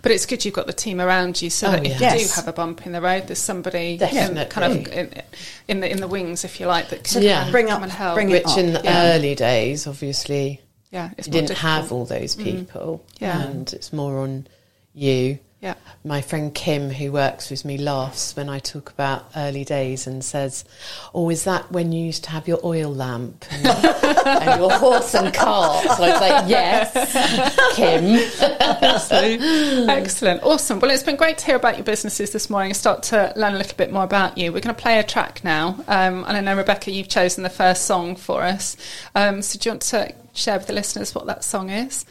But 0.03 0.13
it's 0.13 0.27
good 0.27 0.45
you've 0.45 0.55
got 0.55 0.67
the 0.67 0.73
team 0.73 1.01
around 1.01 1.41
you, 1.43 1.51
so 1.51 1.69
Oh, 1.69 1.71
that 1.73 1.87
if 1.87 2.01
yeah. 2.01 2.15
you 2.15 2.21
do 2.27 2.33
have 2.35 2.49
a 2.49 2.53
bump 2.53 2.87
in 2.87 2.93
the 2.93 3.01
road, 3.01 3.27
there's 3.27 3.39
somebody 3.39 3.93
in, 3.93 3.99
Definitely. 3.99 4.45
kind 4.47 4.73
of 4.87 4.93
in, 4.93 5.23
in 5.69 5.81
the 5.81 5.91
in 5.91 6.01
the 6.01 6.09
wings, 6.09 6.45
if 6.45 6.61
you 6.61 6.67
like, 6.67 6.89
that 6.91 7.05
can 7.05 7.23
Yeah. 7.23 7.51
Bring 7.51 7.71
up- 7.71 7.83
and 7.83 7.91
help. 7.93 8.15
bring 8.15 8.31
it 8.31 8.45
which 8.45 8.57
in 8.57 8.73
the 8.73 8.81
Yeah. 8.83 9.15
early 9.15 9.35
days, 9.35 9.87
obviously, 9.87 10.61
yeah, 10.91 11.11
it's 11.17 11.27
you 11.27 11.33
didn't 11.33 11.59
have 11.59 11.93
all 11.93 12.05
those 12.05 12.37
mm. 12.37 12.45
people. 12.45 13.05
Yeah. 13.19 13.43
And 13.43 13.73
it's 13.73 13.93
more 13.93 14.19
on 14.19 14.47
you. 14.95 15.39
Yeah. 15.61 15.75
My 16.05 16.23
friend 16.23 16.55
Kim, 16.55 16.89
who 16.89 17.13
works 17.13 17.51
with 17.51 17.67
me, 17.67 17.77
laughs 17.77 18.35
when 18.35 18.49
I 18.49 18.61
talk 18.61 18.89
about 18.89 19.31
early 19.37 19.63
days 19.63 20.07
and 20.07 20.25
says, 20.25 20.65
Oh, 21.15 21.29
is 21.29 21.45
that 21.45 21.71
when 21.71 21.93
you 21.93 22.03
used 22.07 22.25
to 22.25 22.31
have 22.31 22.49
your 22.49 22.61
oil 22.65 22.91
lamp 22.91 23.45
and, 23.51 23.67
and 24.27 24.59
your 24.59 24.73
horse 24.73 25.15
and 25.15 25.35
cart? 25.35 25.85
So 25.85 26.03
I 26.03 26.13
was 26.13 26.21
like, 26.21 26.49
Yes, 26.49 27.77
Kim. 27.77 28.05
Excellent, 29.91 30.43
awesome. 30.43 30.81
Well, 30.81 30.91
it's 30.91 31.03
been 31.03 31.17
great 31.17 31.37
to 31.39 31.45
hear 31.45 31.57
about 31.57 31.77
your 31.77 31.85
businesses 31.85 32.31
this 32.31 32.49
morning 32.49 32.71
and 32.71 32.77
start 32.77 33.03
to 33.05 33.31
learn 33.37 33.55
a 33.55 33.59
little 33.59 33.77
bit 33.77 33.93
more 33.93 34.05
about 34.05 34.39
you. 34.39 34.55
We're 34.55 34.61
going 34.61 34.75
to 34.75 34.83
play 34.83 34.99
a 34.99 35.05
track 35.05 35.45
now, 35.45 35.85
um, 35.89 36.25
and 36.27 36.39
I 36.39 36.41
know 36.41 36.57
Rebecca, 36.57 36.91
you've 36.91 37.09
chosen 37.09 37.43
the 37.43 37.51
first 37.51 37.85
song 37.85 38.17
for 38.17 38.43
us. 38.43 38.79
Um, 39.15 39.43
so, 39.43 39.59
do 39.59 39.69
you 39.69 39.73
want 39.73 39.83
to 39.83 40.15
share 40.33 40.57
with 40.57 40.69
the 40.69 40.73
listeners 40.73 41.15
what 41.15 41.27
that 41.27 41.45
song 41.45 41.69
is? 41.69 42.07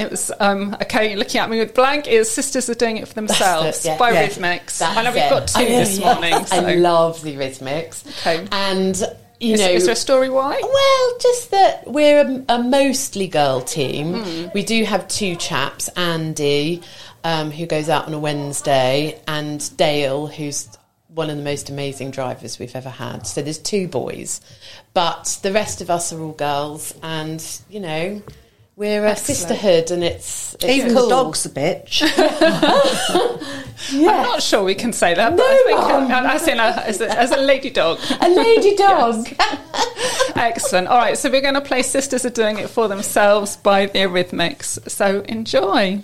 It 0.00 0.10
was 0.10 0.32
um, 0.40 0.74
okay. 0.82 1.10
You're 1.10 1.18
looking 1.18 1.40
at 1.40 1.50
me 1.50 1.58
with 1.58 1.74
blank. 1.74 2.06
Is 2.08 2.30
"Sisters 2.30 2.68
Are 2.70 2.74
Doing 2.74 2.96
It 2.96 3.06
for 3.08 3.14
Themselves" 3.14 3.84
it, 3.84 3.88
yeah. 3.90 3.98
by 3.98 4.10
Yeah. 4.12 4.26
Eurythmics. 4.28 4.80
I 4.82 5.02
know 5.02 5.12
we've 5.12 5.30
got 5.30 5.48
two 5.48 5.62
Oh, 5.62 5.64
this 5.64 5.98
yeah. 5.98 6.14
morning. 6.14 6.46
So. 6.46 6.56
I 6.56 6.74
love 6.76 7.22
the 7.22 7.34
Eurythmics. 7.36 8.06
Okay. 8.20 8.46
And, 8.50 8.96
you 9.40 9.54
is, 9.54 9.60
know. 9.60 9.68
is 9.68 9.84
there 9.84 9.92
a 9.92 9.96
story 9.96 10.28
why? 10.30 10.60
Well, 10.62 11.18
just 11.20 11.50
that 11.50 11.86
we're 11.86 12.20
a, 12.20 12.44
a 12.56 12.62
mostly 12.62 13.26
girl 13.28 13.60
team. 13.62 14.22
Hmm. 14.22 14.46
We 14.54 14.62
do 14.64 14.84
have 14.84 15.06
two 15.08 15.36
chaps, 15.36 15.88
Andy, 15.96 16.82
um, 17.24 17.50
who 17.50 17.66
goes 17.66 17.88
out 17.88 18.06
on 18.06 18.14
a 18.14 18.18
Wednesday, 18.18 19.20
and 19.28 19.76
Dale, 19.76 20.26
who's 20.26 20.68
one 21.08 21.28
of 21.28 21.36
the 21.36 21.42
most 21.42 21.70
amazing 21.70 22.10
drivers 22.12 22.58
we've 22.58 22.76
ever 22.76 22.88
had. 22.90 23.26
So 23.26 23.42
there's 23.42 23.58
two 23.58 23.88
boys, 23.88 24.40
but 24.94 25.38
the 25.42 25.52
rest 25.52 25.80
of 25.80 25.90
us 25.90 26.12
are 26.12 26.20
all 26.20 26.32
girls, 26.32 26.94
and 27.02 27.42
you 27.68 27.80
know. 27.80 28.22
We're 28.80 29.04
a 29.04 29.10
Excellent. 29.10 29.36
sisterhood, 29.36 29.90
and 29.90 30.02
it's, 30.02 30.54
it's 30.54 30.64
Even 30.64 30.94
cool. 30.94 31.02
the 31.02 31.08
dog's 31.10 31.44
a 31.44 31.50
bitch. 31.50 32.00
I'm 33.92 34.22
not 34.22 34.42
sure 34.42 34.64
we 34.64 34.74
can 34.74 34.94
say 34.94 35.12
that, 35.12 35.36
but 35.36 35.44
I 35.44 35.62
think 35.66 36.08
Mum. 36.08 36.10
as, 36.24 36.48
in 36.48 36.58
a, 36.58 36.62
as, 36.62 36.98
a, 37.02 37.10
as 37.20 37.30
a 37.30 37.36
lady 37.42 37.68
dog. 37.68 37.98
A 38.22 38.28
lady 38.30 38.74
dog. 38.88 39.28
Excellent. 40.34 40.88
All 40.88 40.96
right, 40.96 41.18
so 41.18 41.30
we're 41.30 41.42
going 41.42 41.52
to 41.52 41.60
play 41.60 41.82
Sisters 41.82 42.24
Are 42.24 42.30
Doing 42.30 42.58
It 42.58 42.70
For 42.70 42.88
Themselves 42.88 43.58
by 43.58 43.84
the 43.84 43.98
Eurythmics. 43.98 44.90
So 44.90 45.20
enjoy. 45.28 46.00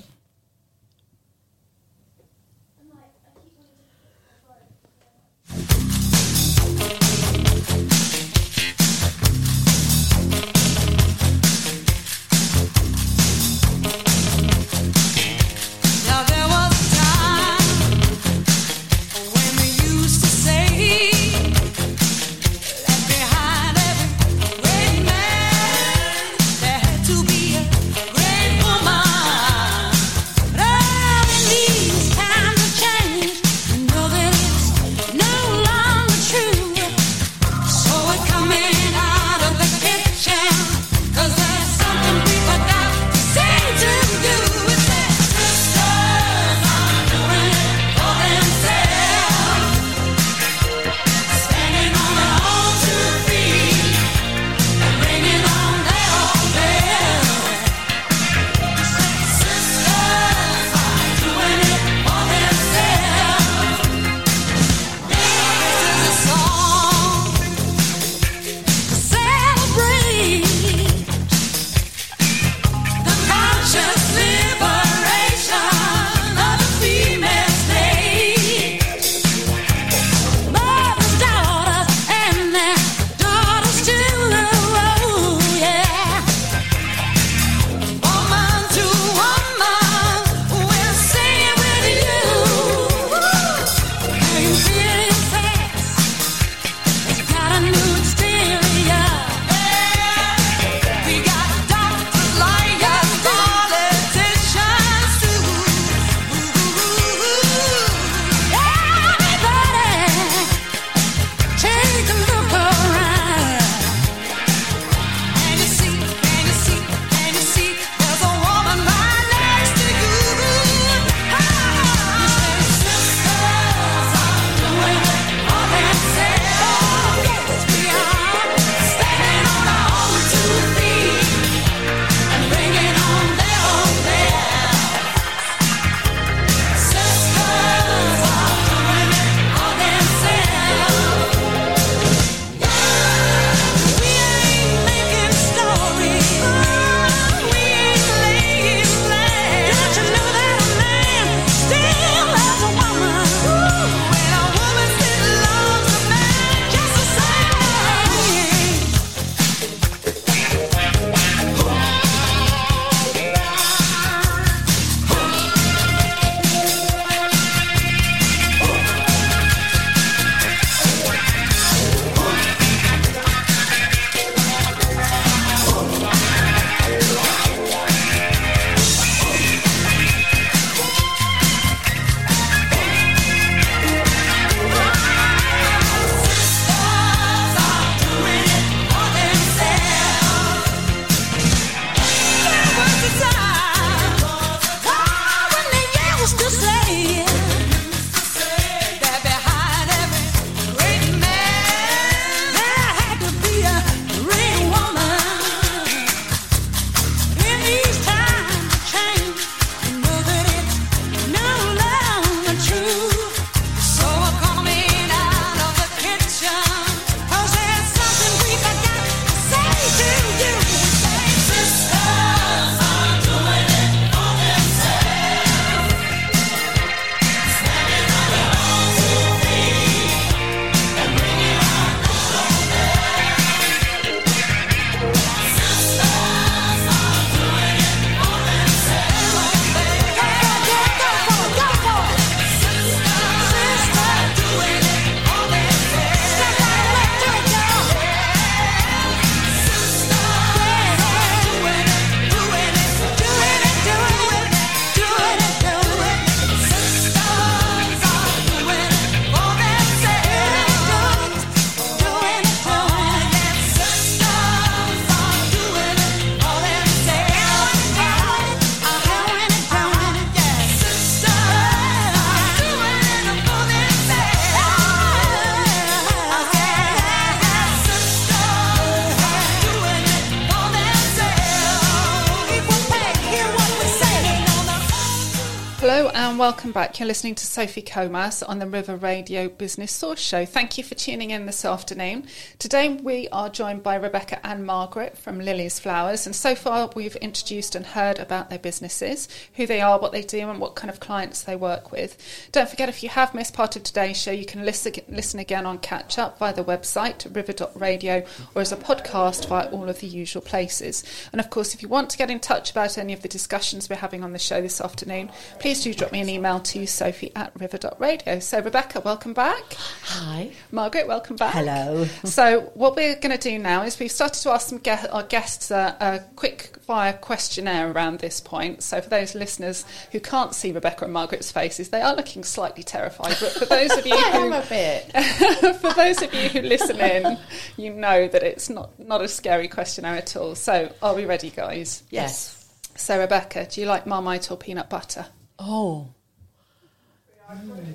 Welcome 286.67 286.83
back. 286.83 286.99
You're 286.99 287.07
listening 287.07 287.37
to 287.37 287.47
Sophie 287.47 287.81
Comas 287.81 288.43
on 288.43 288.59
the 288.59 288.67
River 288.67 288.97
Radio 288.97 289.49
Business 289.49 289.93
Source 289.93 290.19
Show. 290.19 290.45
Thank 290.45 290.77
you 290.77 290.83
for 290.83 290.97
tuning 290.97 291.31
in 291.31 291.47
this 291.47 291.65
afternoon. 291.65 292.27
Today 292.59 292.89
we 292.89 293.29
are 293.29 293.49
joined 293.49 293.85
by 293.85 293.95
Rebecca 293.95 294.45
and 294.45 294.67
Margaret 294.67 295.17
from 295.17 295.39
Lily's 295.39 295.79
Flowers, 295.79 296.27
and 296.27 296.35
so 296.35 296.57
far 296.57 296.91
we've 296.97 297.15
introduced 297.17 297.77
and 297.77 297.87
heard 297.87 298.19
about 298.19 298.51
their 298.51 298.59
businesses, 298.59 299.29
who 299.55 299.65
they 299.65 299.81
are, 299.81 300.01
what 300.01 300.11
they 300.11 300.23
do, 300.23 300.41
and 300.51 300.59
what 300.59 300.75
kind 300.75 300.91
of 300.91 300.99
clients 300.99 301.41
they 301.41 301.55
work 301.55 301.93
with. 301.93 302.19
Don't 302.51 302.69
forget, 302.69 302.89
if 302.89 303.01
you 303.01 303.11
have 303.11 303.33
missed 303.33 303.55
part 303.55 303.77
of 303.77 303.85
today's 303.85 304.21
show, 304.21 304.33
you 304.33 304.45
can 304.45 304.65
listen, 304.65 304.93
listen 305.09 305.39
again 305.39 305.67
on 305.67 305.79
catch 305.79 306.19
up 306.19 306.37
via 306.41 306.53
the 306.53 306.65
website 306.65 307.33
river.radio 307.33 308.27
or 308.57 308.63
as 308.63 308.73
a 308.73 308.77
podcast 308.77 309.47
via 309.47 309.71
all 309.71 309.89
of 309.89 310.01
the 310.01 310.09
usual 310.09 310.43
places. 310.43 311.05
And 311.31 311.41
of 311.41 311.49
course, 311.49 311.75
if 311.75 311.83
you 311.83 311.87
want 311.87 312.11
to 312.11 312.19
get 312.19 312.29
in 312.29 312.41
touch 312.41 312.73
about 312.73 312.99
any 312.99 313.13
of 313.13 313.23
the 313.23 313.29
discussions 313.29 313.89
we're 313.89 313.95
having 313.95 314.25
on 314.25 314.33
the 314.33 314.41
show 314.41 314.61
this 314.61 314.81
afternoon, 314.81 315.31
please 315.61 315.85
do 315.85 315.95
drop 315.95 316.11
me 316.11 316.21
an 316.21 316.29
email 316.29 316.56
to 316.65 316.87
sophie 316.87 317.33
at 317.35 317.53
river.radio. 317.59 318.39
So, 318.41 318.61
Rebecca, 318.61 319.01
welcome 319.01 319.33
back. 319.33 319.75
Hi. 320.05 320.51
Margaret, 320.71 321.07
welcome 321.07 321.37
back. 321.37 321.55
Hello. 321.55 322.07
So, 322.25 322.73
what 322.75 322.97
we're 322.97 323.17
going 323.17 323.37
to 323.37 323.39
do 323.39 323.59
now 323.59 323.83
is 323.83 323.99
we've 323.99 324.11
started 324.11 324.41
to 324.43 324.51
ask 324.51 324.69
some 324.69 324.81
ge- 324.81 325.09
our 325.11 325.23
guests 325.23 325.71
a, 325.71 325.97
a 326.01 326.21
quick 326.37 326.77
fire 326.83 327.13
questionnaire 327.13 327.91
around 327.91 328.19
this 328.19 328.41
point. 328.41 328.83
So, 328.83 329.01
for 329.01 329.09
those 329.09 329.35
listeners 329.35 329.85
who 330.13 330.21
can't 330.21 330.55
see 330.55 330.73
Rebecca 330.73 331.05
and 331.05 331.13
Margaret's 331.13 331.51
faces, 331.51 331.91
they 331.91 332.01
are 332.01 332.15
looking 332.15 332.45
slightly 332.45 332.83
terrified. 332.83 333.37
But 333.41 333.53
for 333.53 333.65
those 333.65 333.97
of 333.97 334.07
you 334.07 334.15
I 334.15 334.31
am 334.37 334.53
who 334.53 334.59
a 334.59 334.67
bit. 334.67 335.77
for 335.81 335.93
those 335.93 336.23
of 336.23 336.33
you 336.35 336.49
who 336.49 336.61
listen 336.63 337.01
in, 337.01 337.39
you 337.77 337.93
know 337.93 338.29
that 338.29 338.43
it's 338.43 338.71
not, 338.71 338.99
not 338.99 339.21
a 339.21 339.29
scary 339.29 339.69
questionnaire 339.69 340.17
at 340.17 340.37
all. 340.37 340.55
So, 340.55 340.93
are 341.03 341.15
we 341.15 341.25
ready, 341.25 341.51
guys? 341.51 342.03
Yes. 342.11 342.57
So, 342.97 343.19
Rebecca, 343.19 343.67
do 343.67 343.81
you 343.81 343.87
like 343.87 344.07
Marmite 344.07 344.51
or 344.51 344.57
peanut 344.57 344.89
butter? 344.89 345.27
Oh. 345.59 346.09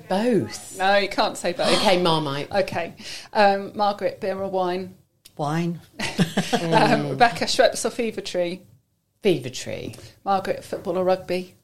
Both. 0.08 0.78
No, 0.78 0.96
you 0.96 1.08
can't 1.08 1.36
say 1.36 1.52
both. 1.52 1.68
Okay, 1.78 2.00
Marmite. 2.00 2.50
Okay. 2.52 2.94
Um, 3.32 3.72
Margaret, 3.74 4.20
beer 4.20 4.38
or 4.40 4.48
wine? 4.50 4.94
Wine. 5.36 5.80
Um, 6.52 7.08
Rebecca, 7.10 7.46
Schweppes 7.46 7.84
or 7.84 7.90
Fever 7.90 8.20
Tree? 8.20 8.60
Fever 9.22 9.48
Tree. 9.48 9.94
Margaret, 10.24 10.62
football 10.62 10.98
or 10.98 11.04
rugby? 11.04 11.54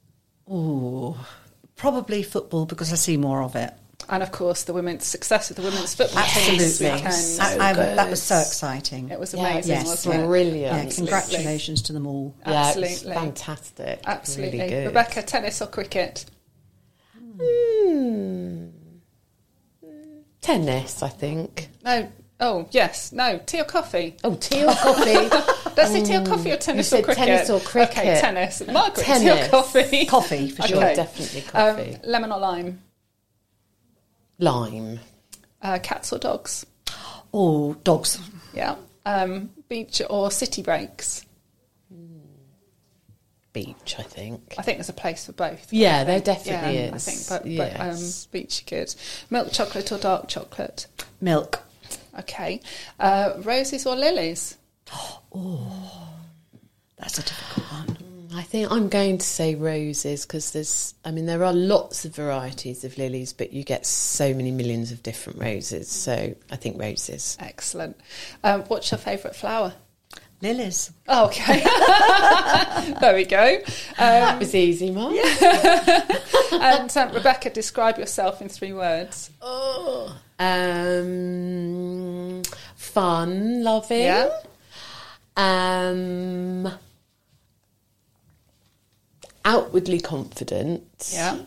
Ooh. 0.51 1.15
Probably 1.77 2.23
football 2.23 2.65
because 2.67 2.91
I 2.93 2.97
see 2.97 3.17
more 3.19 3.43
of 3.43 3.55
it. 3.55 3.73
And 4.09 4.23
of 4.23 4.33
course, 4.33 4.65
the 4.65 4.73
women's 4.73 5.05
success 5.05 5.51
of 5.51 5.57
the 5.57 5.63
women's 5.63 5.95
football 5.95 6.25
team 6.25 6.57
this 6.57 6.81
Absolutely. 6.81 6.97
weekend. 7.07 7.63
I- 7.63 7.71
I- 7.71 7.95
that 7.97 8.09
was 8.11 8.23
so 8.23 8.39
exciting. 8.39 9.11
It 9.11 9.21
was 9.21 9.35
Yeah, 9.35 9.47
amazing, 9.47 9.73
yes. 9.73 9.87
wasn't 9.87 10.15
it? 10.15 10.27
Brilliant. 10.27 10.57
Yeah, 10.61 10.75
Absolutely. 10.77 11.13
congratulations 11.13 11.83
to 11.83 11.93
them 11.93 12.07
all. 12.07 12.35
Yeah, 12.47 12.71
it 12.71 12.77
was 12.77 12.87
Absolutely. 12.87 13.15
fantastic. 13.15 14.01
Absolutely. 14.07 14.59
Really 14.61 14.71
good. 14.71 14.87
Rebecca, 14.87 15.23
tennis 15.23 15.61
or 15.61 15.67
cricket? 15.67 16.25
Hmm. 17.41 18.69
Tennis, 20.41 21.03
I 21.03 21.09
think. 21.09 21.69
No. 21.85 22.11
Oh, 22.41 22.69
yes. 22.71 23.13
No. 23.13 23.39
Tea 23.45 23.61
or 23.61 23.65
coffee? 23.65 24.17
Oh, 24.25 24.35
tea 24.37 24.65
or 24.65 24.73
coffee? 24.73 25.29
I 25.81 25.85
say 25.85 26.05
tea 26.05 26.17
or 26.17 26.25
coffee 26.25 26.53
or 26.53 26.57
tennis 26.57 26.93
or 26.93 27.03
cricket? 27.03 27.25
tennis 27.25 27.51
or 27.51 27.61
cricket. 27.61 27.99
Okay, 27.99 28.21
tennis. 28.21 28.63
Margaret, 28.73 29.05
tea 29.05 29.31
or 29.31 29.49
coffee? 29.49 30.07
Coffee, 30.07 30.49
for 30.51 30.63
Sure, 30.63 30.77
sure. 30.77 30.85
Okay. 30.85 30.95
definitely 30.95 31.41
coffee. 31.43 31.95
Um, 31.95 32.01
lemon 32.05 32.33
or 32.33 32.39
lime? 32.39 32.83
Lime. 34.39 35.01
Uh, 35.61 35.79
cats 35.83 36.13
or 36.13 36.19
dogs? 36.19 36.65
Oh, 37.35 37.75
dogs. 37.85 38.21
Yeah. 38.55 38.77
Um, 39.05 39.51
beach 39.69 40.01
or 40.09 40.31
city 40.31 40.63
breaks? 40.63 41.25
Beach, 43.65 43.97
I 43.99 44.03
think. 44.03 44.55
I 44.57 44.63
think 44.63 44.79
there's 44.79 44.89
a 44.89 44.93
place 44.93 45.27
for 45.27 45.33
both. 45.33 45.73
Yeah, 45.73 46.01
I 46.01 46.05
there 46.05 46.21
definitely 46.21 46.79
yeah, 46.79 46.91
I 46.93 46.95
is. 46.97 47.05
think, 47.05 47.29
but, 47.29 47.57
but 47.57 47.81
um, 47.81 47.87
Yes. 47.89 48.27
beach 48.27 48.65
good. 48.67 48.95
Milk 49.31 49.51
chocolate 49.53 49.91
or 49.91 49.99
dark 49.99 50.29
chocolate? 50.29 50.87
Milk. 51.21 51.61
Okay. 52.21 52.61
Uh, 53.01 53.33
roses 53.39 53.87
or 53.87 53.97
lilies? 53.97 54.57
Oh, 55.35 56.09
that's 56.97 57.19
a 57.19 57.23
difficult 57.23 57.67
one. 57.71 57.97
I 58.35 58.43
think 58.43 58.71
I'm 58.71 58.89
going 58.89 59.19
to 59.19 59.27
say 59.27 59.55
roses 59.55 60.25
because 60.25 60.53
there's, 60.53 60.95
I 61.05 61.11
mean, 61.11 61.27
there 61.27 61.45
are 61.45 61.53
lots 61.53 62.05
of 62.05 62.15
varieties 62.15 62.85
of 62.85 62.97
lilies, 62.97 63.33
but 63.33 63.53
you 63.53 63.63
get 63.65 63.85
so 63.87 64.33
many 64.35 64.51
millions 64.51 64.91
of 64.93 65.03
different 65.03 65.39
roses. 65.41 65.89
So 65.91 66.35
I 66.51 66.57
think 66.57 66.81
roses. 66.81 67.37
Excellent. 67.41 67.97
Um, 68.45 68.63
what's 68.65 68.91
your 68.91 68.99
favourite 68.99 69.37
flower? 69.37 69.75
Lilies. 70.41 70.93
Oh, 71.09 71.27
okay. 71.27 71.65
there 73.01 73.15
we 73.15 73.25
go. 73.25 73.57
Um, 73.57 73.63
That 73.99 74.39
was 74.39 74.55
easy, 74.55 74.93
Mark. 74.93 75.15
and 76.53 76.97
um, 76.97 77.13
Rebecca, 77.13 77.51
describe 77.51 77.99
yourself 77.99 78.41
in 78.41 78.49
three 78.49 78.73
words. 78.73 79.31
Um, 80.39 82.43
fun, 82.77 83.65
loving. 83.65 84.03
Yeah. 84.03 84.31
Um, 85.37 86.71
outwardly 89.45 90.01
confident. 90.01 91.11
Yeah. 91.13 91.39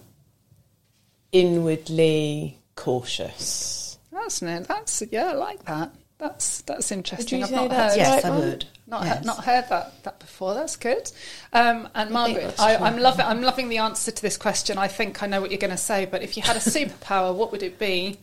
Inwardly 1.32 2.60
cautious. 2.76 3.98
That's 4.12 4.42
no, 4.42 4.60
that's 4.62 5.02
yeah, 5.12 5.28
I 5.28 5.34
like 5.34 5.64
that. 5.66 5.94
That's 6.22 6.62
that's 6.62 6.92
interesting. 6.92 7.44
I've 7.44 7.50
not 7.52 7.72
that's 7.72 7.96
heard. 7.96 8.00
Yes, 8.00 8.24
right 8.24 8.26
I 8.26 8.30
one? 8.30 8.40
would. 8.48 8.66
Not 8.86 9.06
yes. 9.06 9.20
he- 9.22 9.26
not 9.26 9.44
heard 9.44 9.70
that 9.70 10.04
that 10.04 10.20
before. 10.20 10.54
That's 10.54 10.76
good. 10.76 11.12
Um, 11.52 11.90
and 11.96 12.12
Margaret, 12.12 12.60
I. 12.60 12.76
I'm 12.76 13.00
loving 13.00 13.26
I'm 13.26 13.42
loving 13.42 13.70
the 13.70 13.80
answer 13.80 14.12
to 14.12 14.22
this 14.22 14.38
question. 14.38 14.78
I 14.78 14.88
think 14.88 15.24
I 15.24 15.26
know 15.26 15.42
what 15.42 15.50
you're 15.50 15.58
going 15.58 15.72
to 15.72 15.78
say. 15.78 16.06
But 16.06 16.22
if 16.22 16.38
you 16.38 16.44
had 16.44 16.56
a 16.56 16.60
superpower, 16.60 17.34
what 17.34 17.52
would 17.52 17.64
it 17.64 17.80
be? 17.80 18.20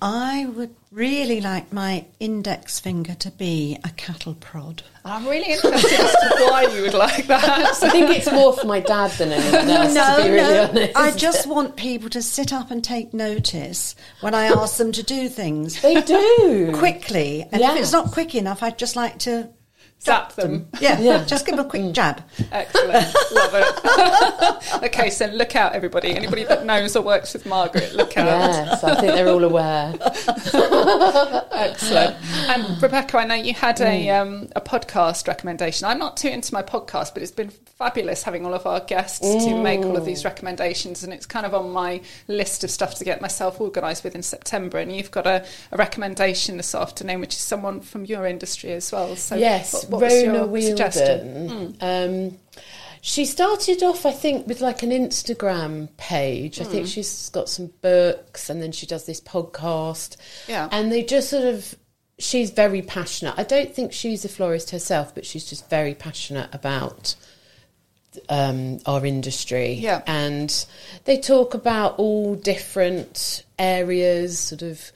I 0.00 0.46
would 0.46 0.74
really 0.92 1.40
like 1.40 1.72
my 1.72 2.06
index 2.20 2.78
finger 2.78 3.14
to 3.14 3.30
be 3.32 3.78
a 3.84 3.88
cattle 3.90 4.34
prod. 4.34 4.82
I'm 5.04 5.26
really 5.26 5.52
interested 5.52 5.98
as 6.00 6.12
to 6.12 6.36
why 6.48 6.62
you 6.72 6.82
would 6.82 6.94
like 6.94 7.26
that. 7.26 7.82
I 7.82 7.90
think 7.90 8.10
it's 8.10 8.30
more 8.30 8.52
for 8.56 8.66
my 8.66 8.80
dad 8.80 9.10
than 9.12 9.32
anyone 9.32 9.68
else, 9.96 10.16
to 10.16 10.22
be 10.22 10.30
really 10.30 10.58
honest. 10.58 10.96
I 10.96 11.10
just 11.12 11.46
want 11.48 11.76
people 11.76 12.08
to 12.10 12.22
sit 12.22 12.52
up 12.52 12.70
and 12.70 12.82
take 12.84 13.12
notice 13.12 13.96
when 14.20 14.34
I 14.34 14.46
ask 14.46 14.76
them 14.76 14.92
to 14.92 15.02
do 15.02 15.28
things 15.28 15.80
They 15.82 16.00
do. 16.02 16.72
quickly. 16.74 17.44
And 17.50 17.60
if 17.60 17.76
it's 17.76 17.92
not 17.92 18.12
quick 18.12 18.34
enough, 18.34 18.62
I'd 18.62 18.78
just 18.78 18.94
like 18.96 19.18
to 19.20 19.48
Zap 20.00 20.32
them. 20.34 20.68
Yeah, 20.80 21.00
Yeah. 21.00 21.24
just 21.24 21.44
give 21.44 21.56
them 21.56 21.66
a 21.66 21.68
quick 21.68 21.92
jab. 21.92 22.22
Excellent. 22.52 23.14
Love 23.32 23.54
it. 23.54 24.82
okay, 24.84 25.10
so 25.10 25.26
look 25.26 25.56
out, 25.56 25.74
everybody. 25.74 26.14
Anybody 26.14 26.44
that 26.44 26.64
knows 26.64 26.94
or 26.96 27.02
works 27.02 27.32
with 27.32 27.44
Margaret, 27.46 27.92
look 27.94 28.16
out. 28.16 28.26
Yes, 28.26 28.84
I 28.84 28.94
think 29.00 29.12
they're 29.14 29.28
all 29.28 29.42
aware. 29.44 29.92
Excellent. 31.52 32.16
And 32.48 32.82
Rebecca, 32.82 33.18
I 33.18 33.24
know 33.26 33.34
you 33.34 33.54
had 33.54 33.80
a 33.80 34.10
um, 34.10 34.48
a 34.54 34.60
podcast 34.60 35.26
recommendation. 35.28 35.86
I'm 35.86 35.98
not 35.98 36.16
too 36.16 36.28
into 36.28 36.54
my 36.54 36.62
podcast, 36.62 37.14
but 37.14 37.22
it's 37.22 37.32
been 37.32 37.50
fabulous 37.50 38.22
having 38.22 38.44
all 38.46 38.54
of 38.54 38.66
our 38.66 38.80
guests 38.80 39.20
to 39.20 39.62
make 39.62 39.80
all 39.80 39.96
of 39.96 40.04
these 40.04 40.24
recommendations, 40.24 41.02
and 41.04 41.12
it's 41.12 41.26
kind 41.26 41.44
of 41.46 41.54
on 41.54 41.70
my 41.72 42.00
list 42.28 42.64
of 42.64 42.70
stuff 42.70 42.94
to 42.96 43.04
get 43.04 43.20
myself 43.20 43.60
organised 43.60 44.04
with 44.04 44.14
in 44.14 44.22
September. 44.22 44.78
And 44.78 44.94
you've 44.94 45.10
got 45.10 45.26
a, 45.26 45.44
a 45.72 45.76
recommendation 45.76 46.56
this 46.56 46.74
afternoon, 46.74 47.20
which 47.20 47.34
is 47.34 47.40
someone 47.40 47.80
from 47.80 48.04
your 48.04 48.26
industry 48.26 48.72
as 48.72 48.90
well. 48.92 49.16
So 49.16 49.34
yes, 49.36 49.84
what, 49.90 50.02
was 50.02 50.12
Rona 50.26 50.46
your 50.52 50.60
suggestion? 50.62 51.48
Wheeldon. 51.48 51.76
Um, 52.30 52.38
she 53.00 53.24
started 53.24 53.82
off, 53.82 54.04
I 54.04 54.10
think, 54.10 54.46
with 54.46 54.60
like 54.60 54.82
an 54.82 54.90
Instagram 54.90 55.88
page. 55.96 56.60
I 56.60 56.64
think 56.64 56.86
Hmm. 56.86 56.90
she's 56.90 57.28
got 57.30 57.48
some 57.48 57.70
books, 57.80 58.50
and 58.50 58.60
then 58.60 58.72
she 58.72 58.86
does 58.86 59.06
this 59.06 59.20
podcast. 59.20 60.16
Yeah. 60.48 60.68
and 60.72 60.90
they 60.92 61.02
just 61.02 61.30
sort 61.30 61.44
of. 61.44 61.74
She's 62.20 62.50
very 62.50 62.82
passionate. 62.82 63.34
I 63.36 63.44
don't 63.44 63.72
think 63.72 63.92
she's 63.92 64.24
a 64.24 64.28
florist 64.28 64.70
herself, 64.70 65.14
but 65.14 65.24
she's 65.24 65.44
just 65.44 65.70
very 65.70 65.94
passionate 65.94 66.52
about 66.52 67.14
um, 68.28 68.78
our 68.86 69.06
industry. 69.06 69.74
Yeah. 69.74 70.02
And 70.06 70.66
they 71.04 71.18
talk 71.18 71.54
about 71.54 71.96
all 72.00 72.34
different 72.34 73.44
areas, 73.58 74.38
sort 74.38 74.62
of 74.62 74.90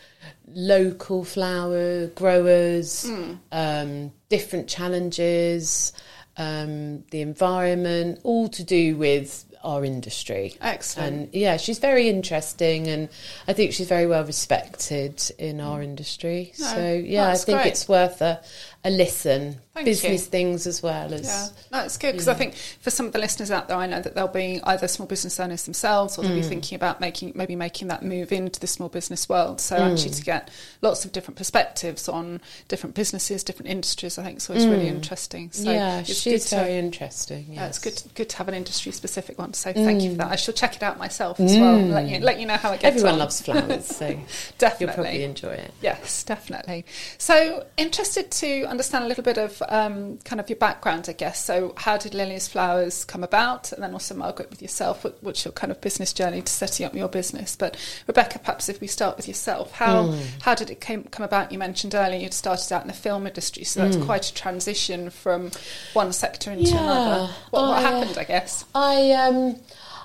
local 0.55 1.25
flower 1.25 2.07
growers, 2.09 3.05
Hmm. 3.05 3.33
um, 3.51 4.13
different 4.29 4.69
challenges, 4.69 5.93
um, 6.37 7.05
the 7.11 7.21
environment, 7.21 8.21
all 8.23 8.49
to 8.49 8.63
do 8.63 8.97
with 8.97 9.45
our 9.63 9.85
industry. 9.85 10.57
Excellent. 10.61 11.13
And 11.15 11.35
yeah, 11.35 11.57
she's 11.57 11.79
very 11.79 12.09
interesting, 12.09 12.89
and 12.89 13.09
I 13.47 13.53
think 13.53 13.73
she's 13.73 13.87
very 13.87 14.07
well 14.07 14.25
respected 14.25 15.23
in 15.39 15.61
our 15.61 15.83
industry. 15.83 16.53
No, 16.59 16.67
so 16.67 16.95
yeah, 16.95 17.29
I 17.29 17.37
think 17.37 17.59
great. 17.61 17.69
it's 17.69 17.89
worth 17.89 18.21
a, 18.23 18.41
a 18.85 18.91
listen. 18.91 19.59
Thank 19.75 19.87
Business 19.87 20.25
you. 20.25 20.31
things 20.31 20.67
as 20.67 20.83
well 20.83 21.15
as 21.15 21.25
Yeah, 21.73 21.85
it's 21.85 21.97
good 21.97 22.13
because 22.13 22.29
I 22.29 22.35
think 22.35 22.55
for 22.55 22.91
some 22.91 23.07
of 23.07 23.13
the 23.15 23.19
listeners 23.19 23.51
out 23.51 23.67
there, 23.69 23.77
I 23.79 23.87
know 23.87 24.03
that 24.03 24.15
they'll 24.15 24.29
be 24.29 24.61
either 24.65 24.87
small 24.87 25.07
business 25.09 25.41
owners 25.41 25.63
themselves 25.63 26.19
or 26.19 26.23
they'll 26.23 26.33
Mm. 26.33 26.43
be 26.43 26.49
thinking 26.49 26.77
about 26.77 27.01
making 27.01 27.33
maybe 27.35 27.57
making 27.57 27.89
that 27.89 28.03
move 28.03 28.33
into 28.33 28.61
the 28.61 28.67
small 28.67 28.91
business 28.91 29.31
world. 29.31 29.61
So 29.63 29.77
Mm. 29.79 29.93
actually, 29.93 30.11
to 30.11 30.23
get 30.25 30.51
lots 30.83 31.07
of 31.07 31.13
different 31.13 31.39
perspectives 31.39 32.07
on 32.07 32.43
different 32.69 32.95
businesses, 32.95 33.43
different 33.43 33.71
industries, 33.71 34.19
I 34.19 34.25
think 34.25 34.39
is 34.39 34.51
always 34.51 34.67
really 34.67 34.89
interesting. 34.89 35.51
So 35.53 35.65
Mm. 35.69 35.75
yeah, 35.75 35.99
it's 36.01 36.15
she's 36.21 36.51
good 36.51 36.57
very 36.59 36.71
to, 36.73 36.77
interesting. 36.79 37.47
yeah, 37.53 37.67
it's 37.69 37.79
good 37.79 38.03
good 38.15 38.29
to 38.29 38.37
have 38.37 38.49
an 38.49 38.55
industry 38.55 38.93
specific 38.93 39.39
one. 39.39 39.55
So 39.55 39.73
thank 39.73 40.03
you 40.03 40.11
for 40.11 40.17
that. 40.19 40.33
I 40.33 40.37
shall 40.37 40.53
check 40.55 40.77
it 40.77 40.83
out 40.83 40.99
myself 40.99 41.41
as 41.41 41.57
well. 41.57 41.79
Let 41.79 42.09
you 42.09 42.19
let 42.21 42.39
you 42.39 42.47
know 42.47 42.57
how 42.59 42.73
it 42.73 42.81
gets 42.81 42.97
Everyone 42.97 43.15
on. 43.15 43.19
loves 43.21 43.41
flowers, 43.41 43.87
so 43.87 44.07
you'll 44.09 44.19
Definitely. 44.59 44.95
probably 44.95 45.25
enjoy 45.25 45.53
it. 45.53 45.73
Yes, 45.81 46.25
definitely. 46.25 46.85
So, 47.17 47.65
interested 47.79 48.31
to 48.33 48.65
understand 48.73 49.05
a 49.05 49.07
little 49.07 49.23
bit 49.23 49.39
of 49.39 49.63
um, 49.69 50.19
kind 50.25 50.41
of 50.41 50.49
your 50.51 50.57
background, 50.57 51.07
I 51.09 51.13
guess. 51.13 51.45
So, 51.45 51.75
how 51.77 51.97
did 51.97 52.15
Lily's 52.15 52.49
Flowers 52.49 53.05
come 53.05 53.23
about? 53.23 53.71
And 53.73 53.83
then 53.83 53.93
also, 53.93 54.15
Margaret, 54.17 54.51
with 54.51 54.61
yourself, 54.61 55.05
what, 55.05 55.23
what's 55.23 55.45
your 55.45 55.53
kind 55.53 55.71
of 55.71 55.81
business 55.81 56.13
journey 56.13 56.43
to 56.43 56.53
setting 56.53 56.85
up 56.85 56.95
your 56.95 57.09
business? 57.09 57.55
But, 57.55 57.77
Rebecca, 58.09 58.41
perhaps 58.41 58.69
if 58.69 58.81
we 58.81 58.89
start 58.89 59.17
with 59.17 59.29
yourself, 59.29 59.71
how 59.73 60.07
Hmm. 60.07 60.21
how 60.41 60.55
did 60.57 60.71
it 60.71 60.81
came, 60.81 61.05
come 61.05 61.25
about? 61.25 61.53
You 61.53 61.59
mentioned 61.59 61.95
earlier 61.95 62.19
you'd 62.19 62.35
started 62.35 62.73
out 62.73 62.83
in 62.83 62.89
the 62.89 62.95
film 62.95 63.27
industry, 63.27 63.63
so 63.63 63.81
that's 63.81 63.97
quite 64.05 64.27
a 64.29 64.35
transition 64.35 65.11
from 65.11 65.51
one 65.93 66.13
sector 66.13 66.51
into. 66.51 66.71
Yeah, 66.71 66.83
another. 66.83 67.33
What, 67.51 67.63
what 67.63 67.79
I, 67.79 67.85
uh, 67.85 67.91
happened, 67.91 68.19
I 68.19 68.25
guess? 68.25 68.65
I 68.75 69.13
um, 69.13 69.61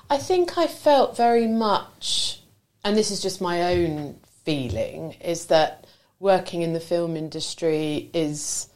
I 0.10 0.18
think 0.18 0.58
I 0.58 0.68
felt 0.68 1.18
very 1.18 1.48
much, 1.48 2.42
and 2.84 2.96
this 2.96 3.10
is 3.12 3.22
just 3.22 3.42
my 3.42 3.74
own 3.74 4.20
feeling, 4.46 5.14
is 5.22 5.48
that 5.48 5.87
working 6.20 6.62
in 6.62 6.74
the 6.74 6.80
film 6.80 7.16
industry 7.16 8.10
is 8.14 8.68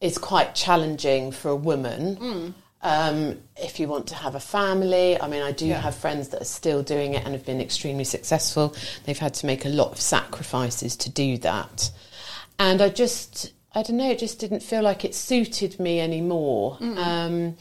is 0.00 0.16
quite 0.16 0.54
challenging 0.54 1.32
for 1.32 1.48
a 1.48 1.56
woman. 1.56 2.54
Um, 2.82 3.38
if 3.56 3.80
you 3.80 3.88
want 3.88 4.06
to 4.08 4.14
have 4.14 4.36
a 4.36 4.40
family, 4.40 5.20
I 5.20 5.26
mean, 5.26 5.42
I 5.42 5.50
do 5.50 5.66
Yeah. 5.66 5.80
have 5.80 5.96
friends 5.96 6.28
that 6.28 6.40
are 6.40 6.44
still 6.44 6.84
doing 6.84 7.14
it 7.14 7.24
and 7.24 7.34
have 7.34 7.44
been 7.44 7.60
extremely 7.60 8.04
successful. 8.04 8.76
They've 9.04 9.18
had 9.18 9.34
to 9.34 9.46
make 9.46 9.64
a 9.64 9.68
lot 9.68 9.90
of 9.90 10.00
sacrifices 10.00 10.94
to 10.98 11.10
do 11.10 11.36
that. 11.38 11.90
And 12.60 12.80
I 12.80 12.90
just, 12.90 13.52
I 13.74 13.82
don't 13.82 13.96
know, 13.96 14.08
it 14.12 14.20
just 14.20 14.38
didn't 14.38 14.62
feel 14.62 14.82
like 14.82 15.04
it 15.04 15.16
suited 15.16 15.80
me 15.80 15.98
anymore. 16.00 16.78
Um, 16.80 17.56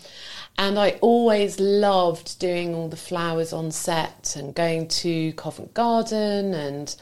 and 0.59 0.77
I 0.77 0.91
always 1.01 1.59
loved 1.59 2.37
doing 2.37 2.75
all 2.75 2.87
the 2.87 2.97
flowers 2.97 3.51
on 3.51 3.71
set 3.71 4.35
and 4.37 4.53
going 4.53 4.87
to 4.89 5.31
Covent 5.33 5.73
Garden 5.73 6.53
and 6.53 6.95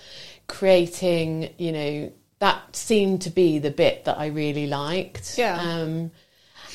creating, 0.48 1.54
you 1.58 1.72
know, 1.72 2.12
that 2.40 2.76
seemed 2.76 3.22
to 3.24 3.30
be 3.30 3.60
the 3.60 3.72
bit 3.72 4.06
that 4.06 4.18
I 4.18 4.28
really 4.28 4.68
liked. 4.68 5.38
Yeah. 5.38 5.60
Um, 5.60 6.12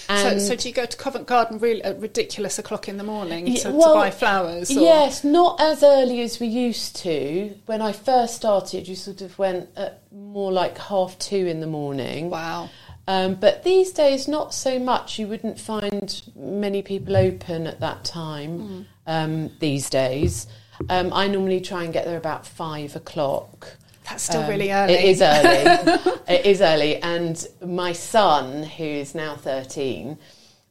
So, 0.09 0.15
and 0.27 0.43
so 0.43 0.57
do 0.57 0.69
you 0.69 0.75
go 0.75 0.87
to 0.87 0.97
Covent 0.97 1.29
Garden 1.29 1.61
really 1.61 1.85
at 1.85 2.01
ridiculous 2.01 2.59
o'clock 2.59 2.89
in 2.89 2.97
the 2.97 3.05
morning 3.05 3.55
to, 3.55 3.71
well, 3.71 3.95
to 3.95 4.01
buy 4.01 4.11
flowers? 4.11 4.77
Or? 4.77 4.81
Yes, 4.81 5.23
not 5.23 5.61
as 5.61 5.85
early 5.85 6.21
as 6.23 6.41
we 6.41 6.49
used 6.49 6.97
to. 6.97 7.55
When 7.67 7.81
I 7.81 7.93
first 7.93 8.35
started, 8.35 8.89
you 8.89 8.97
sort 8.97 9.21
of 9.21 9.39
went 9.39 9.69
at 9.77 10.03
more 10.11 10.51
like 10.51 10.79
half 10.79 11.17
two 11.21 11.47
in 11.47 11.61
the 11.61 11.69
morning. 11.69 12.29
Wow. 12.29 12.71
Um, 13.07 13.37
but 13.37 13.63
these 13.63 13.93
days, 13.93 14.27
not 14.27 14.53
so 14.53 14.81
much. 14.81 15.19
You 15.21 15.29
wouldn't 15.29 15.61
find 15.61 16.21
many 16.35 16.83
people 16.83 17.17
open 17.17 17.69
at 17.69 17.79
that 17.79 18.03
time 18.05 18.59
Hmm. 18.59 18.83
um, 19.07 19.51
these 19.61 19.89
days. 19.91 20.49
Um, 20.88 21.12
I 21.12 21.29
normally 21.29 21.61
try 21.61 21.85
and 21.85 21.93
get 21.93 22.05
there 22.05 22.16
about 22.16 22.47
five 22.47 22.97
o'clock. 22.97 23.77
That's 24.09 24.25
still 24.25 24.43
Um, 24.43 24.51
really 24.51 24.73
early. 24.73 24.95
It 24.95 25.05
is 25.05 25.23
early. 25.23 26.12
it 26.29 26.47
is 26.47 26.61
early. 26.61 26.97
And 26.97 27.47
my 27.64 27.93
son, 27.93 28.64
who 28.64 28.85
is 28.85 29.14
now 29.14 29.37
13, 29.37 30.19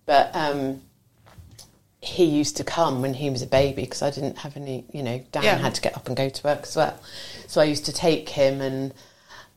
but 0.05 0.29
um, 0.35 0.81
he 2.01 2.25
used 2.25 2.57
to 2.57 2.63
come 2.63 3.01
when 3.01 3.13
he 3.13 3.29
was 3.29 3.41
a 3.41 3.47
baby 3.47 3.83
because 3.83 4.01
I 4.01 4.09
didn't 4.11 4.39
have 4.39 4.57
any, 4.57 4.83
you 4.91 5.03
know, 5.03 5.23
Dan 5.31 5.43
Yeah. 5.43 5.57
had 5.57 5.75
to 5.75 5.81
get 5.81 5.95
up 5.95 6.07
and 6.07 6.17
go 6.17 6.27
to 6.27 6.43
work 6.43 6.63
as 6.63 6.75
well. 6.75 6.99
So 7.47 7.61
I 7.61 7.65
used 7.65 7.85
to 7.85 7.93
take 7.93 8.29
him 8.29 8.61
and. 8.61 8.93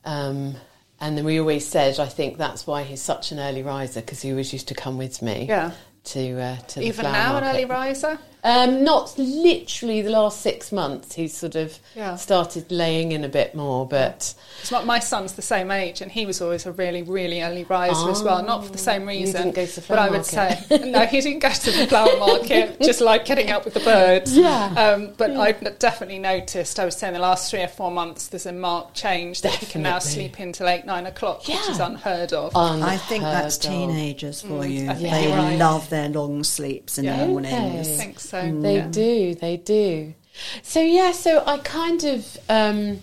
Um, 0.05 0.57
and 1.01 1.19
then 1.19 1.25
we 1.25 1.41
always 1.41 1.67
said, 1.67 1.99
I 1.99 2.07
think 2.07 2.39
that's 2.39 2.65
why 2.65 2.85
he's 2.85 3.03
such 3.03 3.33
an 3.33 3.41
early 3.41 3.65
riser 3.65 4.01
because 4.01 4.23
he 4.23 4.31
always 4.31 4.53
used 4.53 4.69
to 4.69 4.75
come 4.75 4.99
with 4.99 5.21
me. 5.23 5.47
Yeah. 5.49 5.73
To 6.05 6.41
uh, 6.41 6.57
to 6.59 6.79
the 6.81 6.87
Even 6.87 7.05
now, 7.05 7.37
an 7.39 7.45
early 7.45 7.65
riser? 7.65 8.19
Um, 8.45 8.83
not 8.83 9.17
literally 9.19 10.03
the 10.03 10.11
last 10.11 10.41
six 10.41 10.73
months. 10.73 11.15
He's 11.15 11.37
sort 11.37 11.55
of 11.55 11.79
Yeah. 11.95 12.17
started 12.17 12.73
laying 12.73 13.13
in 13.13 13.23
a 13.23 13.29
bit 13.29 13.55
more, 13.55 13.87
but 13.87 14.35
'Cause 14.61 14.73
my, 14.73 14.83
my 14.85 14.99
son's 14.99 15.35
the 15.35 15.43
same 15.43 15.71
age, 15.71 16.01
and 16.01 16.11
he 16.11 16.27
was 16.27 16.41
always 16.41 16.67
a 16.67 16.73
really, 16.73 17.03
really 17.03 17.41
early 17.43 17.63
riser 17.65 18.11
as 18.11 18.21
well. 18.23 18.43
Not 18.43 18.65
for 18.65 18.73
the 18.73 18.79
same 18.79 19.03
Oh, 19.03 19.07
reason. 19.07 19.43
didn't 19.43 19.55
go 19.55 19.67
to 19.67 19.81
the 19.81 19.87
but 19.87 19.99
I 19.99 20.09
would 20.11 20.33
market. 20.35 20.59
say 20.69 20.79
no, 20.91 21.07
he 21.07 21.21
didn't 21.21 21.39
go 21.39 21.51
to 21.51 21.71
the 21.71 21.87
flower 21.87 22.17
market. 22.19 22.81
just 22.81 23.01
like 23.01 23.25
getting 23.27 23.51
up 23.51 23.65
with 23.65 23.75
the 23.75 23.81
birds. 23.81 24.37
Yeah. 24.37 24.73
Um, 24.77 25.13
but 25.17 25.31
I've 25.37 25.79
definitely 25.79 26.19
noticed. 26.19 26.81
I 26.81 26.85
would 26.85 26.95
say 26.95 27.09
in 27.09 27.15
the 27.15 27.21
last 27.21 27.49
three 27.51 27.63
or 27.63 27.69
four 27.69 27.91
months, 27.93 28.27
there's 28.27 28.47
a 28.47 28.53
marked 28.53 28.97
change 28.97 29.43
that 29.43 29.53
he 29.55 29.67
can 29.67 29.83
now 29.83 29.99
Definitely. 30.01 30.23
sleep 30.23 30.39
until 30.41 30.69
eight, 30.69 30.85
nine 30.85 31.07
o'clock, 31.07 31.47
which 31.47 31.69
is 31.69 31.79
unheard 31.79 32.33
of. 32.33 32.53
I 32.57 32.97
think 32.97 33.23
that's 33.23 33.65
Unheard 33.65 33.83
of. 33.91 33.91
teenagers 33.95 34.43
for 34.43 34.67
you. 34.67 34.91
I 34.91 34.95
They 34.95 35.31
right. 35.33 35.57
love 35.59 35.89
their 35.91 36.09
long 36.09 36.43
sleeps 36.43 36.99
in 36.99 37.05
Yeah. 37.05 37.17
the 37.19 37.23
Okay. 37.23 37.31
mornings. 37.31 37.89
I 37.89 37.97
think 37.97 38.19
so. 38.33 38.61
They 38.61 38.77
yeah. 38.77 38.89
do, 38.89 39.35
they 39.37 39.57
do. 39.59 40.15
So 40.63 40.81
yeah, 40.81 41.13
so 41.13 41.43
I 41.47 41.59
kind 41.59 42.03
of 42.05 42.21
um, 42.49 43.01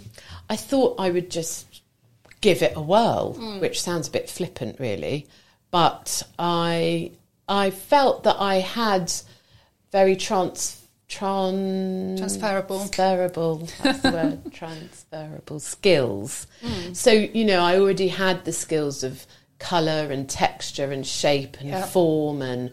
I 0.49 0.55
thought 0.55 0.99
I 0.99 1.09
would 1.11 1.29
just 1.29 1.65
give 2.41 2.61
it 2.61 2.73
a 2.75 2.81
whirl, 2.81 3.33
Hmm. 3.33 3.59
which 3.59 3.81
sounds 3.81 4.07
a 4.07 4.11
bit 4.11 4.29
flippant, 4.29 4.79
really, 4.79 5.27
but 5.71 6.23
I 6.39 7.11
I 7.47 7.69
felt 7.71 8.23
that 8.23 8.37
I 8.39 8.55
had 8.59 9.11
very 9.91 10.15
trans 10.15 10.75
tran 11.09 12.17
Transferable. 12.17 12.77
transferable 12.79 13.67
that's 13.83 14.01
the 14.01 14.11
word 14.11 14.53
transferable 14.61 15.59
skills. 15.59 16.45
Hmm. 16.61 16.93
So 16.93 17.11
you 17.11 17.45
know, 17.45 17.61
I 17.61 17.77
already 17.79 18.07
had 18.09 18.45
the 18.45 18.53
skills 18.53 19.03
of 19.03 19.25
color 19.59 20.07
and 20.11 20.29
texture 20.29 20.91
and 20.91 21.05
shape 21.05 21.57
and 21.59 21.69
Yeah. 21.69 21.85
form 21.85 22.41
and 22.41 22.71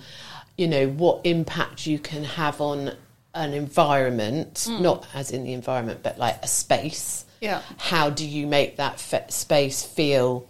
you 0.57 0.67
know 0.69 0.89
what 0.89 1.21
impact 1.25 1.87
you 1.87 1.99
can 1.99 2.25
have 2.25 2.61
on 2.61 2.93
an 3.35 3.53
environment 3.53 4.67
not 4.81 5.07
as 5.15 5.31
in 5.31 5.45
the 5.45 5.53
environment 5.53 6.01
but 6.03 6.19
like 6.19 6.39
a 6.43 6.47
space 6.49 7.25
Yeah. 7.41 7.61
how 7.77 8.09
do 8.11 8.27
you 8.27 8.47
make 8.47 8.77
that 8.77 8.99
fe- 8.99 9.27
space 9.29 9.83
feel 9.83 10.49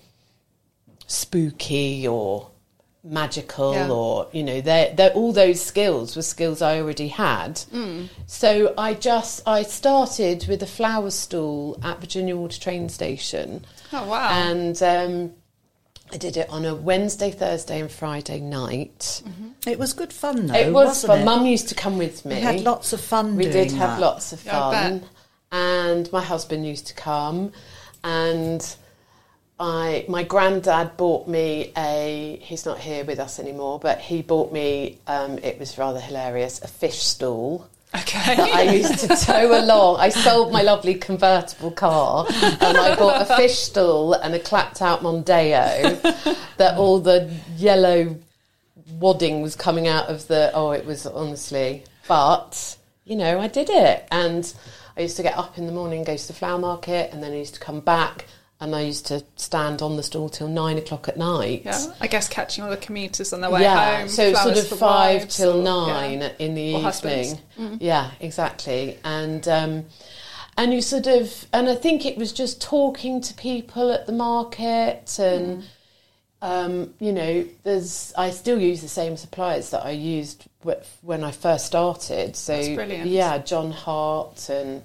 spooky 1.07 2.07
or 2.07 2.51
magical 3.05 3.73
Yeah. 3.75 3.89
or 3.91 4.29
you 4.33 4.43
know 4.43 4.61
they're, 4.61 4.93
they're 4.93 5.13
all 5.13 5.33
those 5.33 5.61
skills 5.63 6.17
were 6.17 6.23
skills 6.23 6.61
i 6.61 6.81
already 6.81 7.07
had 7.07 7.61
so 8.27 8.75
i 8.77 8.95
just 8.95 9.47
i 9.47 9.63
started 9.63 10.47
with 10.49 10.61
a 10.63 10.67
flower 10.67 11.11
stall 11.11 11.79
at 11.85 12.01
virginia 12.01 12.37
water 12.37 12.59
train 12.61 12.89
station 12.89 13.65
Oh 13.93 14.07
wow. 14.09 14.29
and 14.31 14.83
um, 14.83 15.33
I 16.13 16.17
did 16.19 16.37
it 16.37 16.49
on 16.51 16.65
a 16.65 16.75
Wednesday, 16.75 17.31
Thursday, 17.31 17.81
and 17.81 17.91
Friday 17.91 18.39
night. 18.41 19.23
It 19.67 19.79
was 19.79 19.93
good 19.93 20.13
fun, 20.13 20.47
though. 20.47 20.55
it 20.55 20.73
was 20.73 20.87
wasn't 20.89 21.09
fun. 21.13 21.21
it? 21.21 21.25
Mum 21.25 21.47
used 21.47 21.69
to 21.71 21.75
come 21.75 21.99
with 21.99 22.25
me. 22.25 22.37
We 22.37 22.41
had 22.41 22.61
lots 22.61 22.93
of 22.93 23.01
fun. 23.01 23.35
We 23.37 23.45
doing 23.45 23.53
did 23.69 23.73
have 23.73 23.99
that. 23.99 24.01
lots 24.01 24.33
of 24.33 24.45
Yeah, 24.45 24.67
I 24.69 24.73
fun, 24.73 24.99
bet. 25.01 25.09
and 25.53 26.13
my 26.13 26.23
husband 26.23 26.65
used 26.67 26.87
to 26.89 26.95
come, 26.95 27.53
and 28.05 28.77
I 29.59 30.05
my 30.09 30.23
granddad 30.23 30.97
bought 30.97 31.27
me 31.27 31.73
a. 31.77 32.39
He's 32.41 32.65
not 32.65 32.79
here 32.79 33.05
with 33.05 33.19
us 33.19 33.41
anymore, 33.41 33.81
but 33.81 33.99
he 34.01 34.23
bought 34.23 34.53
me. 34.53 34.99
Um, 35.09 35.39
it 35.39 35.59
was 35.59 35.77
rather 35.77 36.01
hilarious. 36.01 36.63
A 36.63 36.69
fish 36.69 37.03
stall. 37.03 37.67
Okay. 37.95 38.37
I 38.37 38.63
used 38.73 39.01
to 39.01 39.09
tow 39.25 39.59
along. 39.59 40.01
I 40.01 40.09
sold 40.09 40.53
my 40.53 40.63
lovely 40.63 40.95
convertible 40.95 41.71
car 41.71 42.27
and 42.29 42.77
I 42.77 42.97
bought 42.97 43.23
a 43.23 43.37
fish 43.37 43.59
stall 43.59 44.15
and 44.15 44.35
a 44.35 44.39
clapped 44.39 44.83
out 44.83 45.01
Mondeo 45.01 46.01
that 46.57 46.77
all 46.77 47.01
the 47.01 47.33
yellow 47.57 48.17
wadding 48.93 49.43
was 49.43 49.57
coming 49.57 49.89
out 49.89 50.09
of 50.09 50.27
the. 50.29 50.51
Oh, 50.55 50.73
it 50.73 50.85
was 50.85 51.07
honestly. 51.07 51.85
But, 52.09 52.77
you 53.05 53.17
know, 53.17 53.41
I 53.41 53.49
did 53.49 53.69
it. 53.71 54.07
And 54.11 54.53
I 54.97 55.03
used 55.03 55.17
to 55.17 55.23
get 55.23 55.37
up 55.37 55.59
in 55.59 55.67
the 55.67 55.73
morning, 55.73 56.05
go 56.05 56.17
to 56.17 56.27
the 56.27 56.33
flower 56.33 56.59
market, 56.59 57.13
and 57.13 57.23
then 57.23 57.33
I 57.33 57.37
used 57.37 57.55
to 57.55 57.61
come 57.61 57.81
back 57.81 58.27
and 58.61 58.75
I 58.75 58.81
used 58.83 59.07
to 59.07 59.23
stand 59.37 59.83
on 59.83 59.97
the 59.97 60.03
stall 60.03 60.29
till 60.29 60.49
nine 60.49 60.79
o'clock 60.79 61.09
at 61.09 61.17
night. 61.19 61.63
yeah. 61.65 61.93
I 62.01 62.07
guess 62.07 62.29
catching 62.29 62.65
all 62.65 62.71
the 62.71 62.77
commuters 62.77 63.33
on 63.33 63.41
their 63.43 63.51
way 63.51 63.63
yeah, 63.63 63.99
home. 64.01 64.09
so 64.09 64.33
sort 64.35 64.57
of 64.57 64.67
five 64.69 65.23
wives 65.23 65.37
till 65.37 65.61
or- 65.61 65.63
nine 65.63 66.21
yeah. 66.21 66.33
in 66.39 66.55
the 66.55 66.75
Or 66.75 66.89
evening. 66.89 67.39
Yeah, 67.81 68.11
exactly. 68.21 68.99
And 69.05 69.47
um, 69.47 69.85
and 70.57 70.73
you 70.73 70.81
sort 70.81 71.07
of 71.07 71.47
and 71.53 71.69
I 71.69 71.75
think 71.75 72.07
it 72.07 72.17
was 72.17 72.33
just 72.33 72.63
talking 72.63 73.21
to 73.21 73.35
people 73.35 73.93
at 73.93 74.07
the 74.07 74.13
market 74.13 75.19
and. 75.19 75.65
Um, 76.43 76.93
you 77.01 77.13
know, 77.13 77.47
there's. 77.65 78.13
I 78.17 78.31
still 78.31 78.61
use 78.61 78.83
the 78.83 78.89
same 78.89 79.17
suppliers 79.17 79.71
that 79.71 79.85
I 79.87 79.93
used 79.93 80.47
when 81.01 81.25
I 81.25 81.31
first 81.31 81.65
started. 81.65 82.37
So 82.37 82.55
That's 82.55 82.69
brilliant. 82.69 83.11
yeah, 83.11 83.39
John 83.39 83.71
Hart 83.73 84.51
and 84.51 84.83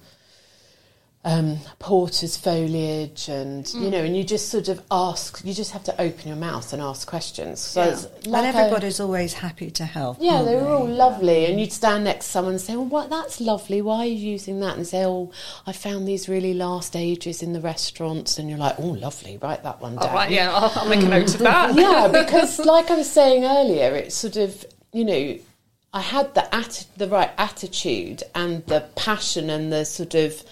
um, 1.23 1.59
Porter's 1.77 2.35
foliage, 2.35 3.27
and 3.29 3.63
Mm. 3.65 3.81
you 3.83 3.89
know, 3.91 4.03
and 4.03 4.17
you 4.17 4.23
just 4.23 4.49
sort 4.49 4.67
of 4.69 4.81
ask. 4.89 5.41
You 5.45 5.53
just 5.53 5.69
have 5.71 5.83
to 5.83 6.01
open 6.01 6.27
your 6.27 6.35
mouth 6.37 6.73
and 6.73 6.81
ask 6.81 7.07
questions. 7.07 7.59
So 7.59 7.83
Yeah. 7.83 7.89
it's 7.91 8.07
and 8.23 8.27
like 8.27 8.43
a- 8.55 8.57
everybody's 8.57 8.99
always 8.99 9.33
happy 9.33 9.69
to 9.71 9.85
help. 9.85 10.17
yeah, 10.19 10.41
they 10.41 10.55
were 10.55 10.73
all 10.73 10.87
lovely, 10.87 11.45
and 11.45 11.59
you'd 11.59 11.71
stand 11.73 12.05
next 12.05 12.25
to 12.25 12.31
someone 12.31 12.53
and 12.53 12.61
say, 12.61 12.75
"Well, 12.75 12.85
what? 12.85 13.09
That's 13.11 13.39
lovely. 13.39 13.81
Why 13.83 13.97
are 13.99 14.05
you 14.05 14.15
using 14.31 14.59
that?" 14.61 14.77
And 14.77 14.87
say, 14.87 15.05
"Oh, 15.05 15.29
I 15.67 15.73
found 15.73 16.07
these 16.07 16.27
really 16.27 16.55
last 16.55 16.95
ages 16.95 17.43
in 17.43 17.53
the 17.53 17.61
restaurants," 17.61 18.39
and 18.39 18.49
you're 18.49 18.57
like, 18.57 18.75
"Oh, 18.79 18.87
lovely. 19.07 19.37
Write 19.37 19.61
that 19.63 19.79
one 19.79 19.97
down." 19.97 20.13
right, 20.13 20.31
yeah, 20.31 20.51
I'll, 20.51 20.71
I'll 20.75 20.89
make 20.89 21.01
a 21.03 21.07
note 21.07 21.33
of 21.35 21.39
that. 21.51 21.75
yeah, 21.75 22.07
because 22.07 22.57
like 22.59 22.89
I 22.89 22.95
was 22.95 23.09
saying 23.09 23.43
earlier, 23.45 23.93
it's 23.95 24.15
sort 24.15 24.37
of 24.37 24.65
you 24.91 25.05
know, 25.05 25.37
I 25.93 26.01
had 26.01 26.33
the 26.33 26.41
atti- 26.51 26.85
the 26.97 27.07
right 27.07 27.29
attitude 27.37 28.23
and 28.33 28.65
the 28.65 28.81
passion 28.95 29.49
and 29.49 29.71
the 29.71 29.85
sort 29.85 30.15
of 30.15 30.43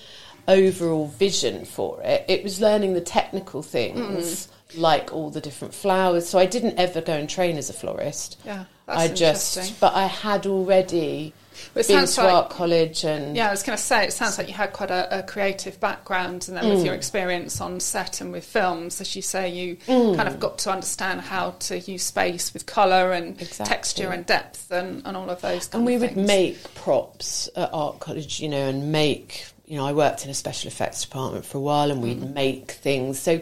overall 0.49 1.07
vision 1.07 1.63
for 1.65 2.01
it. 2.03 2.25
It 2.27 2.43
was 2.43 2.59
learning 2.59 2.93
the 2.93 3.01
technical 3.01 3.61
things. 3.61 4.49
Like 4.75 5.11
all 5.11 5.31
the 5.31 5.41
different 5.41 5.73
flowers, 5.73 6.29
so 6.29 6.37
I 6.37 6.45
didn't 6.45 6.77
ever 6.77 7.01
go 7.01 7.13
and 7.13 7.27
train 7.27 7.57
as 7.57 7.71
a 7.71 7.73
florist. 7.73 8.37
Yeah, 8.45 8.65
that's 8.85 8.99
I 8.99 9.07
just, 9.07 9.79
but 9.79 9.95
I 9.95 10.05
had 10.05 10.45
already 10.45 11.33
Well, 11.73 11.83
been 11.87 12.05
to 12.05 12.21
like- 12.21 12.33
art 12.33 12.49
college 12.51 13.03
and 13.03 13.35
Yeah, 13.35 13.47
I 13.47 13.49
was 13.51 13.63
going 13.63 13.75
to 13.75 13.83
say, 13.83 14.03
it 14.05 14.13
sounds 14.13 14.37
like 14.37 14.47
you 14.47 14.53
had 14.53 14.71
quite 14.71 14.91
a, 14.91 15.21
a 15.21 15.23
creative 15.23 15.79
background, 15.79 16.45
and 16.47 16.55
then 16.55 16.65
Mm. 16.65 16.75
with 16.75 16.85
your 16.85 16.93
experience 16.93 17.59
on 17.59 17.79
set 17.79 18.21
and 18.21 18.31
with 18.31 18.45
films, 18.45 19.01
as 19.01 19.15
you 19.15 19.23
say, 19.23 19.49
you 19.49 19.77
kind 19.87 20.27
of 20.29 20.39
got 20.39 20.59
to 20.59 20.71
understand 20.71 21.21
how 21.21 21.55
to 21.61 21.79
use 21.79 22.03
space 22.03 22.53
with 22.53 22.67
colour 22.67 23.11
and 23.11 23.41
Exactly. 23.41 23.65
texture 23.65 24.09
and 24.11 24.23
depth 24.27 24.69
and, 24.71 25.01
and 25.03 25.17
all 25.17 25.31
of 25.31 25.41
those 25.41 25.67
and 25.73 25.83
we 25.83 25.97
would 25.97 26.15
make 26.15 26.75
props 26.75 27.49
at 27.55 27.71
art 27.73 27.99
college, 27.99 28.39
you 28.39 28.49
know, 28.49 28.67
and 28.69 28.91
make. 28.91 29.45
You 29.69 29.77
know, 29.77 29.85
I 29.85 29.93
worked 29.93 30.25
in 30.25 30.31
a 30.31 30.33
special 30.33 30.67
effects 30.67 31.03
department 31.03 31.45
for 31.45 31.59
a 31.59 31.61
while, 31.61 31.91
and 31.91 32.01
we'd 32.01 32.19
Mm. 32.21 32.33
make 32.33 32.71
things. 32.71 33.19
So, 33.19 33.39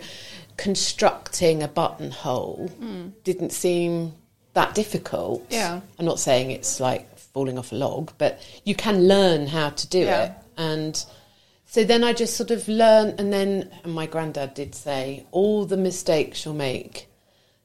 constructing 0.57 1.63
a 1.63 1.67
buttonhole 1.67 2.69
didn't 3.23 3.51
seem 3.53 4.13
that 4.53 4.75
difficult. 4.75 5.43
Mm. 5.49 5.53
Yeah. 5.53 5.79
I'm 5.97 6.05
not 6.05 6.19
saying 6.19 6.51
it's 6.51 6.79
like 6.81 7.17
falling 7.17 7.57
off 7.57 7.71
a 7.71 7.75
log, 7.75 8.11
but 8.17 8.39
you 8.65 8.75
can 8.75 9.07
learn 9.07 9.47
how 9.47 9.69
to 9.69 9.87
do 9.87 9.99
Yeah. 9.99 10.23
it. 10.25 10.31
And 10.57 11.01
so 11.65 11.83
then 11.85 12.03
I 12.03 12.11
just 12.11 12.35
sort 12.35 12.51
of 12.51 12.67
learned, 12.67 13.19
and 13.19 13.31
then 13.31 13.69
and 13.85 13.93
my 13.93 14.05
granddad 14.05 14.53
did 14.53 14.75
say, 14.75 15.25
all 15.31 15.63
the 15.65 15.77
mistakes 15.77 16.43
you'll 16.43 16.55
make, 16.55 17.07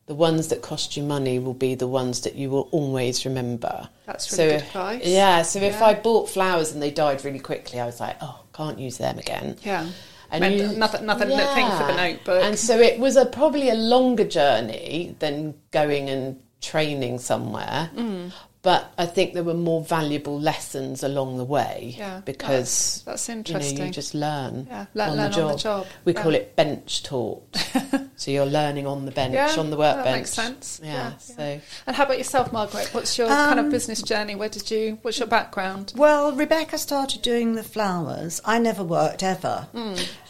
the 0.07 0.15
ones 0.15 0.49
that 0.49 0.63
cost 0.63 0.97
you 0.97 1.03
money 1.03 1.39
will 1.39 1.55
be 1.55 1.75
the 1.75 1.89
ones 1.89 2.21
that 2.21 2.35
you 2.37 2.51
will 2.51 2.69
always 2.71 3.25
remember. 3.25 3.89
That's 4.07 4.29
So 4.29 4.37
really 4.45 4.51
good 4.51 4.57
if- 4.63 4.67
advice. 4.69 5.03
Yeah, 5.07 5.43
so 5.43 5.59
if 5.61 5.81
I 5.83 5.95
bought 5.95 6.29
flowers 6.29 6.71
and 6.73 6.81
they 6.83 6.91
died 6.91 7.25
really 7.25 7.39
quickly, 7.41 7.81
I 7.81 7.87
was 7.87 7.99
like, 7.99 8.17
oh, 8.21 8.41
can't 8.53 8.79
use 8.79 8.99
them 8.99 9.19
again. 9.19 9.57
Yeah. 9.65 9.87
And 10.31 10.55
you- 10.55 10.69
nothing, 10.79 11.05
nothing 11.05 11.29
thing 11.29 11.71
for 11.71 11.85
the 11.87 11.93
Yeah. 11.95 12.09
notebook. 12.09 12.43
And 12.43 12.59
so 12.59 12.79
it 12.81 12.99
was 12.99 13.17
a 13.17 13.27
probably 13.27 13.69
a 13.69 13.75
longer 13.75 14.25
journey 14.25 15.15
than 15.19 15.55
going 15.73 16.09
and 16.09 16.41
training 16.63 17.19
somewhere. 17.19 17.91
Mm. 17.95 18.33
But 18.63 18.93
I 18.97 19.07
think 19.07 19.35
there 19.35 19.43
were 19.43 19.55
more 19.55 19.83
valuable 19.83 20.39
lessons 20.39 21.03
along 21.03 21.37
the 21.37 21.43
way 21.45 21.97
Yeah, 21.99 22.21
because 22.25 23.03
that's- 23.05 23.27
that's 23.27 23.29
You, 23.29 23.35
know, 23.35 23.39
interesting. 23.39 23.87
you 23.87 23.91
just 23.91 24.15
learn, 24.15 24.69
Yeah, 24.71 24.87
le- 24.95 25.03
on, 25.09 25.17
learn 25.17 25.33
the 25.33 25.43
on 25.43 25.53
the 25.53 25.59
job, 25.59 25.87
We 26.05 26.15
yeah. 26.15 26.23
call 26.23 26.35
it 26.37 26.55
bench 26.55 27.03
taught. 27.03 27.43
so 28.17 28.31
you're 28.31 28.47
learning 28.47 28.87
on 28.87 29.05
the 29.05 29.11
bench, 29.11 29.35
yeah, 29.35 29.53
on 29.59 29.71
the 29.71 29.77
that 29.77 29.97
workbench. 29.97 30.17
makes 30.17 30.31
sense. 30.33 30.81
Yeah. 30.81 30.93
yeah. 30.93 31.17
So 31.19 31.61
And 31.89 31.97
how 31.97 32.05
about 32.05 32.19
yourself, 32.19 32.53
Margaret? 32.53 32.89
What's 32.95 33.19
your 33.19 33.27
kind 33.27 33.59
of 33.59 33.65
Um, 33.67 33.71
business 33.73 34.01
journey? 34.01 34.37
Where 34.37 34.49
did 34.49 34.71
you? 34.71 34.99
What's 35.03 35.19
your 35.19 35.27
background? 35.27 35.93
Well, 35.97 36.31
Rebecca 36.31 36.79
started 36.79 37.21
doing 37.23 37.57
the 37.57 37.65
flowers. 37.65 38.41
I 38.45 38.61
never 38.61 38.85
worked 38.85 39.25
ever. 39.25 39.67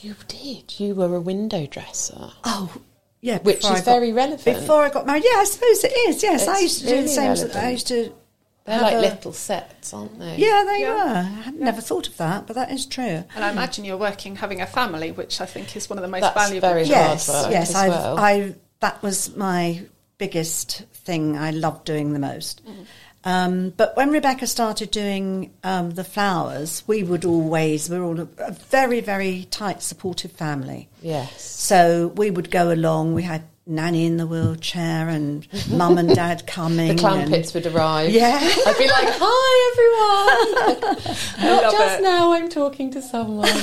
you 0.00 0.14
did. 0.28 0.80
You 0.80 0.94
were 0.94 1.14
a 1.16 1.20
window 1.20 1.66
dresser. 1.66 2.30
Oh, 2.44 2.72
yeah. 3.20 3.40
Which 3.40 3.58
is 3.58 3.62
got- 3.68 3.84
very 3.84 4.10
relevant. 4.10 4.44
Before 4.60 4.82
I 4.84 4.88
got 4.88 5.06
married, 5.06 5.24
yeah, 5.24 5.38
I 5.38 5.44
suppose 5.44 5.84
it 5.84 5.92
is. 6.08 6.22
Yes, 6.22 6.48
I 6.48 6.60
used 6.60 6.78
to 6.80 6.86
do 6.86 6.92
really 6.92 7.02
the 7.02 7.08
same. 7.08 7.30
as- 7.32 7.54
I 7.56 7.70
used 7.72 7.88
to. 7.88 8.14
They're 8.64 8.74
have 8.74 8.82
like 8.82 8.94
a- 8.94 9.00
little 9.00 9.32
sets, 9.32 9.92
aren't 9.92 10.18
they? 10.18 10.36
Yeah, 10.36 10.64
they 10.66 10.82
Yeah. 10.82 10.94
were. 10.94 11.18
I 11.18 11.22
had 11.44 11.54
never 11.58 11.80
thought 11.80 12.06
of 12.08 12.16
that, 12.18 12.46
but 12.46 12.54
that 12.54 12.70
is 12.70 12.86
true. 12.86 13.24
And 13.34 13.44
I 13.44 13.50
imagine 13.50 13.84
you're 13.84 13.96
working, 13.96 14.36
having 14.36 14.60
a 14.60 14.66
family, 14.66 15.10
which 15.10 15.40
I 15.40 15.46
think 15.46 15.74
is 15.76 15.90
one 15.90 15.98
of 15.98 16.02
the 16.02 16.08
most 16.08 16.20
That's 16.22 16.34
valuable. 16.34 16.68
very 16.68 16.84
yes, 16.84 17.26
hard 17.26 17.44
work 17.46 17.52
yes. 17.52 17.70
as 17.70 17.76
I, 17.76 17.88
well. 17.88 18.18
I 18.18 18.54
that 18.80 19.02
was 19.02 19.34
my 19.36 19.82
biggest 20.18 20.82
thing. 20.92 21.36
I 21.36 21.50
loved 21.50 21.84
doing 21.84 22.12
the 22.12 22.18
most. 22.18 22.62
Mm. 22.64 22.86
Um, 23.24 23.70
but 23.76 23.96
when 23.96 24.10
Rebecca 24.10 24.48
started 24.48 24.90
doing 24.90 25.52
um, 25.62 25.90
the 25.92 26.02
flowers, 26.02 26.82
we 26.88 27.04
would 27.04 27.24
always 27.24 27.88
we 27.88 27.98
were 27.98 28.04
all 28.04 28.20
a, 28.20 28.28
a 28.38 28.52
very 28.52 29.00
very 29.00 29.46
tight 29.50 29.82
supportive 29.82 30.32
family. 30.32 30.88
Yes. 31.02 31.42
So 31.42 32.08
we 32.16 32.30
would 32.30 32.50
go 32.50 32.72
along. 32.72 33.14
We 33.14 33.22
had 33.22 33.42
nanny 33.66 34.04
in 34.06 34.16
the 34.16 34.26
wheelchair 34.26 35.08
and 35.08 35.46
mum 35.70 35.96
and 35.98 36.14
dad 36.14 36.46
coming. 36.48 36.88
The 36.96 37.00
clown 37.00 37.20
and- 37.20 37.30
pits 37.30 37.54
would 37.54 37.66
arrive. 37.66 38.10
Yeah. 38.10 38.38
I'd 38.66 38.78
be 38.78 38.88
like, 38.88 39.08
"Hi, 39.20 40.72
everyone! 40.82 41.04
Not 41.62 41.72
just 41.72 42.00
it. 42.00 42.02
now. 42.02 42.32
I'm 42.32 42.48
talking 42.48 42.90
to 42.92 43.00
someone." 43.02 43.48
and 43.48 43.58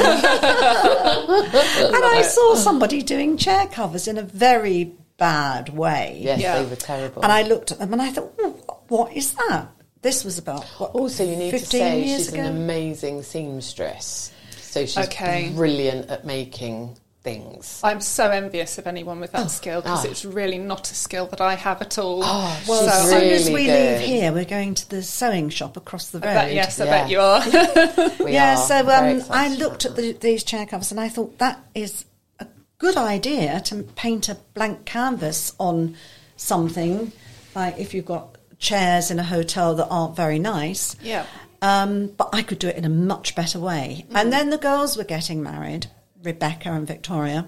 I 2.06 2.22
saw 2.24 2.56
somebody 2.56 3.02
doing 3.02 3.38
chair 3.38 3.68
covers 3.68 4.08
in 4.08 4.18
a 4.18 4.24
very 4.24 4.94
bad 5.18 5.70
way. 5.76 6.18
yes, 6.22 6.40
Yeah. 6.40 6.62
they 6.62 6.70
were 6.70 6.76
terrible. 6.76 7.22
And 7.24 7.32
I 7.32 7.44
looked 7.44 7.72
at 7.72 7.80
them 7.80 7.92
and 7.94 8.02
I 8.02 8.10
thought, 8.10 8.34
"Oh, 8.40 8.80
what 8.88 9.14
is 9.14 9.34
that? 9.34 9.68
This 10.02 10.24
was 10.24 10.38
about 10.38 10.64
what, 10.78 10.92
also, 10.92 11.26
you 11.26 11.36
need 11.36 11.52
to 11.52 11.60
say 11.60 12.04
she's 12.06 12.32
ago. 12.32 12.40
an 12.40 12.46
amazing 12.56 13.22
seamstress, 13.22 14.32
so 14.62 14.86
she's 14.86 14.98
Okay. 14.98 15.52
brilliant 15.54 16.10
at 16.10 16.24
making 16.26 16.96
things. 17.22 17.82
I'm 17.84 18.02
so 18.02 18.30
envious 18.30 18.78
of 18.78 18.88
anyone 18.88 19.20
with 19.20 19.32
that 19.34 19.52
skill 19.52 19.82
because 19.82 20.06
ah. 20.06 20.10
it's 20.10 20.24
really 20.24 20.58
not 20.58 20.90
a 20.90 20.96
skill 20.96 21.28
that 21.28 21.42
I 21.42 21.56
have 21.56 21.82
at 21.82 21.98
all. 21.98 22.22
Oh, 22.24 22.64
well, 22.68 22.84
she's 22.84 22.92
as 22.94 23.10
soon 23.10 23.24
as 23.24 23.50
we 23.50 23.66
good. 23.66 24.00
leave 24.00 24.08
here, 24.08 24.32
we're 24.32 24.46
going 24.46 24.74
to 24.76 24.90
the 24.90 25.04
sewing 25.04 25.50
shop 25.50 25.76
across 25.78 26.10
the 26.12 26.20
road. 26.20 26.30
I 26.30 26.34
bet, 26.34 26.54
yes, 26.54 26.80
I 26.80 26.86
Yeah. 26.86 26.92
bet 26.92 27.10
you 27.10 27.20
are. 27.20 28.10
We 28.26 28.34
yeah, 28.34 28.54
are 28.54 28.58
so 28.58 28.80
um, 28.90 29.22
I 29.30 29.56
looked 29.56 29.86
at 29.86 29.96
the, 29.96 30.14
these 30.14 30.44
chair 30.44 30.66
covers 30.66 30.92
and 30.92 31.00
I 31.00 31.10
thought 31.10 31.38
that 31.40 31.60
is 31.76 32.06
a 32.40 32.48
good 32.78 32.98
idea 32.98 33.60
to 33.66 33.84
paint 33.84 34.30
a 34.30 34.36
blank 34.54 34.86
canvas 34.86 35.54
on 35.60 35.96
something, 36.38 37.12
like 37.56 37.78
if 37.78 37.94
you've 37.94 38.06
got 38.06 38.38
chairs 38.60 39.10
in 39.12 39.20
a 39.20 39.24
hotel 39.24 39.76
that 39.76 39.88
aren't 39.88 40.16
very 40.16 40.40
nice. 40.40 40.96
yeah. 41.02 41.26
Um, 41.62 42.08
but 42.08 42.30
I 42.32 42.42
could 42.42 42.58
do 42.60 42.70
it 42.70 42.78
in 42.78 42.86
a 42.86 42.90
much 42.90 43.36
better 43.36 43.60
way. 43.60 44.06
And 44.16 44.32
then 44.32 44.50
the 44.50 44.58
girls 44.58 44.96
were 44.96 45.04
getting 45.04 45.44
married, 45.44 45.88
Rebecca 46.24 46.72
and 46.72 46.88
Victoria, 46.88 47.48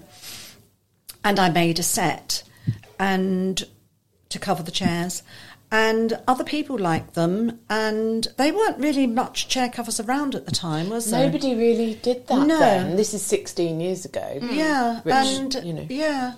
and 1.24 1.38
I 1.38 1.50
made 1.50 1.78
a 1.78 1.82
set 1.82 2.42
and 2.98 3.62
to 4.28 4.38
cover 4.38 4.62
the 4.62 4.70
chairs. 4.70 5.22
And 5.70 6.18
other 6.28 6.44
people 6.44 6.78
liked 6.78 7.14
them, 7.14 7.60
and 7.70 8.28
they 8.36 8.52
weren't 8.52 8.78
really 8.78 9.06
much 9.06 9.48
chair 9.48 9.70
covers 9.70 9.98
around 9.98 10.34
at 10.34 10.44
the 10.44 10.52
time, 10.52 10.90
was 10.90 11.10
there? 11.10 11.24
Nobody 11.24 11.54
really 11.54 11.94
did 11.94 12.26
that 12.26 12.46
No. 12.46 12.58
then. 12.58 12.96
This 12.96 13.14
is 13.14 13.22
16 13.24 13.80
years 13.80 14.04
ago. 14.04 14.38
Yeah, 14.42 15.00
mm. 15.02 15.04
Which, 15.06 15.14
and 15.14 15.66
you 15.66 15.72
know. 15.72 15.86
yeah, 15.88 16.34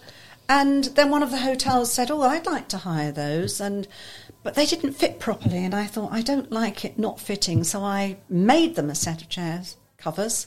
and 0.49 0.85
then 0.85 1.11
one 1.11 1.25
of 1.25 1.33
the 1.33 1.39
hotels 1.39 1.93
said, 1.93 2.13
"Oh, 2.13 2.23
I'd 2.23 2.47
like 2.47 2.69
to 2.69 2.79
hire 2.79 3.11
those," 3.11 3.61
and 3.61 3.89
but 4.45 4.55
they 4.55 4.67
didn't 4.67 4.93
fit 4.93 5.19
properly, 5.19 5.65
and 5.65 5.75
I 5.75 5.87
thought 5.87 6.13
I 6.13 6.23
don't 6.23 6.53
like 6.53 6.85
it 6.85 6.97
not 6.97 7.19
fitting, 7.19 7.65
so 7.65 7.83
I 7.83 8.19
made 8.29 8.77
them 8.77 8.89
a 8.89 8.95
set 8.95 9.21
of 9.21 9.29
chairs 9.29 9.77
covers, 9.99 10.47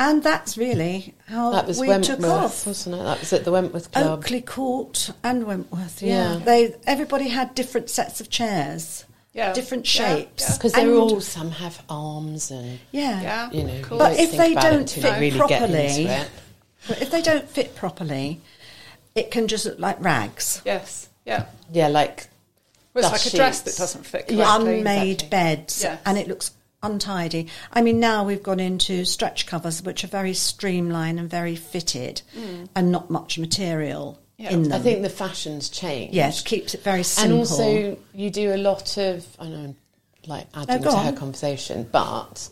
and 0.00 0.22
that's 0.22 0.56
really 0.58 1.14
how 1.26 1.50
That 1.52 1.66
was 1.66 1.80
we 1.80 1.88
Wentworth, 1.88 2.18
took 2.20 2.28
off. 2.30 2.66
wasn't 2.66 2.96
it? 2.96 3.02
That 3.04 3.20
was 3.20 3.32
at 3.32 3.44
the 3.44 3.52
Wentworth 3.52 3.90
Club. 3.92 4.18
Oakley 4.20 4.40
Court 4.40 5.10
and 5.22 5.44
Wentworth, 5.46 6.02
yeah. 6.02 6.34
Yeah. 6.38 6.44
They 6.44 6.74
everybody 6.86 7.28
had 7.28 7.54
different 7.54 7.90
sets 7.90 8.20
of 8.20 8.28
chairs, 8.30 9.04
Yeah. 9.32 9.52
different 9.52 9.84
Yeah, 9.94 10.16
shapes, 10.16 10.44
yeah. 10.48 10.56
Because 10.56 10.72
they're 10.72 10.92
all, 10.94 11.20
some 11.20 11.50
have 11.52 11.82
arms 11.88 12.50
and, 12.50 12.78
yeah. 12.92 13.22
Yeah. 13.22 13.50
you 13.50 13.64
know, 13.64 13.80
Cool. 13.82 13.98
But 13.98 14.18
if 14.18 14.32
they 14.32 14.54
don't 14.54 14.88
fit 14.90 15.18
really 15.20 15.38
properly. 15.38 16.06
But 16.86 17.00
if 17.00 17.10
they 17.10 17.22
don't 17.22 17.48
fit 17.48 17.74
properly, 17.74 18.40
it 19.14 19.30
can 19.30 19.48
just 19.48 19.64
look 19.64 19.78
like 19.78 20.02
rags. 20.04 20.60
Yes. 20.64 21.08
Yeah. 21.24 21.46
Yeah, 21.72 21.88
like 21.88 22.26
Well, 22.92 23.04
it's 23.04 23.10
Dust 23.12 23.26
like 23.26 23.34
a 23.34 23.36
dress 23.36 23.60
that 23.62 23.76
doesn't 23.76 24.04
fit 24.04 24.28
correctly. 24.28 24.42
unmade 24.42 25.22
exactly. 25.22 25.28
beds 25.30 25.82
Yes. 25.82 26.00
and 26.04 26.18
it 26.18 26.28
looks 26.28 26.50
untidy. 26.84 27.48
I 27.72 27.82
mean, 27.82 27.98
now 28.00 28.24
we've 28.24 28.42
gone 28.42 28.60
into 28.60 29.04
stretch 29.04 29.46
covers, 29.46 29.82
which 29.82 30.04
are 30.04 30.08
very 30.08 30.34
streamlined 30.34 31.18
and 31.18 31.28
very 31.30 31.56
fitted 31.56 32.22
and 32.74 32.92
not 32.92 33.10
much 33.10 33.38
material 33.38 34.18
Yeah. 34.36 34.50
in 34.50 34.62
them. 34.64 34.72
I 34.72 34.78
think 34.80 35.02
the 35.02 35.08
fashion's 35.10 35.68
changed. 35.68 36.14
yes, 36.14 36.42
keeps 36.42 36.74
it 36.74 36.82
very 36.82 37.02
simple. 37.04 37.32
and 37.32 37.40
also 37.40 37.96
you 38.14 38.30
do 38.30 38.54
a 38.54 38.58
lot 38.58 38.96
of 38.98 39.24
I 39.38 39.48
know 39.48 39.56
I'm 39.64 39.76
like 40.26 40.46
adding 40.54 40.82
go 40.82 40.90
to 40.90 40.96
on. 40.96 41.04
her 41.06 41.12
conversation, 41.12 41.88
but 41.92 42.48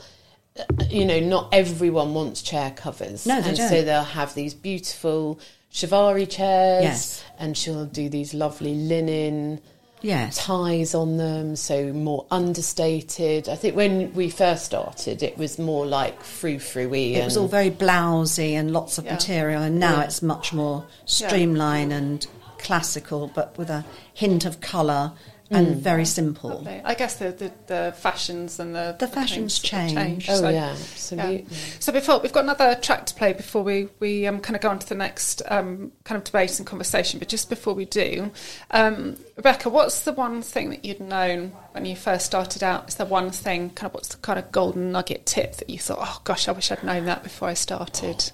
uh, 0.59 0.64
you 0.91 1.05
know 1.05 1.18
not 1.20 1.49
everyone 1.53 2.14
wants 2.14 2.41
chair 2.43 2.70
covers, 2.70 3.26
No, 3.26 3.41
they 3.41 3.49
and 3.49 3.57
don't. 3.57 3.68
so 3.68 3.83
they'll 3.83 4.03
have 4.05 4.35
these 4.35 4.55
beautiful 4.55 5.41
Chiavari 5.72 6.28
chairs, 6.28 6.85
Yes. 6.85 7.24
and 7.39 7.57
she'll 7.57 7.87
do 7.87 8.09
these 8.11 8.35
lovely 8.35 8.74
linen 8.74 9.61
yes. 10.03 10.44
ties 10.44 10.94
on 10.94 11.16
them, 11.16 11.57
so 11.57 11.92
more 11.92 12.26
understated. 12.30 13.48
I 13.48 13.57
think 13.57 13.76
when 13.76 14.12
we 14.14 14.28
first 14.30 14.64
started, 14.64 15.22
it 15.22 15.38
was 15.38 15.59
more 15.59 15.86
like 15.86 16.22
frou 16.22 16.59
frou 16.59 16.92
It 16.92 17.24
was 17.24 17.36
all 17.36 17.48
very 17.48 17.70
blousy 17.70 18.55
and 18.55 18.72
lots 18.72 18.98
of 18.98 19.05
Yeah. 19.05 19.14
material, 19.14 19.62
and 19.62 19.78
now 19.78 19.98
Yeah. 19.98 20.05
it's 20.05 20.22
much 20.22 20.53
more 20.53 20.84
streamlined 21.07 21.92
and 21.92 22.26
classical, 22.59 23.30
but 23.34 23.57
with 23.59 23.70
a 23.70 23.84
hint 24.14 24.44
of 24.44 24.61
colour 24.61 25.12
and 25.53 25.76
very 25.76 26.05
simple. 26.05 26.50
Lovely. 26.50 26.80
I 26.84 26.94
guess 26.94 27.16
the, 27.16 27.30
the, 27.32 27.53
the 27.66 27.94
fashions 27.96 28.59
and 28.59 28.74
the 28.74 28.96
The 28.98 29.07
fashions 29.07 29.59
things 29.59 29.70
have 29.70 29.90
change. 29.90 30.28
Oh 30.30 30.36
so- 30.36 30.48
yeah, 30.48 30.70
absolutely. 30.70 31.46
So 31.80 31.92
before 31.92 32.20
we've 32.20 32.32
got 32.32 32.44
another 32.44 32.74
track 32.76 33.07
to 33.07 33.14
play 33.14 33.32
before 33.32 33.62
we 33.62 33.88
we 34.00 34.26
um, 34.26 34.40
kind 34.40 34.57
of 34.57 34.62
go 34.62 34.70
on 34.70 34.78
to 34.78 34.88
the 34.88 34.94
next 34.94 35.42
um, 35.48 35.92
kind 36.05 36.16
of 36.16 36.24
debate 36.24 36.59
and 36.59 36.66
conversation. 36.66 37.18
But 37.18 37.28
just 37.28 37.48
before 37.48 37.74
we 37.74 37.84
do, 37.84 38.30
um, 38.70 39.16
Rebecca, 39.36 39.68
what's 39.68 40.03
the 40.03 40.12
one 40.12 40.42
thing 40.42 40.70
that 40.70 40.84
you'd 40.84 41.00
known 41.00 41.53
when 41.72 41.84
you 41.84 41.96
first 41.96 42.26
started 42.26 42.62
out? 42.62 42.88
Is 42.88 42.94
there 42.96 43.07
one 43.07 43.30
thing, 43.30 43.70
kind 43.70 43.90
of 43.90 43.94
what's 43.94 44.09
the 44.09 44.16
kind 44.18 44.38
of 44.38 44.53
golden 44.53 44.92
nugget 44.92 45.26
tip 45.26 45.57
that 45.57 45.68
you 45.70 45.78
thought, 45.78 45.98
oh 46.00 46.20
gosh, 46.24 46.48
I 46.48 46.53
wish 46.53 46.70
I'd 46.70 46.84
known 46.84 47.07
that 47.07 47.22
before 47.22 47.48
I 47.48 47.55
started? 47.55 48.30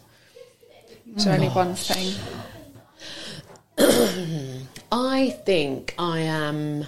Is 1.16 1.24
there 1.24 1.34
only 1.34 1.48
one 1.48 1.74
thing? 1.74 2.14
I 4.92 5.30
think 5.44 5.94
I 5.98 6.20
am 6.20 6.86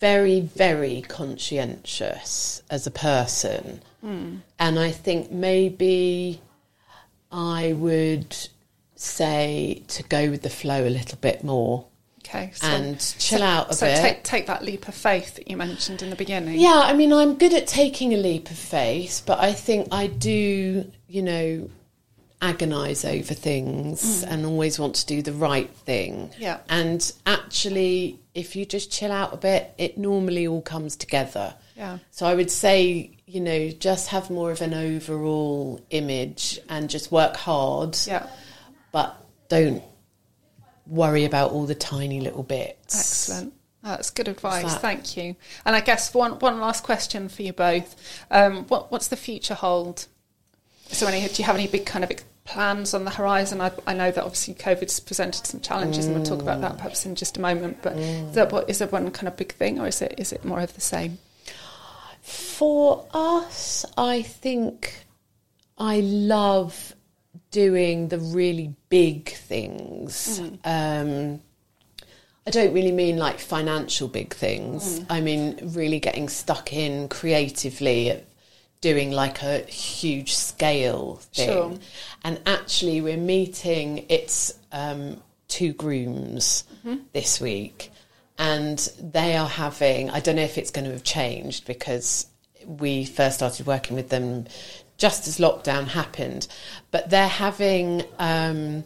very, 0.00 0.40
very 0.40 1.02
conscientious 1.02 2.62
as 2.70 2.86
a 2.86 2.90
person. 2.90 3.80
Hmm. 4.00 4.36
And 4.58 4.78
I 4.78 4.90
think 4.90 5.30
maybe 5.30 6.40
I 7.32 7.72
would 7.72 8.36
say 8.94 9.82
to 9.88 10.02
go 10.04 10.30
with 10.30 10.42
the 10.42 10.50
flow 10.50 10.86
a 10.86 10.90
little 10.90 11.18
bit 11.20 11.44
more 11.44 11.86
Okay, 12.28 12.50
so, 12.54 12.66
and 12.66 13.14
chill 13.18 13.42
out 13.42 13.70
a 13.70 13.74
so 13.74 13.86
bit. 13.86 13.96
So 13.96 14.02
take 14.02 14.22
take 14.22 14.46
that 14.48 14.62
leap 14.62 14.86
of 14.86 14.94
faith 14.94 15.36
that 15.36 15.48
you 15.48 15.56
mentioned 15.56 16.02
in 16.02 16.10
the 16.10 16.16
beginning. 16.16 16.60
Yeah, 16.60 16.82
I 16.84 16.92
mean, 16.92 17.12
I'm 17.12 17.36
good 17.36 17.54
at 17.54 17.66
taking 17.66 18.12
a 18.12 18.18
leap 18.18 18.50
of 18.50 18.58
faith, 18.58 19.22
but 19.24 19.38
I 19.40 19.52
think 19.54 19.88
I 19.92 20.08
do, 20.08 20.90
you 21.06 21.22
know, 21.22 21.70
agonise 22.42 23.04
over 23.04 23.32
things 23.32 24.24
hmm. 24.24 24.30
and 24.30 24.46
always 24.46 24.78
want 24.78 24.96
to 24.96 25.06
do 25.06 25.22
the 25.22 25.32
right 25.32 25.70
thing. 25.70 26.30
Yeah. 26.38 26.58
And 26.68 27.10
actually, 27.24 28.18
if 28.38 28.54
you 28.54 28.64
just 28.64 28.90
chill 28.92 29.10
out 29.10 29.34
a 29.34 29.36
bit, 29.36 29.72
it 29.78 29.98
normally 29.98 30.46
all 30.46 30.62
comes 30.62 30.94
together. 30.96 31.54
Yeah. 31.76 31.98
So 32.10 32.26
I 32.26 32.34
would 32.34 32.50
say, 32.50 33.18
you 33.26 33.40
know, 33.40 33.70
just 33.70 34.08
have 34.08 34.30
more 34.30 34.50
of 34.52 34.60
an 34.62 34.74
overall 34.74 35.80
image 35.90 36.60
and 36.68 36.88
just 36.88 37.10
work 37.10 37.36
hard, 37.36 37.98
Yeah. 38.06 38.28
but 38.92 39.16
don't 39.48 39.82
worry 40.86 41.24
about 41.24 41.50
all 41.50 41.66
the 41.66 41.74
tiny 41.74 42.20
little 42.20 42.42
bits. 42.44 42.94
Excellent. 42.98 43.54
That's 43.82 44.10
good 44.10 44.28
advice. 44.28 44.64
that- 44.72 44.80
Thank 44.80 45.16
you. 45.16 45.36
And 45.64 45.74
I 45.76 45.80
guess 45.80 46.14
one 46.14 46.38
one 46.38 46.60
last 46.60 46.82
question 46.84 47.28
for 47.28 47.42
you 47.42 47.52
both. 47.52 47.96
Um, 48.30 48.64
what 48.66 48.90
what's 48.92 49.08
the 49.08 49.16
future 49.16 49.54
hold? 49.54 50.06
So, 50.90 51.06
any 51.06 51.26
do 51.28 51.34
you 51.42 51.44
have 51.44 51.56
any 51.56 51.66
big 51.66 51.86
kind 51.86 52.02
of 52.04 52.10
plans 52.48 52.94
on 52.94 53.04
the 53.04 53.10
horizon? 53.10 53.60
I, 53.60 53.70
I 53.86 53.94
know 53.94 54.10
that 54.10 54.24
obviously 54.24 54.54
COVID's 54.54 54.98
presented 55.00 55.46
some 55.46 55.60
challenges, 55.60 56.06
and 56.06 56.14
we'll 56.14 56.24
talk 56.24 56.40
about 56.40 56.60
that 56.62 56.72
mm. 56.72 56.76
perhaps 56.78 57.06
in 57.06 57.14
just 57.14 57.36
a 57.36 57.40
moment. 57.40 57.78
But 57.82 57.96
is, 57.96 58.06
mm. 58.06 58.32
that 58.34 58.50
what, 58.50 58.68
is 58.68 58.78
there 58.78 58.88
one 58.88 59.10
kind 59.10 59.28
of 59.28 59.36
big 59.36 59.52
thing, 59.52 59.78
or 59.78 59.86
is 59.86 60.02
it 60.02 60.14
is 60.18 60.32
it 60.32 60.44
more 60.44 60.60
of 60.60 60.74
the 60.74 60.80
same? 60.80 61.18
For 62.22 63.06
us, 63.12 63.84
I 63.96 64.22
think 64.22 65.04
I 65.76 66.00
love 66.00 66.94
doing 67.50 68.08
the 68.08 68.18
really 68.18 68.74
big 68.88 69.30
things. 69.30 70.40
Mm. 70.40 70.58
Um, 70.64 71.40
I 72.46 72.50
don't 72.50 72.72
really 72.72 72.92
mean 72.92 73.18
like 73.18 73.40
financial 73.40 74.08
big 74.08 74.34
things. 74.34 75.04
I 75.10 75.20
mean 75.20 75.58
really 75.62 76.00
getting 76.00 76.30
stuck 76.30 76.72
in 76.72 77.08
creatively 77.08 78.10
at 78.10 78.24
doing 78.80 79.10
like 79.10 79.42
a 79.42 79.60
huge 79.62 80.34
scale 80.34 81.16
thing. 81.32 81.48
Sure. 81.48 81.74
And 82.24 82.40
actually, 82.46 83.00
we're 83.00 83.16
meeting. 83.16 84.06
It's 84.08 84.58
um, 84.72 85.22
two 85.48 85.72
grooms 85.72 86.64
this 87.12 87.40
week, 87.40 87.90
and 88.38 88.78
they 89.00 89.36
are 89.36 89.48
having. 89.48 90.10
I 90.10 90.20
don't 90.20 90.36
know 90.36 90.42
if 90.42 90.58
it's 90.58 90.70
going 90.70 90.84
to 90.84 90.92
have 90.92 91.04
changed 91.04 91.66
because 91.66 92.26
we 92.66 93.04
first 93.04 93.36
started 93.36 93.66
working 93.66 93.96
with 93.96 94.10
them 94.10 94.46
just 94.96 95.28
as 95.28 95.38
lockdown 95.38 95.88
happened, 95.88 96.48
but 96.90 97.10
they're 97.10 97.28
having. 97.28 98.02
Um, 98.18 98.84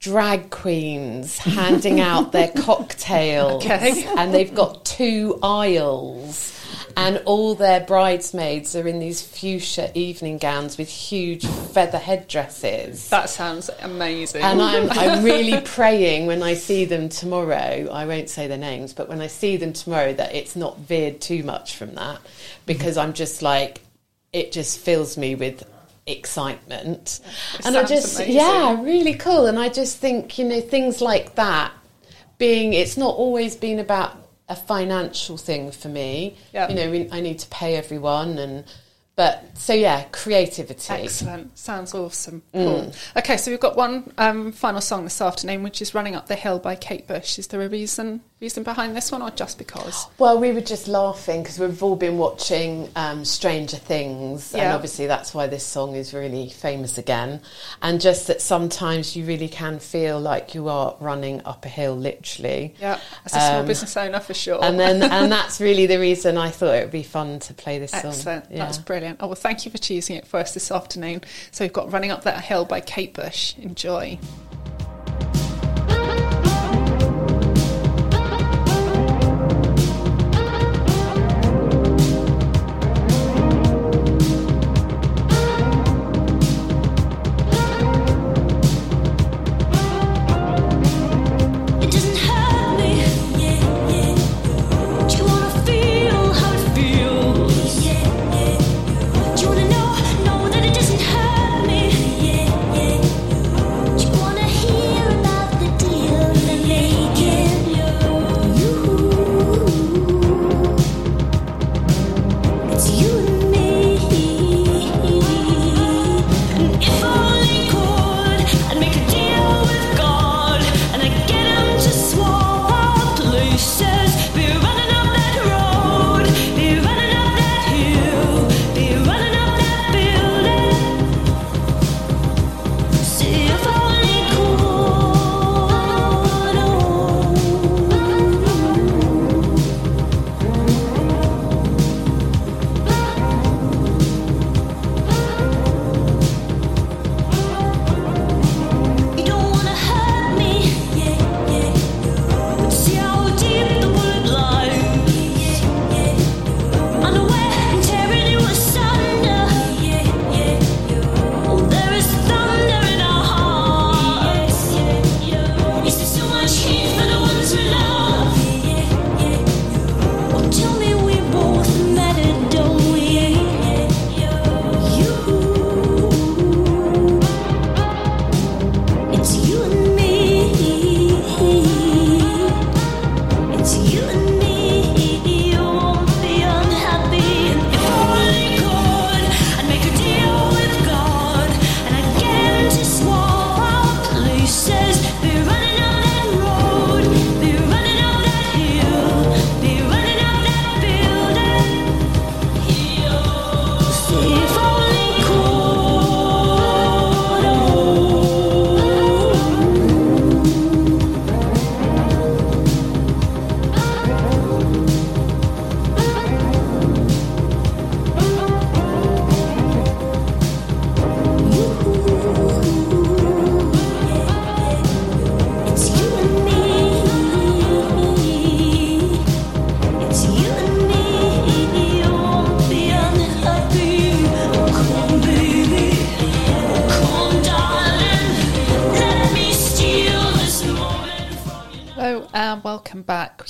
drag 0.00 0.50
queens 0.50 1.38
handing 1.38 2.00
out 2.00 2.30
their 2.32 2.48
cocktails 2.56 3.64
Okay. 3.64 4.04
and 4.16 4.32
they've 4.32 4.54
got 4.54 4.84
two 4.84 5.38
aisles 5.42 6.54
and 6.96 7.18
all 7.26 7.54
their 7.54 7.80
bridesmaids 7.80 8.74
are 8.76 8.86
in 8.86 8.98
these 9.00 9.22
fuchsia 9.22 9.90
evening 9.98 10.38
gowns 10.38 10.78
with 10.78 10.88
huge 10.88 11.44
feather 11.46 11.98
headdresses 11.98 13.08
That 13.10 13.28
sounds 13.28 13.70
amazing. 13.80 14.42
and 14.42 14.62
I'm, 14.62 14.88
I'm 14.92 15.24
really 15.24 15.60
praying 15.62 16.26
when 16.26 16.42
I 16.42 16.54
see 16.54 16.84
them 16.84 17.08
tomorrow, 17.08 17.88
I 17.90 18.06
won't 18.06 18.28
say 18.30 18.46
their 18.46 18.58
names, 18.58 18.92
but 18.92 19.08
when 19.08 19.20
I 19.20 19.26
see 19.26 19.56
them 19.56 19.72
tomorrow, 19.72 20.12
that 20.12 20.34
it's 20.34 20.54
not 20.56 20.78
veered 20.78 21.20
too 21.20 21.42
much 21.42 21.74
from 21.76 21.94
that 21.96 22.20
because 22.66 22.96
I'm 22.96 23.12
just 23.14 23.42
like, 23.42 23.80
it 24.32 24.52
just 24.52 24.78
fills 24.78 25.16
me 25.16 25.34
with 25.34 25.64
excitement. 26.08 27.20
It 27.58 27.66
and 27.66 27.76
I 27.76 27.84
just, 27.84 28.16
amazing. 28.16 28.34
yeah, 28.34 28.82
really 28.82 29.14
cool. 29.14 29.46
And 29.46 29.58
I 29.58 29.68
just 29.68 29.98
think, 29.98 30.38
you 30.38 30.44
know, 30.44 30.60
things 30.60 31.00
like 31.00 31.34
that 31.36 31.72
being, 32.38 32.72
it's 32.72 32.96
not 32.96 33.14
always 33.14 33.56
been 33.56 33.78
about 33.78 34.16
a 34.48 34.56
financial 34.56 35.36
thing 35.36 35.70
for 35.70 35.88
me. 35.88 36.36
Yeah. 36.52 36.68
You 36.68 36.74
know, 36.74 36.90
we, 36.90 37.08
I 37.12 37.20
need 37.20 37.38
to 37.40 37.48
pay 37.48 37.76
everyone 37.76 38.38
and, 38.38 38.64
but 39.18 39.58
so 39.58 39.72
yeah, 39.72 40.04
creativity. 40.12 40.92
Excellent. 40.92 41.58
Sounds 41.58 41.92
awesome. 41.92 42.40
Mm. 42.54 42.96
Okay, 43.16 43.36
so 43.36 43.50
we've 43.50 43.58
got 43.58 43.76
one 43.76 44.12
um, 44.16 44.52
final 44.52 44.80
song 44.80 45.02
this 45.02 45.20
afternoon, 45.20 45.64
which 45.64 45.82
is 45.82 45.92
"Running 45.92 46.14
Up 46.14 46.28
the 46.28 46.36
Hill" 46.36 46.60
by 46.60 46.76
Kate 46.76 47.08
Bush. 47.08 47.36
Is 47.36 47.48
there 47.48 47.60
a 47.60 47.68
reason 47.68 48.20
reason 48.40 48.62
behind 48.62 48.96
this 48.96 49.10
one, 49.10 49.20
or 49.20 49.30
just 49.30 49.58
because? 49.58 50.06
Well, 50.18 50.38
we 50.38 50.52
were 50.52 50.60
just 50.60 50.86
laughing 50.86 51.42
because 51.42 51.58
we've 51.58 51.82
all 51.82 51.96
been 51.96 52.18
watching 52.18 52.88
um, 52.94 53.24
Stranger 53.24 53.76
Things, 53.76 54.54
and 54.54 54.72
obviously 54.72 55.06
that's 55.06 55.34
why 55.34 55.46
this 55.48 55.64
song 55.64 55.94
is 55.96 56.14
really 56.14 56.48
famous 56.48 56.98
again. 56.98 57.40
And 57.82 58.00
just 58.00 58.28
that 58.28 58.40
sometimes 58.40 59.16
you 59.16 59.24
really 59.24 59.48
can 59.48 59.80
feel 59.80 60.20
like 60.20 60.54
you 60.54 60.68
are 60.68 60.94
running 61.00 61.42
up 61.44 61.64
a 61.64 61.68
hill, 61.68 61.96
literally. 61.96 62.74
Yeah, 62.80 63.00
as 63.24 63.34
a 63.34 63.40
small 63.40 63.60
Um, 63.60 63.66
business 63.66 63.96
owner 63.96 64.20
for 64.20 64.34
sure. 64.34 64.62
And 64.62 64.78
then, 64.78 65.02
and 65.10 65.32
that's 65.32 65.60
really 65.60 65.86
the 65.86 65.98
reason 65.98 66.38
I 66.38 66.50
thought 66.50 66.74
it 66.76 66.82
would 66.84 66.92
be 66.92 67.02
fun 67.02 67.40
to 67.40 67.54
play 67.54 67.78
this 67.78 67.90
song. 67.90 68.06
Excellent. 68.06 68.46
Yeah. 68.50 68.58
That's 68.58 68.78
brilliant. 68.78 69.18
Oh, 69.20 69.26
well, 69.26 69.34
thank 69.34 69.64
you 69.64 69.70
for 69.72 69.78
choosing 69.78 70.16
it 70.16 70.26
for 70.26 70.38
us 70.38 70.54
this 70.54 70.70
afternoon. 70.70 71.22
So 71.50 71.64
we've 71.64 71.72
got 71.72 71.92
Running 71.92 72.10
Up 72.10 72.22
That 72.22 72.44
Hill 72.44 72.64
by 72.64 72.80
Kate 72.80 73.14
Bush. 73.14 73.56
Enjoy. 73.58 74.18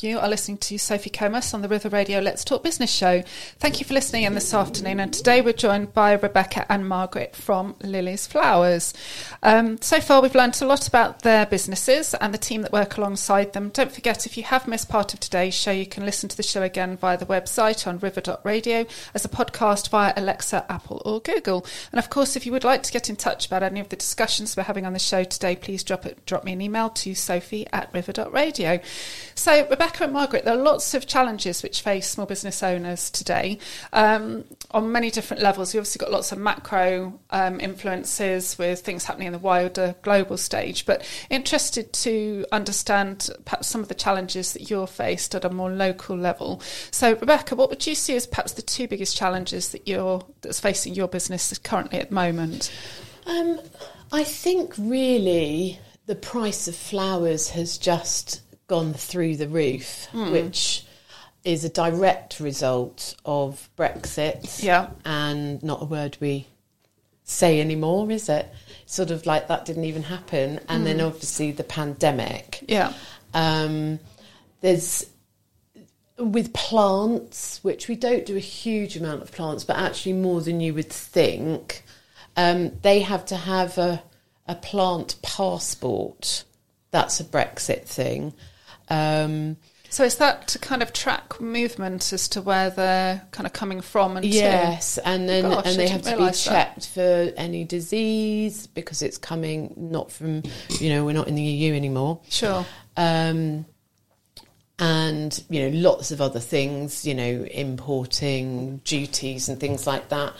You 0.01 0.21
are 0.21 0.29
listening 0.29 0.59
to 0.59 0.79
Sophie 0.79 1.11
Comas 1.11 1.53
on 1.55 1.63
the 1.63 1.69
River 1.69 1.89
Radio 1.89 2.21
Let's 2.21 2.45
Talk 2.45 2.63
Business 2.63 2.91
show. 2.91 3.23
Thank 3.59 3.81
you 3.81 3.87
for 3.87 3.95
listening 3.95 4.23
in 4.23 4.35
this 4.35 4.55
afternoon. 4.55 5.01
And 5.01 5.13
today 5.13 5.41
we're 5.41 5.53
joined 5.53 5.93
by 5.93 6.13
Rebecca 6.13 6.71
and 6.71 6.89
Margaret 6.89 7.35
from 7.35 7.75
Lily's 7.83 8.25
Flowers. 8.25 8.95
Um, 9.49 9.81
so 9.81 9.99
far, 9.99 10.21
we've 10.21 10.35
learned 10.35 10.61
a 10.61 10.67
lot 10.67 10.87
about 10.87 11.23
their 11.23 11.47
businesses 11.47 12.13
and 12.13 12.35
the 12.35 12.39
team 12.39 12.61
that 12.61 12.71
work 12.71 12.99
alongside 12.99 13.55
them. 13.55 13.71
Don't 13.71 13.91
forget, 13.91 14.27
if 14.27 14.37
you 14.37 14.43
have 14.43 14.69
missed 14.69 14.91
part 14.91 15.15
of 15.15 15.21
today's 15.21 15.55
show, 15.55 15.71
you 15.71 15.87
can 15.87 16.05
listen 16.05 16.29
to 16.29 16.37
the 16.37 16.43
show 16.43 16.61
again 16.61 16.99
via 16.99 17.17
the 17.17 17.25
website 17.25 17.87
on 17.87 17.99
river.radio 17.99 18.85
as 19.15 19.25
a 19.25 19.29
podcast 19.31 19.89
via 19.89 20.13
Alexa, 20.19 20.71
Apple, 20.71 21.01
or 21.07 21.21
Google. 21.21 21.65
And 21.93 21.99
of 21.99 22.11
course, 22.11 22.37
if 22.37 22.45
you 22.45 22.53
would 22.53 22.63
like 22.63 22.83
to 22.83 22.93
get 22.93 23.09
in 23.09 23.17
touch 23.17 23.47
about 23.47 23.63
any 23.63 23.81
of 23.81 23.89
the 23.89 23.97
discussions 23.97 24.55
we're 24.55 24.65
having 24.65 24.85
on 24.85 24.93
the 24.93 24.99
show 24.99 25.25
today, 25.25 25.57
please 25.57 25.83
drop 25.83 26.05
it, 26.05 26.27
drop 26.27 26.45
me 26.45 26.53
an 26.53 26.61
email 26.61 26.91
to 26.91 27.15
sophie 27.15 27.67
at 27.73 27.91
river.radio. 27.95 28.81
So, 29.35 29.67
Rebecca 29.71 30.05
and 30.05 30.13
Margaret, 30.13 30.45
there 30.45 30.59
are 30.59 30.63
lots 30.63 30.93
of 30.93 31.07
challenges 31.07 31.63
which 31.63 31.81
face 31.81 32.07
small 32.07 32.27
business 32.27 32.63
owners 32.63 33.09
today 33.09 33.61
um, 33.95 34.45
on 34.73 34.93
many 34.93 35.11
different 35.11 35.43
levels. 35.43 35.73
You've 35.73 35.85
obviously 35.85 36.01
got 36.01 36.13
lots 36.13 36.33
of 36.33 36.39
macro 36.39 37.19
um, 37.31 37.61
influences 37.61 38.59
with 38.59 38.81
things 38.81 39.05
happening 39.07 39.29
in 39.29 39.33
the 39.33 39.38
wider 39.39 39.95
global 40.03 40.37
stage, 40.37 40.87
but 40.87 41.05
interested 41.31 41.93
to 41.93 42.45
understand 42.53 43.31
perhaps 43.45 43.69
some 43.69 43.81
of 43.81 43.89
the 43.89 43.95
challenges 43.95 44.53
that 44.53 44.71
you're 44.71 44.87
faced 44.87 45.35
at 45.35 45.45
a 45.45 45.51
more 45.51 45.71
local 45.71 46.17
level. 46.17 46.61
So, 46.91 47.15
Rebecca, 47.15 47.57
what 47.57 47.71
would 47.71 47.87
you 47.87 47.95
see 47.95 48.17
as 48.17 48.27
perhaps 48.27 48.53
the 48.53 48.63
two 48.63 48.89
biggest 48.89 49.17
challenges 49.17 49.71
that 49.71 49.89
you're 49.89 50.25
that's 50.43 50.61
facing 50.61 50.95
your 50.95 51.09
business 51.09 51.57
currently 51.59 52.01
at 52.01 52.11
the 52.11 52.15
moment? 52.15 52.73
Um, 53.27 53.61
I 54.13 54.25
think 54.25 54.75
really 54.79 55.79
the 56.07 56.15
price 56.15 56.69
of 56.69 56.75
flowers 56.75 57.51
has 57.51 57.79
just 57.79 58.43
gone 58.67 58.95
through 58.95 59.37
the 59.37 59.49
roof, 59.49 60.09
which 60.13 60.85
is 61.45 61.65
a 61.65 61.69
direct 61.69 62.41
result 62.41 63.15
of 63.25 63.71
Brexit. 63.77 64.63
Yeah. 64.63 64.91
And 65.05 65.63
not 65.63 65.83
a 65.83 65.85
word 65.87 66.17
we 66.21 66.47
say 67.25 67.61
anymore, 67.61 68.11
is 68.11 68.29
it? 68.29 68.53
Sort 68.91 69.11
of 69.11 69.27
like 69.27 69.49
that 69.49 69.67
didn't 69.67 69.85
even 69.85 70.03
happen. 70.03 70.61
And 70.67 70.87
then 70.87 71.03
obviously 71.03 71.53
the 71.53 71.63
pandemic. 71.63 72.65
Yeah. 72.67 72.95
Um, 73.35 73.99
there's 74.63 75.05
with 76.17 76.55
plants, 76.55 77.63
which 77.63 77.87
we 77.87 77.97
don't 77.97 78.25
do 78.25 78.35
a 78.35 78.41
huge 78.41 78.97
amount 78.97 79.21
of 79.21 79.31
plants, 79.31 79.63
but 79.63 79.77
actually 79.77 80.15
more 80.15 80.41
than 80.41 80.61
you 80.61 80.73
would 80.73 80.91
think. 80.91 81.85
Um, 82.35 82.73
they 82.81 83.01
have 83.01 83.27
to 83.27 83.37
have 83.37 83.77
a 83.77 84.03
a 84.47 84.55
plant 84.55 85.17
passport. 85.21 86.45
That's 86.91 87.21
a 87.21 87.25
Brexit 87.25 87.85
thing. 87.85 88.33
Um, 88.89 89.59
So 89.91 90.05
is 90.05 90.17
that 90.17 90.49
to 90.49 90.59
kind 90.59 90.83
of 90.83 90.93
track 90.93 91.41
movement 91.41 92.13
as 92.13 92.29
to 92.31 92.43
where 92.43 92.71
they're 92.71 93.23
kind 93.31 93.47
of 93.47 93.53
coming 93.53 93.81
from 93.81 94.17
and 94.17 94.25
to? 94.25 94.29
yes, 94.29 94.99
and 94.99 95.29
then 95.29 95.45
Gosh, 95.45 95.67
and 95.67 95.77
they 95.79 95.89
have 95.89 96.03
to 96.03 96.11
be 96.11 96.17
realise 96.17 96.45
that. 96.45 96.75
checked 96.75 96.89
for 96.89 97.33
any 97.37 97.65
disease 97.65 98.67
because 98.67 99.01
it's 99.03 99.19
coming 99.19 99.73
not 99.77 100.13
from 100.13 100.43
you 100.79 100.91
know 100.91 101.05
we're 101.05 101.13
not 101.15 101.29
in 101.29 101.35
the 101.35 101.43
EU 101.43 101.75
anymore. 101.75 102.21
Sure. 102.29 102.67
um, 102.97 103.65
and 104.79 105.43
you 105.49 105.63
know 105.69 105.77
lots 105.79 106.13
of 106.13 106.21
other 106.21 106.39
things 106.39 107.05
you 107.05 107.15
know 107.15 107.45
importing 107.51 108.77
duties 108.85 109.49
and 109.49 109.59
things 109.59 109.87
like 109.89 110.09
that 110.11 110.33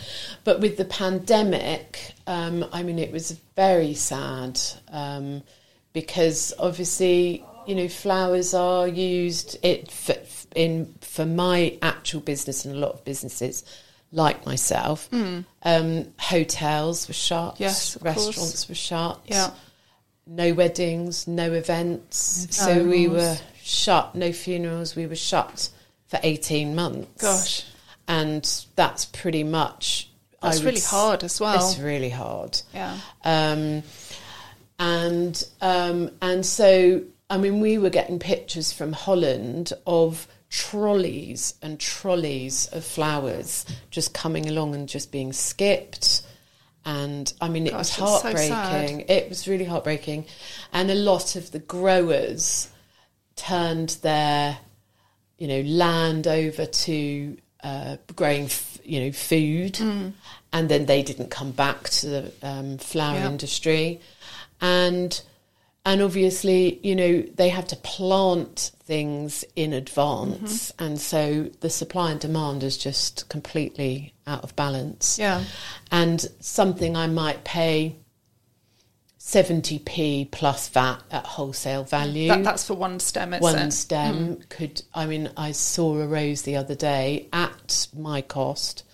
but 0.45 0.61
with 0.61 0.77
the 0.77 0.85
pandemic 0.85 2.13
um, 2.29 2.65
i 2.73 2.83
mean 2.83 2.99
it 3.01 3.11
was 3.11 3.33
very 3.57 3.95
sad 3.95 4.61
um, 4.93 5.43
because 5.93 6.55
obviously 6.59 7.45
you 7.69 7.75
know 7.77 7.87
flowers 7.89 8.55
are 8.55 8.89
used 8.89 9.59
it 9.63 9.91
for, 9.91 10.17
in 10.57 10.93
for 11.01 11.25
my 11.27 11.79
actual 11.83 12.21
business 12.21 12.65
and 12.65 12.75
a 12.75 12.79
lot 12.79 12.93
of 12.93 13.05
businesses 13.05 13.63
like 14.11 14.45
myself 14.47 15.09
um, 15.13 16.07
hotels 16.19 17.07
were 17.09 17.15
shut. 17.15 17.57
Yes, 17.61 17.95
of 17.97 18.03
course. 18.03 18.17
restaurants 18.27 18.69
were 18.69 18.75
shut 18.75 19.21
Yeah. 19.27 19.51
no 20.27 20.55
weddings, 20.55 21.29
no 21.29 21.53
events. 21.53 22.47
So 22.51 22.85
we 22.85 23.07
were 23.07 23.37
shut, 23.63 24.15
no 24.15 24.33
funerals. 24.33 24.97
We 24.97 25.07
were 25.07 25.15
shut 25.17 25.69
for 26.07 26.19
18 26.23 26.75
months. 26.75 27.21
Gosh. 27.23 27.65
And 28.09 28.51
that's 28.77 29.05
pretty 29.05 29.45
much. 29.45 30.09
That's 30.41 30.63
really 30.63 30.79
s- 30.79 30.91
hard 30.91 31.23
as 31.23 31.39
well. 31.39 31.57
It's 31.69 31.79
really 31.79 32.09
hard. 32.11 32.59
Yeah. 32.73 32.97
Um, 33.25 33.83
and 34.79 35.45
um, 35.61 36.11
and 36.23 36.47
so 36.47 37.03
I 37.31 37.37
mean, 37.39 37.61
we 37.61 37.77
were 37.79 37.91
getting 37.91 38.19
pictures 38.19 38.73
from 38.73 38.93
Holland 38.93 39.73
of 39.87 40.27
trolleys 40.51 41.55
and 41.61 41.79
trolleys 41.79 42.67
of 42.73 42.85
flowers 42.85 43.67
just 43.91 44.15
coming 44.15 44.49
along 44.49 44.75
and 44.75 44.89
just 44.89 45.13
being 45.13 45.33
skipped. 45.33 46.23
And 46.87 47.31
I 47.41 47.49
mean, 47.49 47.67
it 47.67 47.75
was 47.75 47.95
Gosh, 47.95 48.23
so 48.23 48.31
heartbreaking. 48.55 49.01
it 49.09 49.29
was 49.29 49.47
really 49.47 49.67
heartbreaking, 49.67 50.25
and 50.73 50.91
a 50.91 50.95
lot 50.95 51.37
of 51.37 51.51
the 51.51 51.59
growers 51.59 52.69
turned 53.37 53.91
their, 54.03 54.57
you 55.37 55.49
know, 55.49 55.61
land 55.63 56.27
over 56.27 56.65
to 56.65 57.37
uh, 57.63 57.97
growing, 58.17 58.45
f- 58.45 58.79
you 58.85 59.01
know, 59.01 59.13
food, 59.13 59.75
Mm. 59.75 60.13
and 60.53 60.69
then 60.71 60.87
they 60.87 61.03
didn't 61.03 61.29
come 61.31 61.51
back 61.51 61.91
to 61.91 62.07
the 62.07 62.33
um, 62.43 62.79
flower 62.79 63.19
Yeah. 63.19 63.29
industry, 63.29 64.01
and 64.63 65.21
and 65.87 66.03
obviously, 66.03 66.81
you 66.83 66.95
know, 66.95 67.23
they 67.23 67.49
have 67.49 67.67
to 67.69 67.77
plant 67.77 68.73
things 68.85 69.45
in 69.57 69.73
advance, 69.73 70.73
Mm-hmm. 70.73 70.85
and 70.85 71.01
so 71.01 71.51
the 71.61 71.71
supply 71.71 72.11
and 72.11 72.21
demand 72.21 72.63
is 72.63 72.77
just 72.77 73.29
completely 73.29 74.13
out 74.27 74.45
of 74.45 74.55
balance. 74.57 75.19
Yeah. 75.19 75.45
and 75.91 76.21
something 76.41 76.97
I 76.97 77.07
might 77.07 77.45
pay. 77.45 77.97
70p 79.21 80.31
plus 80.31 80.69
VAT 80.71 81.03
at 81.11 81.25
wholesale 81.27 81.85
value 81.85 82.29
That, 82.29 82.45
that's 82.45 82.67
for 82.67 82.75
one 82.75 82.99
stem, 82.99 83.33
one 83.41 83.59
it? 83.59 83.73
stem 83.73 84.39
could 84.49 84.81
i 84.95 85.05
mean 85.07 85.29
i 85.37 85.53
saw 85.53 85.99
a 85.99 86.07
rose 86.07 86.43
the 86.43 86.57
other 86.57 86.75
day 86.75 87.29
at 87.33 87.89
my 87.95 88.23
cost 88.23 88.85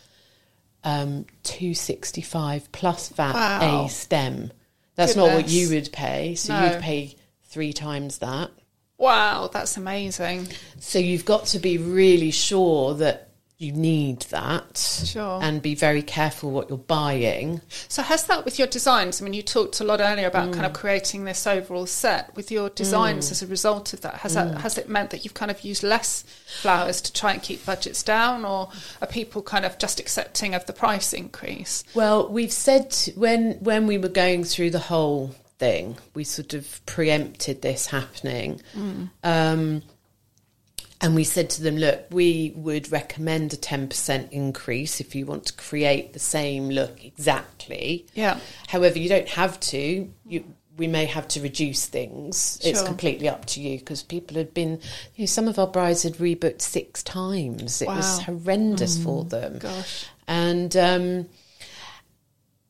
um 0.82 1.26
265 1.44 2.72
plus 2.72 3.10
vat 3.10 3.32
Wow. 3.34 3.84
a 3.84 3.88
stem 3.88 4.50
that's 4.96 5.16
not 5.16 5.32
what 5.34 5.48
you 5.48 5.68
would 5.70 5.90
pay 5.92 6.34
so 6.34 6.52
No. 6.58 6.72
you'd 6.72 6.80
pay 6.82 7.16
three 7.44 7.72
times 7.72 8.18
that 8.18 8.50
Wow, 8.96 9.48
that's 9.52 9.76
amazing. 9.76 10.48
so 10.78 10.98
you've 10.98 11.24
got 11.24 11.46
to 11.46 11.58
be 11.58 11.78
really 11.78 12.30
sure 12.30 12.94
that 12.94 13.28
you 13.64 13.72
need 13.72 14.20
that 14.30 14.76
Sure. 15.04 15.40
and 15.42 15.62
be 15.62 15.74
very 15.74 16.02
careful 16.02 16.50
what 16.50 16.68
you're 16.68 16.78
buying 16.78 17.60
So 17.88 18.02
has 18.02 18.24
that 18.24 18.44
with 18.44 18.58
your 18.58 18.68
designs? 18.68 19.20
I 19.20 19.24
mean, 19.24 19.34
you 19.34 19.42
talked 19.42 19.80
a 19.80 19.84
lot 19.84 20.00
earlier 20.00 20.26
about 20.28 20.52
kind 20.52 20.66
of 20.66 20.72
Mm. 20.72 20.76
creating 20.76 21.24
this 21.24 21.46
overall 21.46 21.86
set. 21.86 22.34
With 22.36 22.50
your 22.50 22.68
designs 22.70 23.30
as 23.30 23.42
a 23.42 23.46
result 23.46 23.92
of 23.92 24.00
that, 24.02 24.16
has 24.16 24.32
Mm. 24.36 24.52
that 24.52 24.60
has 24.60 24.78
it 24.78 24.88
meant 24.88 25.10
that 25.10 25.24
you've 25.24 25.34
kind 25.34 25.50
of 25.50 25.62
used 25.64 25.82
less 25.82 26.24
flowers 26.60 27.00
to 27.02 27.12
try 27.12 27.32
and 27.32 27.42
keep 27.42 27.64
budgets 27.66 28.02
down, 28.02 28.44
or 28.44 28.68
are 29.00 29.08
people 29.08 29.42
kind 29.42 29.64
of 29.64 29.78
just 29.78 29.98
accepting 30.00 30.54
of 30.54 30.66
the 30.66 30.72
price 30.72 31.12
increase? 31.12 31.84
Well, 31.94 32.28
we've 32.28 32.52
said 32.52 32.94
when 33.14 33.52
when 33.60 33.86
we 33.86 33.96
were 33.98 34.08
going 34.24 34.44
through 34.44 34.70
the 34.70 34.78
whole 34.92 35.34
thing, 35.58 35.96
we 36.14 36.24
sort 36.24 36.52
of 36.52 36.84
preempted 36.84 37.62
this 37.62 37.86
happening, 37.86 38.60
um, 39.22 39.82
and 41.00 41.14
we 41.14 41.24
said 41.24 41.50
to 41.50 41.62
them, 41.62 41.76
"Look, 41.76 42.04
we 42.10 42.52
would 42.56 42.90
recommend 42.92 43.52
a 43.52 43.56
ten 43.56 43.88
percent 43.88 44.32
increase 44.32 45.00
if 45.00 45.14
you 45.14 45.26
want 45.26 45.46
to 45.46 45.52
create 45.52 46.12
the 46.12 46.18
same 46.18 46.68
look 46.70 47.04
exactly. 47.04 48.06
Yeah. 48.14 48.38
However, 48.68 48.98
you 48.98 49.08
don't 49.08 49.28
have 49.28 49.58
to. 49.60 50.10
You 50.26 50.44
we 50.76 50.88
may 50.88 51.04
have 51.04 51.28
to 51.28 51.40
reduce 51.40 51.86
things. 51.86 52.58
It's 52.64 52.82
completely 52.82 53.28
up 53.28 53.44
to 53.46 53.60
you 53.60 53.78
because 53.78 54.02
people 54.02 54.36
had 54.36 54.52
been, 54.52 54.80
you 55.14 55.22
know, 55.22 55.26
some 55.26 55.46
of 55.46 55.56
our 55.56 55.68
brides 55.68 56.02
had 56.02 56.14
rebooked 56.14 56.62
six 56.62 57.00
times. 57.04 57.80
It 57.80 57.86
was 57.86 58.18
Wow. 58.18 58.24
horrendous 58.24 59.00
for 59.00 59.24
them. 59.24 59.58
Gosh. 59.58 60.06
And 60.26 60.76
um, 60.76 61.28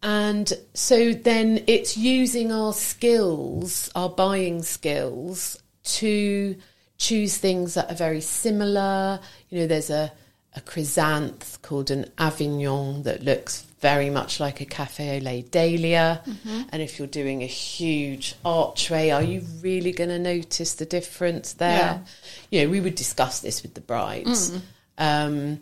and 0.03 0.53
so 0.75 1.15
then 1.15 1.65
it's 1.67 1.97
using 1.97 2.53
our 2.53 2.75
skills, 2.75 3.91
our 3.95 4.11
buying 4.11 4.63
skills, 4.63 5.57
to 5.85 6.57
choose 6.99 7.37
things 7.39 7.75
that 7.75 7.91
are 7.91 7.97
very 7.97 8.21
similar. 8.21 9.21
You 9.51 9.61
know, 9.61 9.67
there's 9.67 9.91
a, 9.91 10.13
a 10.55 10.61
chrysanth 10.61 11.61
called 11.63 11.91
an 11.91 12.07
Avignon 12.19 13.03
that 13.03 13.23
looks 13.23 13.63
very 13.81 14.09
much 14.09 14.41
like 14.41 14.63
a 14.63 14.65
cafe 14.65 15.19
au 15.19 15.21
lait 15.21 15.51
dahlia. 15.51 16.23
And 16.73 16.81
if 16.81 16.99
you're 16.99 17.07
doing 17.09 17.43
a 17.43 17.47
huge 17.47 18.35
archway, 18.45 19.11
are 19.11 19.23
you 19.23 19.43
really 19.61 19.93
going 19.93 20.09
to 20.11 20.19
notice 20.19 20.75
the 20.75 20.87
difference 20.87 21.53
there? 21.55 22.03
You 22.51 22.63
know, 22.63 22.71
we 22.71 22.81
would 22.81 22.95
discuss 22.95 23.41
this 23.41 23.63
with 23.63 23.75
the 23.75 23.83
brides. 23.83 24.53
Um, 24.97 25.61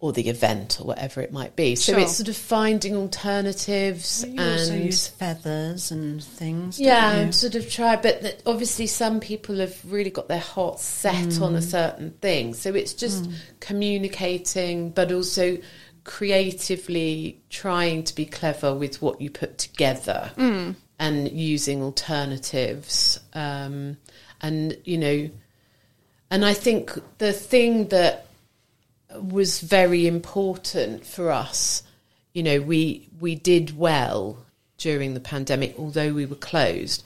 or 0.00 0.12
the 0.12 0.28
event 0.28 0.78
or 0.80 0.86
whatever 0.86 1.20
it 1.20 1.32
might 1.32 1.56
be. 1.56 1.74
So 1.74 1.92
Sure. 1.92 2.00
it's 2.00 2.16
sort 2.16 2.28
of 2.28 2.36
finding 2.36 2.94
alternatives 2.94 4.24
also 4.24 4.72
and 4.72 4.94
feathers 4.94 5.90
and 5.90 6.22
things. 6.22 6.78
yeah, 6.78 7.14
and 7.16 7.34
sort 7.34 7.56
of 7.56 7.68
try. 7.68 7.96
But 7.96 8.22
that 8.22 8.42
obviously, 8.46 8.86
some 8.86 9.18
people 9.18 9.56
have 9.56 9.76
really 9.84 10.10
got 10.10 10.28
their 10.28 10.38
hearts 10.38 10.84
set 10.84 11.40
on 11.40 11.56
a 11.56 11.58
mm. 11.58 11.62
certain 11.62 12.10
thing. 12.20 12.54
So 12.54 12.74
it's 12.74 12.94
just 12.94 13.24
mm. 13.24 13.34
communicating, 13.58 14.90
but 14.90 15.10
also 15.10 15.58
creatively 16.04 17.40
trying 17.50 18.04
to 18.04 18.14
be 18.14 18.24
clever 18.24 18.72
with 18.72 19.02
what 19.02 19.20
you 19.20 19.30
put 19.30 19.58
together 19.58 20.30
mm. 20.36 20.76
and 21.00 21.30
using 21.32 21.82
alternatives. 21.82 23.18
Um, 23.34 23.96
and 24.40 24.78
you 24.84 24.98
know, 24.98 25.30
and 26.30 26.44
I 26.44 26.54
think 26.54 26.92
the 27.18 27.32
thing 27.32 27.88
that 27.88 28.27
was 29.14 29.60
very 29.60 30.06
important 30.06 31.06
for 31.06 31.30
us. 31.30 31.82
You 32.32 32.42
know, 32.42 32.60
we 32.60 33.08
we 33.20 33.34
did 33.34 33.76
well 33.76 34.44
during 34.76 35.14
the 35.14 35.20
pandemic, 35.20 35.74
although 35.78 36.12
we 36.12 36.26
were 36.26 36.36
closed. 36.36 37.02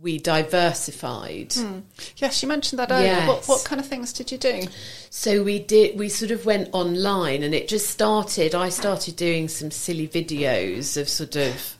We 0.00 0.18
diversified. 0.18 1.54
Hmm. 1.54 1.80
Yes, 2.18 2.40
you 2.40 2.48
mentioned 2.48 2.78
that 2.78 2.92
earlier. 2.92 3.26
What, 3.26 3.46
what 3.46 3.64
kind 3.64 3.80
of 3.80 3.88
things 3.88 4.12
did 4.12 4.30
you 4.30 4.38
do? 4.38 4.62
So 5.10 5.42
we 5.42 5.58
did. 5.58 5.98
We 5.98 6.08
sort 6.08 6.30
of 6.30 6.46
went 6.46 6.68
online, 6.72 7.42
and 7.42 7.52
it 7.54 7.66
just 7.66 7.90
started. 7.90 8.54
I 8.54 8.68
started 8.68 9.16
doing 9.16 9.48
some 9.48 9.72
silly 9.72 10.06
videos 10.06 10.96
of 10.96 11.08
sort 11.08 11.34
of 11.34 11.76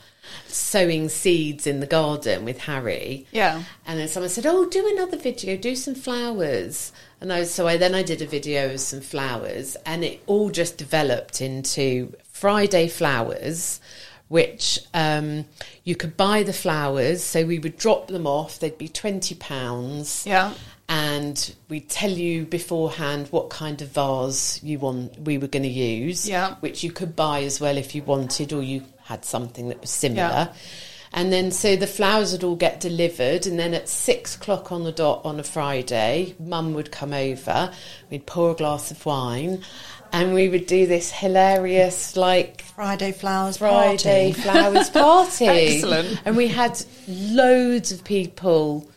sowing 0.49 1.09
seeds 1.09 1.67
in 1.67 1.79
the 1.79 1.87
garden 1.87 2.45
with 2.45 2.59
Harry. 2.59 3.27
Yeah. 3.31 3.63
And 3.87 4.01
then 4.01 4.09
someone 4.09 4.31
said, 4.31 4.47
"Oh, 4.47 4.69
do 4.69 4.89
another 4.89 5.17
video. 5.17 5.57
Do 5.57 5.77
some 5.77 5.95
flowers." 5.95 6.91
And 7.21 7.33
I 7.33 7.45
so 7.45 7.67
I 7.67 7.77
then 7.77 7.95
I 7.95 8.03
did 8.03 8.23
a 8.23 8.27
video 8.27 8.73
of 8.75 8.81
some 8.81 9.01
flowers, 9.01 9.77
and 9.85 10.05
it 10.05 10.23
all 10.27 10.51
just 10.51 10.77
developed 10.79 11.41
into 11.41 12.13
Friday 12.31 12.87
flowers, 12.89 13.81
which 14.29 14.79
um, 14.95 15.45
you 15.85 15.97
could 15.97 16.17
buy 16.17 16.45
the 16.45 16.53
flowers. 16.53 17.23
So 17.25 17.45
we 17.45 17.59
would 17.59 17.77
drop 17.77 18.07
them 18.09 18.27
off. 18.27 18.61
They'd 18.61 18.79
be 18.79 18.89
twenty 18.89 19.35
pounds 19.35 20.25
Yeah. 20.27 20.53
and 20.89 21.55
we 21.69 21.81
tell 21.81 22.11
you 22.11 22.45
beforehand 22.47 23.27
what 23.31 23.51
kind 23.51 23.83
of 23.83 23.89
vase 23.89 24.63
you 24.63 24.79
want 24.79 25.19
we 25.21 25.39
were 25.39 25.49
going 25.49 25.65
to 25.65 25.69
use 25.69 26.29
Yeah. 26.29 26.55
which 26.61 26.83
you 26.85 26.93
could 26.93 27.15
buy 27.17 27.43
as 27.43 27.61
well 27.61 27.77
if 27.77 27.95
you 27.95 28.03
wanted 28.05 28.53
or 28.53 28.63
you 28.63 28.85
had 29.05 29.25
something 29.25 29.69
that 29.69 29.81
was 29.81 29.91
similar 29.91 30.23
Yeah. 30.23 30.53
And 31.13 31.33
then 31.33 31.51
so 31.51 31.77
the 31.77 31.87
flowers 31.87 32.33
would 32.33 32.45
all 32.45 32.57
get 32.57 32.81
delivered 32.81 33.47
and 33.47 33.59
then 33.59 33.75
at 33.75 33.89
six 33.89 34.37
o'clock 34.37 34.71
on 34.73 34.85
the 34.85 34.93
dot 34.93 35.21
on 35.25 35.39
a 35.41 35.43
friday 35.45 36.35
mum 36.39 36.75
would 36.75 36.91
come 36.93 37.13
over 37.13 37.73
we'd 38.11 38.27
pour 38.27 38.51
a 38.51 38.55
glass 38.55 38.91
of 38.91 39.05
wine 39.07 39.63
and 40.13 40.33
we 40.33 40.49
would 40.49 40.67
do 40.67 40.87
this 40.87 41.11
hilarious 41.13 42.17
like 42.17 42.63
Friday 42.63 43.13
flowers 43.13 43.59
Friday 43.59 44.33
party. 44.33 44.41
flowers 44.41 44.89
party. 45.05 45.45
Excellent. 45.47 46.21
And 46.25 46.35
we 46.35 46.49
had 46.49 46.81
loads 47.07 47.93
of 47.93 48.05
people 48.05 48.89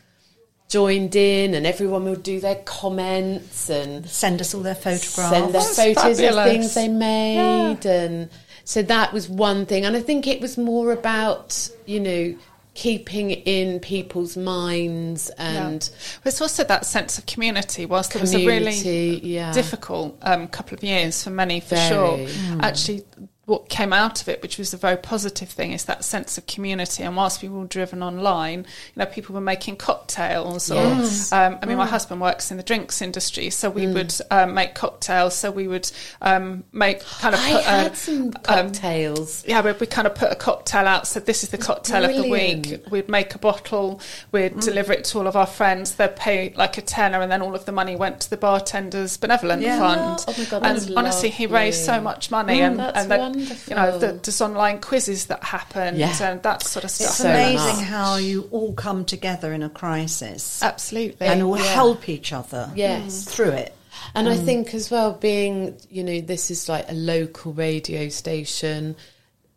joined 0.70 1.14
in, 1.18 1.54
and 1.54 1.68
everyone 1.68 2.06
would 2.06 2.24
do 2.24 2.40
their 2.40 2.56
comments 2.64 3.70
and 3.70 4.10
Send 4.10 4.40
us 4.40 4.54
all 4.56 4.62
their 4.62 4.74
photographs. 4.74 5.32
send 5.32 5.46
their 5.54 5.62
That's 5.62 5.76
photos 5.76 6.18
fabulous. 6.22 6.38
of 6.38 6.44
things 6.46 6.74
they 6.76 6.88
made, 6.88 7.86
and 7.86 8.30
so 8.72 8.82
that 8.84 9.12
was 9.12 9.28
one 9.28 9.66
thing. 9.66 9.84
And 9.84 9.98
I 9.98 10.00
think 10.00 10.28
it 10.28 10.40
was 10.40 10.58
more 10.58 10.94
about 10.94 11.70
you 11.86 12.00
know 12.00 12.36
keeping 12.74 13.32
in 13.32 13.82
people's 13.82 14.38
minds 14.38 15.30
and 15.38 15.90
But 16.24 16.32
it's 16.32 16.40
also 16.40 16.64
that 16.64 16.86
sense 16.86 17.18
of 17.18 17.26
community. 17.26 17.86
Whilst 17.86 18.16
it 18.16 18.22
was 18.22 18.34
a 18.34 18.48
really 18.48 19.20
yeah. 19.26 19.52
difficult 19.52 20.18
um, 20.22 20.48
couple 20.48 20.76
of 20.78 20.86
years 20.86 21.22
for 21.22 21.32
many, 21.32 21.60
for 21.60 21.76
Very. 21.76 22.28
sure, 22.28 22.62
actually, 22.62 23.04
what 23.52 23.68
came 23.68 23.92
out 23.92 24.22
of 24.22 24.30
it, 24.30 24.42
which 24.42 24.58
was 24.58 24.74
a 24.74 24.78
very 24.78 24.96
positive 24.96 25.50
thing, 25.50 25.74
is 25.74 25.84
that 25.84 26.06
sense 26.06 26.38
of 26.38 26.48
community. 26.48 27.04
And 27.04 27.18
whilst 27.18 27.42
we 27.44 27.50
were 27.50 27.58
all 27.58 27.66
driven 27.66 28.02
online, 28.02 28.60
you 28.60 28.66
know, 28.96 29.06
people 29.06 29.36
were 29.36 29.42
making 29.42 29.76
cocktails. 29.76 30.72
Yes. 30.72 31.34
Or, 31.34 31.36
um, 31.36 31.60
I 31.62 31.66
mean, 31.66 31.78
my 31.78 31.86
husband 31.86 32.22
works 32.22 32.50
in 32.50 32.56
the 32.56 32.64
drinks 32.64 33.02
industry, 33.02 33.50
so 33.50 33.70
we 33.70 33.88
would 33.88 34.14
um, 34.32 34.54
make 34.54 34.74
cocktails. 34.74 35.36
So 35.36 35.52
we 35.52 35.68
would 35.68 35.92
um, 36.22 36.64
make 36.72 37.02
kind 37.02 37.36
of 37.36 37.42
I 37.42 37.48
had 37.48 37.98
some 37.98 38.28
um, 38.28 38.32
cocktails. 38.32 39.46
yeah, 39.46 39.62
we, 39.62 39.74
we 39.74 39.86
kind 39.86 40.08
of 40.08 40.16
put 40.16 40.32
a 40.32 40.36
cocktail 40.36 40.88
out. 40.88 41.06
So 41.06 41.20
this 41.20 41.44
is 41.44 41.50
the 41.50 41.58
cocktail 41.58 42.06
of 42.06 42.16
the 42.16 42.30
week. 42.30 42.82
We'd 42.90 43.10
make 43.10 43.36
a 43.36 43.40
bottle. 43.40 44.00
We'd 44.32 44.62
deliver 44.62 44.94
it 44.94 45.04
to 45.06 45.20
all 45.20 45.28
of 45.28 45.36
our 45.36 45.46
friends. 45.46 45.96
They'd 45.96 46.16
pay 46.16 46.54
like 46.56 46.78
a 46.78 46.82
tenner, 46.82 47.20
and 47.20 47.30
then 47.30 47.42
all 47.42 47.54
of 47.54 47.66
the 47.66 47.74
money 47.74 47.98
went 47.98 48.22
to 48.22 48.30
the 48.30 48.38
bartenders' 48.38 49.18
benevolent 49.18 49.62
Yeah. 49.62 49.78
fund. 49.78 50.24
Oh 50.26 50.36
my 50.38 50.46
God, 50.46 50.64
and 50.64 50.98
honestly, 50.98 51.30
he 51.30 51.48
raised 51.48 51.84
so 51.84 52.00
much 52.00 52.32
money, 52.32 52.62
and 52.62 52.80
that's 52.80 53.02
and 53.02 53.41
that, 53.46 53.68
you 53.68 53.76
know, 53.76 53.90
wonderful. 53.92 54.00
the, 54.16 54.22
there's 54.24 54.42
online 54.42 54.82
quizzes 54.82 55.26
that 55.28 55.44
happen 55.44 55.96
Yeah. 55.96 56.16
and 56.22 56.42
that 56.44 56.64
sort 56.64 56.86
of 56.86 56.92
stuff. 56.92 57.10
It's 57.10 57.20
amazing 57.22 57.78
much. 57.78 57.86
how 57.86 58.16
you 58.18 58.48
all 58.52 58.74
come 58.74 59.06
together 59.06 59.54
in 59.54 59.64
a 59.64 59.70
crisis 59.70 60.62
Absolutely. 60.64 61.28
and 61.28 61.44
all 61.44 61.58
Yeah. 61.58 61.64
help 61.64 62.10
each 62.10 62.34
other 62.34 62.72
Yes. 62.76 63.26
Mm. 63.26 63.30
through 63.30 63.52
it. 63.52 63.76
And 64.16 64.28
I 64.28 64.38
mm. 64.38 64.46
think 64.46 64.74
as 64.74 64.90
well, 64.90 65.14
being, 65.14 65.78
you 65.90 66.04
know, 66.04 66.22
this 66.22 66.50
is 66.50 66.68
like 66.70 66.90
a 66.90 66.94
local 66.94 67.54
radio 67.54 68.10
station, 68.10 68.96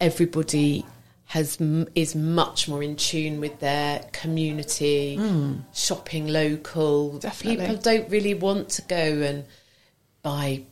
everybody 0.01 0.85
has 1.27 1.59
is 1.95 2.15
much 2.15 2.69
more 2.69 2.83
in 2.83 2.95
tune 2.97 3.41
with 3.41 3.59
their 3.61 4.01
community, 4.13 5.17
mm. 5.19 5.63
shopping 5.73 6.29
local. 6.29 7.19
Definitely. 7.19 7.67
People 7.67 7.77
don't 7.83 8.09
really 8.11 8.35
want 8.35 8.69
to 8.71 8.83
go 8.83 8.97
and 8.97 9.45
buy 10.23 10.65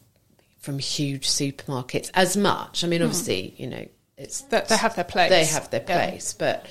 from 0.63 0.79
huge 0.79 1.29
supermarkets 1.29 2.11
as 2.15 2.37
much. 2.37 2.83
I 2.83 2.87
mean, 2.87 3.01
hmm. 3.01 3.07
obviously, 3.07 3.55
you 3.59 3.67
know, 3.67 3.87
it's 4.17 4.43
That 4.43 4.69
they 4.69 4.77
have 4.77 4.95
their 4.95 5.05
place. 5.05 5.29
They 5.29 5.45
have 5.45 5.69
their 5.71 5.85
Yeah. 5.87 6.09
place, 6.09 6.33
but 6.33 6.67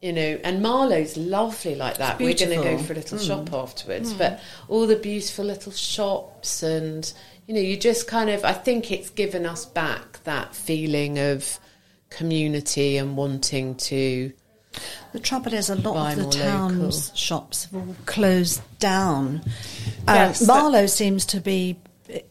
you 0.00 0.12
know, 0.12 0.38
and 0.44 0.62
Marlow's 0.62 1.16
lovely 1.16 1.74
like 1.74 1.96
that. 1.96 2.18
We're 2.18 2.34
going 2.34 2.50
to 2.50 2.62
go 2.62 2.78
for 2.78 2.92
a 2.92 2.96
little 2.96 3.18
hmm. 3.18 3.24
shop 3.24 3.52
afterwards, 3.52 4.12
hmm. 4.12 4.18
but 4.18 4.40
all 4.68 4.86
the 4.86 4.96
beautiful 4.96 5.44
little 5.44 5.72
shops 5.72 6.62
and 6.62 7.12
you 7.46 7.54
know, 7.54 7.60
you 7.60 7.76
just 7.76 8.06
kind 8.06 8.30
of. 8.30 8.44
I 8.44 8.52
think 8.52 8.90
it's 8.90 9.10
given 9.10 9.44
us 9.44 9.66
back 9.66 10.22
that 10.24 10.54
feeling 10.54 11.18
of 11.18 11.58
community 12.10 12.96
and 12.96 13.16
wanting 13.16 13.74
to. 13.76 14.32
The 15.12 15.20
trouble 15.20 15.54
is, 15.54 15.70
a 15.70 15.76
lot 15.76 16.18
of 16.18 16.24
the 16.24 16.38
town's 16.38 17.08
local. 17.08 17.16
shops 17.16 17.64
have 17.64 17.74
all 17.74 17.94
closed 18.06 18.62
down. 18.78 19.42
Uh, 20.08 20.14
yes, 20.14 20.42
uh, 20.42 20.46
that- 20.46 20.52
Marlow 20.52 20.86
seems 20.86 21.26
to 21.26 21.40
be. 21.40 21.76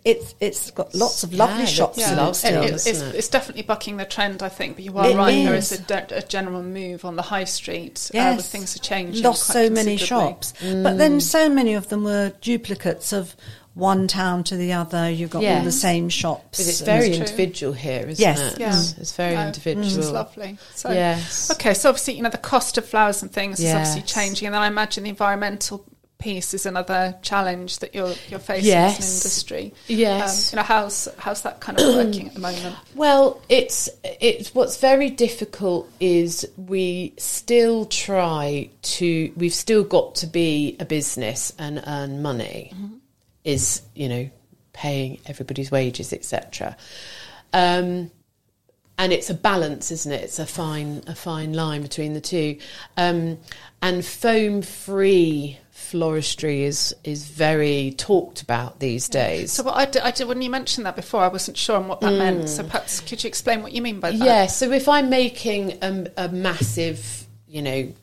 It's 0.06 0.36
it's 0.40 0.70
got 0.72 0.94
lots 0.94 1.24
of 1.24 1.34
lovely 1.34 1.62
Yeah, 1.62 1.66
shops 1.66 1.98
it's 1.98 2.08
in 2.12 2.18
Yeah, 2.18 2.28
it 2.30 2.34
still. 2.36 2.64
it, 2.64 2.72
it's, 2.74 2.86
it? 2.88 3.16
it's 3.16 3.28
definitely 3.28 3.64
bucking 3.64 3.98
the 3.98 4.06
trend, 4.06 4.44
I 4.44 4.50
think. 4.50 4.76
But 4.76 4.86
you 4.86 4.96
are 4.98 5.10
It 5.10 5.16
right; 5.16 5.32
there 5.46 5.56
is 5.56 5.72
is. 5.72 5.80
a, 5.80 5.84
de- 5.84 6.18
a 6.18 6.22
general 6.22 6.62
move 6.62 7.06
on 7.06 7.16
the 7.16 7.24
high 7.24 7.46
street. 7.46 8.10
uh, 8.14 8.18
Yes, 8.18 8.36
where 8.38 8.42
things 8.44 8.76
are 8.76 8.80
changing. 8.80 9.24
Lost 9.24 9.48
so 9.48 9.70
many 9.72 9.98
considerably. 9.98 10.06
shops, 10.06 10.54
but 10.62 10.98
then 10.98 11.20
so 11.20 11.50
many 11.50 11.74
of 11.74 11.90
them 11.90 12.04
were 12.04 12.34
duplicates 12.42 13.12
of 13.14 13.36
one 13.74 14.08
town 14.08 14.44
to 14.44 14.56
the 14.56 14.72
other. 14.74 15.10
You've 15.10 15.32
got 15.32 15.44
all 15.44 15.64
the 15.64 15.72
same 15.72 16.08
shops. 16.08 16.60
But 16.60 16.68
it's 16.68 16.82
very 16.82 17.08
true. 17.10 17.22
individual 17.22 17.74
here, 17.74 18.02
isn't 18.08 18.20
Yes. 18.22 18.54
it? 18.54 18.60
Yeah. 18.60 18.70
It's, 18.78 18.96
it's 19.00 19.16
very 19.16 19.34
No, 19.34 19.48
individual. 19.48 19.84
Which 19.88 19.96
is 19.98 20.12
lovely. 20.12 20.60
So, 20.76 20.92
Yes. 20.92 21.50
Okay, 21.50 21.74
so 21.74 21.90
obviously, 21.90 22.14
you 22.14 22.22
know, 22.22 22.30
the 22.30 22.38
cost 22.38 22.78
of 22.78 22.86
flowers 22.86 23.24
and 23.24 23.32
things 23.32 23.60
is 23.60 23.74
obviously 23.74 24.04
changing, 24.04 24.46
and 24.46 24.54
then 24.54 24.62
I 24.62 24.68
imagine 24.68 25.06
the 25.06 25.10
environmental 25.10 25.84
piece 26.24 26.54
is 26.54 26.66
another 26.66 27.16
challenge 27.22 27.80
that 27.80 27.94
you're 27.94 28.14
you're 28.30 28.40
facing 28.40 28.70
Yes. 28.70 29.00
as 29.00 29.06
an 29.10 29.18
industry. 29.20 29.74
Yes. 29.88 30.54
Um, 30.54 30.58
you 30.58 30.62
know, 30.62 30.64
how's 30.68 31.08
how's 31.18 31.42
that 31.44 31.60
kind 31.60 31.80
of 31.80 31.96
working 31.96 32.28
at 32.30 32.34
the 32.36 32.40
moment? 32.40 32.76
Well, 32.96 33.42
it's 33.50 33.90
it's 34.04 34.56
what's 34.56 34.78
very 34.78 35.10
difficult 35.10 35.92
is 36.00 36.48
we 36.58 37.14
still 37.18 37.86
try 37.86 38.70
to 38.98 39.34
we've 39.36 39.54
still 39.54 39.84
got 39.84 40.16
to 40.16 40.28
be 40.28 40.78
a 40.80 40.86
business 40.86 41.52
and 41.60 41.84
earn 41.86 42.22
money. 42.22 42.72
Is 43.44 43.82
you 43.94 44.08
know 44.10 44.30
paying 44.72 45.20
everybody's 45.26 45.70
wages, 45.70 46.14
etc. 46.14 46.78
Um, 47.52 48.10
and 48.98 49.12
it's 49.12 49.30
a 49.30 49.34
balance, 49.34 49.92
isn't 49.92 50.12
it? 50.12 50.22
It's 50.24 50.40
a 50.40 50.46
fine 50.46 51.04
a 51.08 51.16
fine 51.16 51.52
line 51.54 51.82
between 51.82 52.14
the 52.14 52.22
two. 52.22 52.58
Um, 52.96 53.38
and 53.82 54.06
foam 54.06 54.62
free 54.62 55.58
floristry 55.94 56.64
is 56.64 56.96
is 57.04 57.26
very 57.26 57.94
talked 57.98 58.42
about 58.42 58.80
these 58.80 59.08
days. 59.08 59.52
So 59.52 59.64
what 59.64 59.76
I 59.78 59.86
did, 59.86 60.02
I 60.02 60.12
did 60.12 60.28
when 60.28 60.42
you 60.42 60.50
mentioned 60.50 60.86
that 60.88 60.96
before, 60.96 61.22
I 61.22 61.28
wasn't 61.28 61.56
sure 61.58 61.78
on 61.78 61.88
what 61.88 62.02
that 62.02 62.12
meant. 62.12 62.50
So 62.50 62.64
perhaps 62.64 63.00
could 63.00 63.24
you 63.24 63.28
explain 63.28 63.62
what 63.62 63.72
you 63.74 63.82
mean 63.82 64.00
by 64.00 64.12
that? 64.12 64.20
Mm. 64.20 64.26
Yeah, 64.26 64.48
so 64.48 64.72
if 64.72 64.90
I'm 64.90 65.10
making 65.10 65.78
a, 65.84 66.08
a 66.18 66.30
massive, 66.30 67.28
you 67.48 67.62
know, 67.62 67.94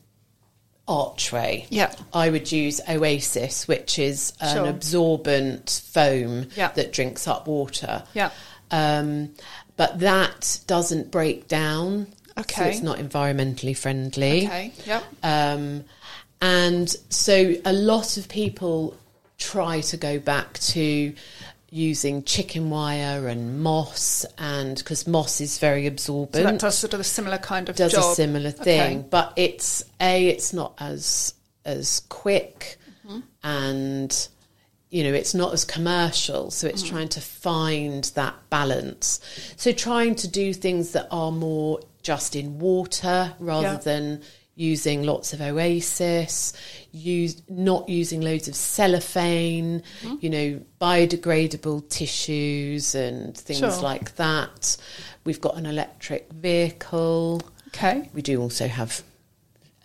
archway, 0.87 1.65
Yeah. 1.69 1.93
I 2.13 2.29
would 2.29 2.51
use 2.51 2.81
Oasis, 2.89 3.67
which 3.67 3.99
is 3.99 4.33
an 4.41 4.55
Sure. 4.55 4.67
absorbent 4.67 5.81
foam 5.93 6.47
Yeah. 6.55 6.69
that 6.75 6.91
drinks 6.93 7.27
up 7.27 7.47
water. 7.47 8.03
Yeah. 8.13 8.31
Um, 8.71 9.33
but 9.77 9.99
that 9.99 10.59
doesn't 10.67 11.11
break 11.11 11.47
down. 11.47 12.07
Okay. 12.37 12.63
So 12.63 12.69
it's 12.69 12.81
not 12.81 12.97
environmentally 12.97 13.75
friendly. 13.77 14.45
Okay. 14.47 14.73
Yep. 14.85 15.03
Um, 15.23 15.83
and 16.41 16.89
so 17.09 17.55
a 17.65 17.73
lot 17.73 18.17
of 18.17 18.27
people 18.29 18.97
try 19.37 19.81
to 19.81 19.97
go 19.97 20.19
back 20.19 20.53
to 20.59 21.13
using 21.69 22.21
chicken 22.23 22.69
wire 22.69 23.27
and 23.27 23.61
moss, 23.63 24.25
and 24.37 24.77
because 24.77 25.07
moss 25.07 25.39
is 25.39 25.57
very 25.59 25.83
So 25.83 25.87
absorbent, 25.87 26.43
that 26.45 26.59
does 26.59 26.77
sort 26.77 26.93
of 26.93 26.99
a 26.99 27.03
similar 27.03 27.37
kind 27.37 27.69
of 27.69 27.75
does 27.75 27.93
job. 27.93 28.11
a 28.11 28.15
similar 28.15 28.49
Okay. 28.49 28.63
thing. 28.63 29.05
But 29.09 29.33
it's 29.37 29.83
a, 30.01 30.27
it's 30.27 30.51
not 30.53 30.73
as 30.79 31.33
as 31.65 32.01
quick, 32.09 32.77
Mm-hmm. 33.07 33.19
and 33.43 34.27
you 34.89 35.03
know, 35.05 35.13
it's 35.13 35.33
not 35.33 35.53
as 35.53 35.63
commercial. 35.63 36.51
So 36.51 36.67
Mm. 36.67 36.71
it's 36.71 36.83
trying 36.83 37.07
to 37.09 37.21
find 37.21 38.03
that 38.15 38.35
balance. 38.49 39.21
So 39.55 39.71
trying 39.71 40.15
to 40.15 40.27
do 40.27 40.53
things 40.53 40.91
that 40.91 41.07
are 41.11 41.31
more 41.31 41.79
just 42.03 42.35
in 42.35 42.59
water 42.59 43.33
rather 43.39 43.67
Yeah. 43.67 43.77
than 43.77 44.21
using 44.55 45.03
lots 45.03 45.31
of 45.33 45.41
oasis 45.41 46.53
use 46.91 47.41
not 47.49 47.87
using 47.87 48.19
loads 48.21 48.47
of 48.47 48.55
cellophane 48.55 49.81
Mm-hmm. 50.01 50.15
you 50.19 50.29
know 50.29 50.61
biodegradable 50.79 51.87
tissues 51.89 52.93
and 52.95 53.35
things 53.37 53.59
Sure. 53.59 53.81
like 53.81 54.15
that 54.15 54.75
we've 55.23 55.39
got 55.41 55.55
an 55.57 55.65
electric 55.65 56.31
vehicle 56.33 57.41
Okay. 57.69 58.09
we 58.13 58.21
do 58.21 58.41
also 58.41 58.67
have 58.67 59.01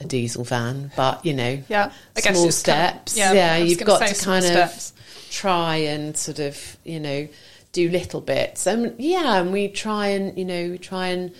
a 0.00 0.04
diesel 0.04 0.44
van, 0.44 0.90
but 0.94 1.24
you 1.24 1.32
know, 1.32 1.62
Yeah, 1.68 1.90
I 2.16 2.20
small 2.20 2.32
it's 2.32 2.36
kind 2.36 2.48
of- 2.48 2.52
steps. 2.54 3.16
yeah, 3.16 3.32
yeah, 3.32 3.56
you've 3.56 3.78
got 3.82 4.06
to 4.06 4.14
kind 4.22 4.44
steps. 4.44 4.90
of 4.90 5.30
try 5.30 5.76
and 5.76 6.14
sort 6.16 6.38
of 6.38 6.76
you 6.84 7.00
know 7.00 7.28
do 7.72 7.88
little 7.88 8.20
bits. 8.20 8.66
And 8.66 8.94
yeah, 8.98 9.40
and 9.40 9.52
we 9.54 9.68
try 9.68 10.08
and 10.08 10.36
you 10.36 10.44
know 10.44 10.70
we 10.72 10.78
try 10.78 11.06
and. 11.08 11.32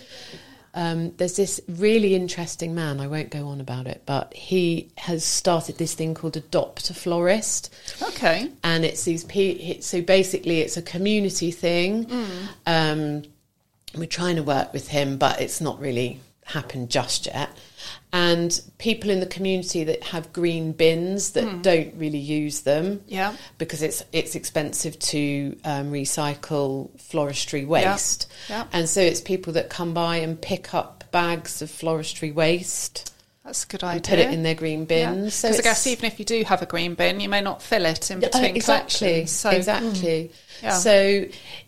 Um, 0.77 1.11
there's 1.17 1.35
this 1.35 1.59
really 1.67 2.13
interesting 2.13 2.75
man. 2.75 2.99
I 2.99 3.07
won't 3.07 3.31
go 3.31 3.47
on 3.47 3.59
about 3.59 3.87
it, 3.87 4.03
but 4.05 4.31
he 4.35 4.89
has 4.97 5.23
started 5.25 5.79
this 5.79 5.95
thing 5.95 6.13
called 6.13 6.37
Adopt 6.37 6.91
a 6.91 6.93
Florist 6.93 7.73
Okay. 8.01 8.51
and 8.63 8.85
it's 8.85 9.03
these 9.03 9.23
pe- 9.23 9.79
so 9.79 10.01
basically 10.03 10.59
it's 10.61 10.77
a 10.77 10.83
community 10.83 11.49
thing 11.49 12.05
um, 12.67 13.23
we're 13.95 14.05
trying 14.05 14.35
to 14.35 14.43
work 14.43 14.71
with 14.71 14.89
him 14.89 15.17
but 15.17 15.41
it's 15.41 15.59
not 15.59 15.79
really 15.79 16.19
happened 16.45 16.89
just 16.91 17.25
yet 17.25 17.49
and 18.13 18.61
people 18.77 19.09
in 19.09 19.19
the 19.19 19.25
community 19.25 19.83
that 19.83 20.01
have 20.03 20.31
green 20.31 20.71
bins 20.71 21.31
that 21.31 21.61
don't 21.61 21.93
really 21.95 22.17
use 22.17 22.61
them 22.61 23.01
Yeah. 23.07 23.35
because 23.57 23.81
it's 23.81 24.03
it's 24.13 24.33
expensive 24.35 24.97
to 24.99 25.57
um, 25.65 25.91
recycle 25.91 26.89
floristry 26.97 27.67
waste 27.67 28.31
Yeah. 28.49 28.65
and 28.71 28.87
so 28.87 29.01
it's 29.01 29.19
people 29.21 29.53
that 29.53 29.69
come 29.69 29.93
by 29.93 30.17
and 30.17 30.39
pick 30.41 30.73
up 30.73 31.03
bags 31.11 31.61
of 31.61 31.69
floristry 31.69 32.33
waste 32.33 33.13
That's 33.43 33.65
a 33.65 33.67
good 33.67 33.83
idea. 33.83 34.01
put 34.15 34.19
it 34.19 34.31
in 34.33 34.43
their 34.43 34.55
green 34.55 34.85
bins 34.85 35.33
so 35.33 35.49
Because 35.49 35.59
I 35.59 35.63
guess 35.69 35.87
even 35.87 36.05
if 36.05 36.17
you 36.19 36.25
do 36.25 36.43
have 36.45 36.61
a 36.61 36.65
green 36.65 36.95
bin, 36.95 37.19
you 37.19 37.27
may 37.29 37.41
not 37.41 37.61
fill 37.61 37.85
it 37.85 38.09
in 38.09 38.17
uh, 38.17 38.27
between 38.27 38.55
exactly, 38.55 39.07
collections. 39.07 39.31
So, 39.31 39.49
exactly. 39.49 40.31
Yeah. 40.63 40.71
So 40.77 41.25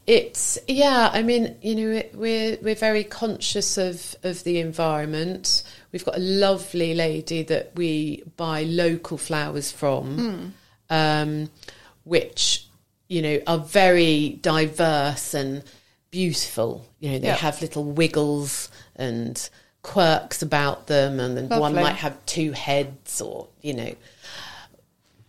it's 0.08 0.58
yeah. 0.68 1.10
I 1.14 1.22
mean, 1.22 1.56
you 1.62 1.76
know, 1.76 1.92
it, 1.98 2.12
we're 2.16 2.58
we're 2.62 2.76
very 2.76 3.04
conscious 3.04 3.78
of 3.78 4.16
of 4.24 4.44
the 4.44 4.60
environment. 4.60 5.64
We've 5.92 6.06
got 6.06 6.16
a 6.18 6.20
lovely 6.20 6.94
lady 6.94 7.42
that 7.44 7.72
we 7.76 8.24
buy 8.38 8.64
local 8.64 9.18
flowers 9.18 9.72
from, 9.72 10.54
Hmm. 10.90 10.94
um, 10.94 11.50
which 12.04 12.66
you 13.08 13.22
know 13.22 13.42
are 13.48 13.58
very 13.58 14.38
diverse 14.42 15.34
and 15.34 15.64
beautiful. 16.12 16.86
You 17.00 17.12
know, 17.12 17.20
they 17.20 17.28
Yeah. 17.28 17.36
have 17.36 17.62
little 17.62 17.84
wiggles 17.84 18.70
and 18.96 19.50
quirks 19.82 20.42
about 20.42 20.88
them, 20.88 21.20
and 21.20 21.36
then 21.38 21.50
one 21.60 21.74
might 21.74 21.96
have 21.98 22.18
two 22.26 22.52
heads, 22.52 23.22
or 23.22 23.48
you 23.62 23.74
know. 23.74 23.96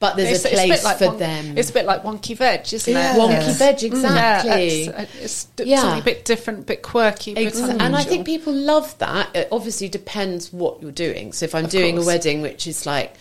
But 0.00 0.16
there's 0.16 0.42
It's, 0.42 0.46
a 0.46 0.48
place 0.48 0.70
bit 0.78 0.84
like 0.84 0.98
for 0.98 1.04
wonk- 1.08 1.18
them. 1.18 1.58
It's 1.58 1.68
a 1.68 1.72
bit 1.74 1.84
like 1.84 2.02
wonky 2.02 2.34
veg, 2.34 2.72
isn't 2.72 2.92
Yeah. 2.92 3.14
it? 3.14 3.18
Wonky 3.18 3.30
Yes. 3.46 3.58
veg, 3.58 3.82
exactly. 3.84 4.84
Yeah, 4.84 5.00
it's, 5.20 5.46
it's 5.58 5.68
Yeah. 5.68 5.80
something 5.82 6.00
a 6.00 6.04
bit 6.04 6.24
different, 6.24 6.60
a 6.60 6.62
bit 6.62 6.80
quirky, 6.82 7.34
bit 7.34 7.48
Ex- 7.48 7.58
and 7.60 7.94
I 7.94 8.02
think 8.04 8.24
people 8.24 8.54
love 8.54 8.96
that. 8.98 9.28
It 9.36 9.48
obviously 9.52 9.90
depends 9.90 10.52
what 10.54 10.80
you're 10.80 10.90
doing. 10.90 11.34
So 11.34 11.44
if 11.44 11.54
I'm 11.54 11.66
Of 11.66 11.70
doing 11.70 11.96
course. 11.96 12.06
a 12.06 12.08
wedding 12.08 12.40
which 12.40 12.66
is 12.66 12.86
like 12.86 13.14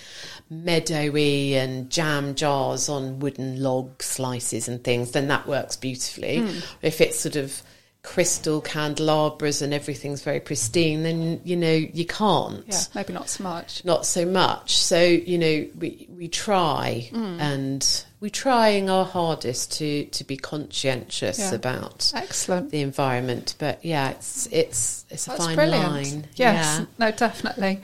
meadowy 0.49 1.55
and 1.55 1.89
jam 1.89 2.35
jars 2.35 2.89
on 2.89 3.19
wooden 3.19 3.61
log 3.61 4.01
slices 4.01 4.67
and 4.67 4.83
things, 4.83 5.11
then 5.11 5.27
that 5.27 5.47
works 5.47 5.75
beautifully. 5.75 6.39
Hmm. 6.39 6.59
If 6.81 7.01
it's 7.01 7.19
sort 7.19 7.35
of 7.35 7.61
crystal 8.01 8.61
candelabras 8.61 9.61
and 9.61 9.73
everything's 9.73 10.21
very 10.21 10.39
pristine, 10.39 11.03
then 11.03 11.41
you 11.43 11.55
know 11.55 11.73
you 11.73 12.05
can't. 12.05 12.63
yeah, 12.67 12.81
maybe 12.95 13.13
not 13.13 13.29
so 13.29 13.43
much. 13.43 13.83
Not 13.85 14.05
so 14.05 14.25
much. 14.25 14.77
So 14.77 14.99
you 15.01 15.37
know 15.37 15.65
we 15.77 16.07
we 16.19 16.27
try 16.27 17.07
Hmm. 17.13 17.39
and 17.39 18.03
we're 18.19 18.29
trying 18.29 18.89
our 18.89 19.05
hardest 19.05 19.71
to 19.77 20.03
to 20.07 20.25
be 20.25 20.35
conscientious 20.35 21.39
Yeah. 21.39 21.53
about 21.53 22.11
Excellent. 22.13 22.69
the 22.71 22.81
environment. 22.81 23.55
But 23.57 23.79
yeah, 23.83 24.09
it's 24.09 24.47
it's 24.51 25.05
it's 25.09 25.25
a 25.25 25.29
That's 25.29 25.45
fine 25.45 25.55
brilliant. 25.55 25.89
line. 25.91 26.27
Yes, 26.35 26.79
Yeah. 26.79 26.85
no, 26.99 27.11
definitely. 27.11 27.79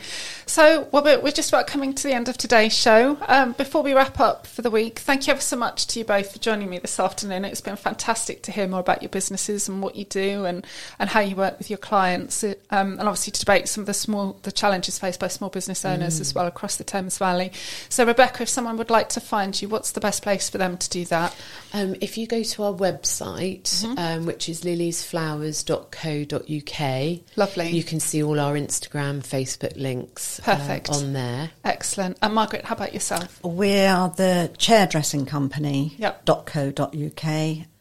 So, 0.45 0.87
well, 0.91 1.03
we're 1.03 1.19
we're 1.21 1.31
just 1.31 1.49
about 1.49 1.67
coming 1.67 1.93
to 1.93 2.03
the 2.03 2.13
end 2.13 2.27
of 2.27 2.37
today's 2.37 2.73
show. 2.73 3.17
Um, 3.27 3.53
before 3.53 3.81
we 3.81 3.93
wrap 3.93 4.19
up 4.19 4.45
for 4.45 4.61
the 4.61 4.69
week, 4.69 4.99
thank 4.99 5.25
you 5.27 5.31
ever 5.31 5.41
so 5.41 5.55
much 5.55 5.87
to 5.87 5.99
you 5.99 6.05
both 6.05 6.33
for 6.33 6.39
joining 6.39 6.69
me 6.69 6.79
this 6.79 6.99
afternoon. 6.99 7.45
It's 7.45 7.61
been 7.61 7.77
fantastic 7.77 8.43
to 8.43 8.51
hear 8.51 8.67
more 8.67 8.81
about 8.81 9.01
your 9.01 9.09
businesses 9.09 9.69
and 9.69 9.81
what 9.81 9.95
you 9.95 10.03
do 10.05 10.43
and, 10.45 10.67
and 10.99 11.09
how 11.09 11.21
you 11.21 11.35
work 11.37 11.57
with 11.57 11.69
your 11.69 11.77
clients, 11.79 12.43
It- 12.43 12.61
um, 12.71 12.99
and 12.99 13.03
obviously 13.07 13.31
to 13.31 13.39
debate 13.39 13.69
some 13.69 13.81
of 13.83 13.87
the 13.87 13.93
small 13.93 14.37
the 14.43 14.51
challenges 14.51 14.99
faced 14.99 15.21
by 15.21 15.29
small 15.29 15.49
business 15.49 15.85
owners 15.85 16.17
Mm. 16.17 16.21
as 16.21 16.35
well 16.35 16.45
across 16.45 16.75
the 16.75 16.83
Thames 16.83 17.17
Valley. 17.17 17.51
So, 17.89 18.03
Rebecca, 18.05 18.24
if 18.41 18.49
someone 18.49 18.77
would 18.77 18.89
like 18.89 19.09
to 19.09 19.19
find 19.19 19.59
you, 19.61 19.67
what's 19.69 19.91
the 19.91 19.99
best 19.99 20.23
place 20.23 20.49
for 20.49 20.57
them 20.57 20.77
to 20.77 20.89
do 20.89 21.05
that? 21.05 21.35
Um, 21.73 21.95
if 22.01 22.17
you 22.17 22.27
go 22.27 22.43
to 22.43 22.63
our 22.63 22.73
website, 22.73 23.63
Mm-hmm. 23.63 23.97
um, 23.97 24.25
which 24.25 24.47
is 24.49 24.61
liliesflowers.co.uk, 24.61 27.37
Lovely. 27.37 27.69
you 27.69 27.83
can 27.83 27.99
see 27.99 28.23
all 28.23 28.39
our 28.39 28.53
Instagram, 28.53 29.21
Facebook 29.25 29.75
links 29.75 30.39
uh, 30.39 30.43
Perfect. 30.55 30.89
on 30.89 31.13
there. 31.13 31.51
Excellent. 31.63 32.17
And 32.21 32.33
Margaret, 32.33 32.65
how 32.65 32.75
about 32.75 32.93
yourself? 32.93 33.43
We 33.43 33.79
are 33.81 34.09
the 34.09 34.51
chair 34.57 34.87
dressing 34.87 35.25
company, 35.25 35.93
Yep. 35.97 36.25
.co.uk, 36.25 37.23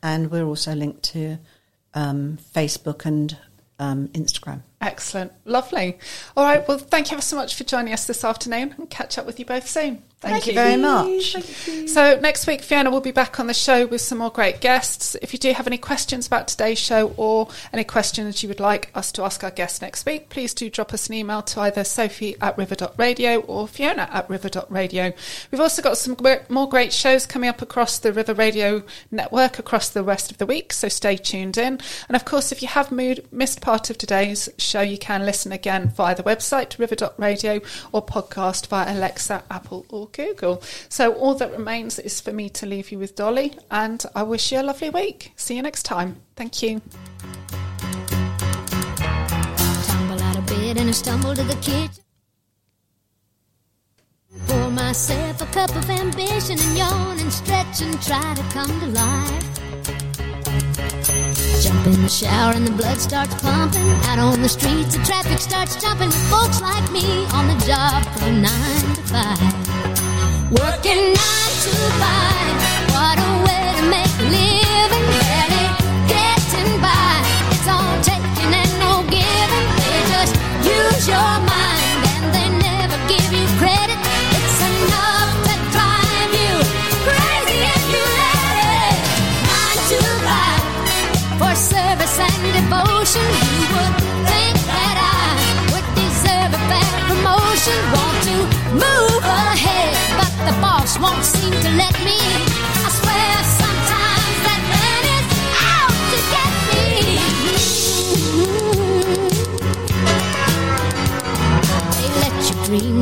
and 0.03 0.30
we're 0.30 0.45
also 0.45 0.74
linked 0.74 1.03
to 1.14 1.38
um, 1.95 2.38
Facebook 2.55 3.05
and 3.07 3.36
um, 3.78 4.09
Instagram. 4.09 4.62
Excellent. 4.85 5.32
Lovely. 5.47 5.99
All 6.37 6.45
right. 6.45 6.66
Well, 6.68 6.76
thank 6.76 7.11
you 7.11 7.14
ever 7.14 7.22
so 7.22 7.37
much 7.37 7.55
for 7.55 7.64
joining 7.64 7.95
us 7.95 8.07
this 8.07 8.22
afternoon 8.22 8.74
and 8.76 8.91
catch 8.91 9.16
up 9.16 9.24
with 9.24 9.39
you 9.39 9.47
both 9.47 9.66
soon. 9.66 10.03
Thank, 10.24 10.47
you 10.47 10.55
very 10.55 10.76
much. 10.76 11.37
So, 11.89 12.18
next 12.18 12.47
week, 12.47 12.62
Fiona 12.62 12.91
will 12.91 13.01
be 13.01 13.11
back 13.11 13.39
on 13.39 13.47
the 13.47 13.55
show 13.55 13.87
with 13.87 14.01
some 14.01 14.18
more 14.18 14.30
great 14.30 14.61
guests. 14.61 15.16
If 15.20 15.32
you 15.32 15.39
do 15.39 15.53
have 15.53 15.66
any 15.66 15.76
questions 15.76 16.26
about 16.26 16.49
today's 16.49 16.78
show 16.78 17.12
or 17.18 17.49
any 17.72 17.85
questions 17.85 18.43
you 18.43 18.49
would 18.49 18.61
like 18.61 18.91
us 18.95 19.12
to 19.12 19.22
ask 19.22 19.45
our 19.45 19.51
guests 19.51 19.82
next 19.82 20.07
week, 20.07 20.30
please 20.30 20.55
do 20.55 20.70
drop 20.70 20.95
us 20.95 21.09
an 21.09 21.14
email 21.14 21.43
to 21.43 21.61
either 21.61 21.85
sophie 21.85 22.37
at 22.41 22.57
river.radio 22.57 23.41
or 23.41 23.68
fiona 23.68 24.09
at 24.12 24.28
river.radio. 24.30 25.12
We've 25.51 25.61
also 25.61 25.82
got 25.82 25.99
some 25.99 26.16
more 26.49 26.68
great 26.68 26.93
shows 26.93 27.26
coming 27.26 27.51
up 27.51 27.61
across 27.61 27.99
the 27.99 28.12
River 28.12 28.32
Radio 28.32 28.82
network 29.11 29.59
across 29.59 29.91
the 29.91 30.03
rest 30.03 30.30
of 30.30 30.39
the 30.39 30.47
week, 30.47 30.72
so 30.72 30.89
stay 30.89 31.16
tuned 31.16 31.59
in. 31.59 31.80
And 32.09 32.16
of 32.16 32.24
course, 32.24 32.51
if 32.51 32.62
you 32.62 32.68
have 32.68 32.91
mood, 32.91 33.26
missed 33.30 33.61
part 33.61 33.91
of 33.91 33.99
today's 33.99 34.49
show, 34.57 34.74
you 34.81 34.99
can 34.99 35.25
listen 35.25 35.53
again 35.53 35.89
via 35.89 36.14
the 36.14 36.22
website 36.22 36.79
river.radio 36.79 37.61
or 37.93 38.05
podcast 38.05 38.66
via 38.68 38.97
Alexa, 38.97 39.45
Apple, 39.51 39.87
or 39.89 40.09
Google. 40.09 40.62
So 40.89 41.14
all 41.14 41.35
that 41.35 41.53
remains 41.53 41.99
is 41.99 42.20
for 42.20 42.33
me 42.33 42.49
to 42.51 42.66
leave 42.66 42.93
you 42.93 42.99
with 42.99 43.16
Dolly, 43.16 43.55
and 43.70 44.05
I 44.14 44.22
wish 44.22 44.53
you 44.53 44.61
a 44.61 44.62
lovely 44.62 44.91
week. 44.91 45.33
See 45.37 45.57
you 45.57 45.62
next 45.62 45.85
time. 45.85 46.20
Thank 46.37 46.62
you. 46.62 46.81
And 50.77 50.89
I 50.89 50.93
stumble 50.93 51.35
to 51.37 51.45
the 51.45 51.55
kitchen. 51.57 52.03
Pour 54.49 54.70
myself 54.70 55.41
a 55.41 55.47
cup 55.47 55.70
of 55.77 55.89
ambition 55.89 56.59
and 56.59 56.77
yawn 56.77 57.18
and 57.20 57.33
stretch 57.33 57.81
and 57.81 58.03
try 58.03 58.35
to 58.35 58.43
come 58.53 58.81
to 58.81 58.87
life. 58.87 59.43
Jump 61.65 61.87
in 61.87 62.03
the 62.03 62.11
shower 62.11 62.53
and 62.53 62.67
the 62.67 62.73
blood 62.73 63.01
starts 63.01 63.35
pumping. 63.41 63.89
Out 64.05 64.19
on 64.19 64.43
the 64.43 64.51
streets, 64.51 64.99
the 64.99 65.03
traffic 65.03 65.39
starts 65.39 65.77
jumping. 65.77 66.09
With 66.09 66.31
folks 66.31 66.61
like 66.61 66.91
me 66.93 67.25
on 67.33 67.47
the 67.49 67.57
job 67.65 68.05
from 68.19 68.43
nine 68.43 68.95
to 68.97 69.03
five. 69.09 69.41
Working 70.51 71.15
nine 71.17 71.55
to 71.65 71.73
five. 72.03 72.55
What 72.93 73.17
a 73.19 73.31
way 73.47 73.81
to 73.81 73.89
make 73.89 74.12
a 74.21 74.31
living. 74.31 74.64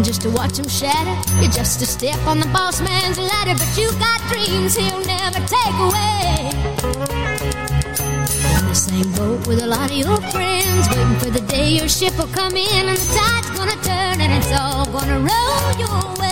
Just 0.03 0.23
to 0.23 0.31
watch 0.31 0.59
him 0.59 0.69
shatter. 0.69 1.17
You're 1.41 1.51
just 1.51 1.81
a 1.81 1.87
step 1.87 2.19
on 2.27 2.39
the 2.39 2.47
boss 2.47 2.81
man's 2.81 3.19
ladder, 3.19 3.55
but 3.55 3.79
you've 3.79 3.99
got 3.99 4.21
dreams 4.31 4.77
he'll 4.77 5.05
never 5.05 5.39
take 5.47 5.75
away 5.79 7.12
the 8.73 8.77
same 8.77 9.13
boat 9.13 9.47
with 9.47 9.63
a 9.63 9.67
lot 9.67 9.91
of 9.91 9.97
your 9.99 10.17
friends, 10.33 10.89
waiting 10.89 11.19
for 11.19 11.29
the 11.29 11.45
day 11.47 11.69
your 11.69 11.89
ship 11.89 12.17
will 12.17 12.27
come 12.29 12.57
in 12.57 12.89
and 12.89 12.97
the 12.97 13.15
tide's 13.15 13.51
gonna 13.51 13.77
turn 13.83 14.19
and 14.19 14.33
it's 14.33 14.51
all 14.59 14.87
gonna 14.87 15.19
roll 15.19 15.73
your 15.79 16.19
way. 16.19 16.23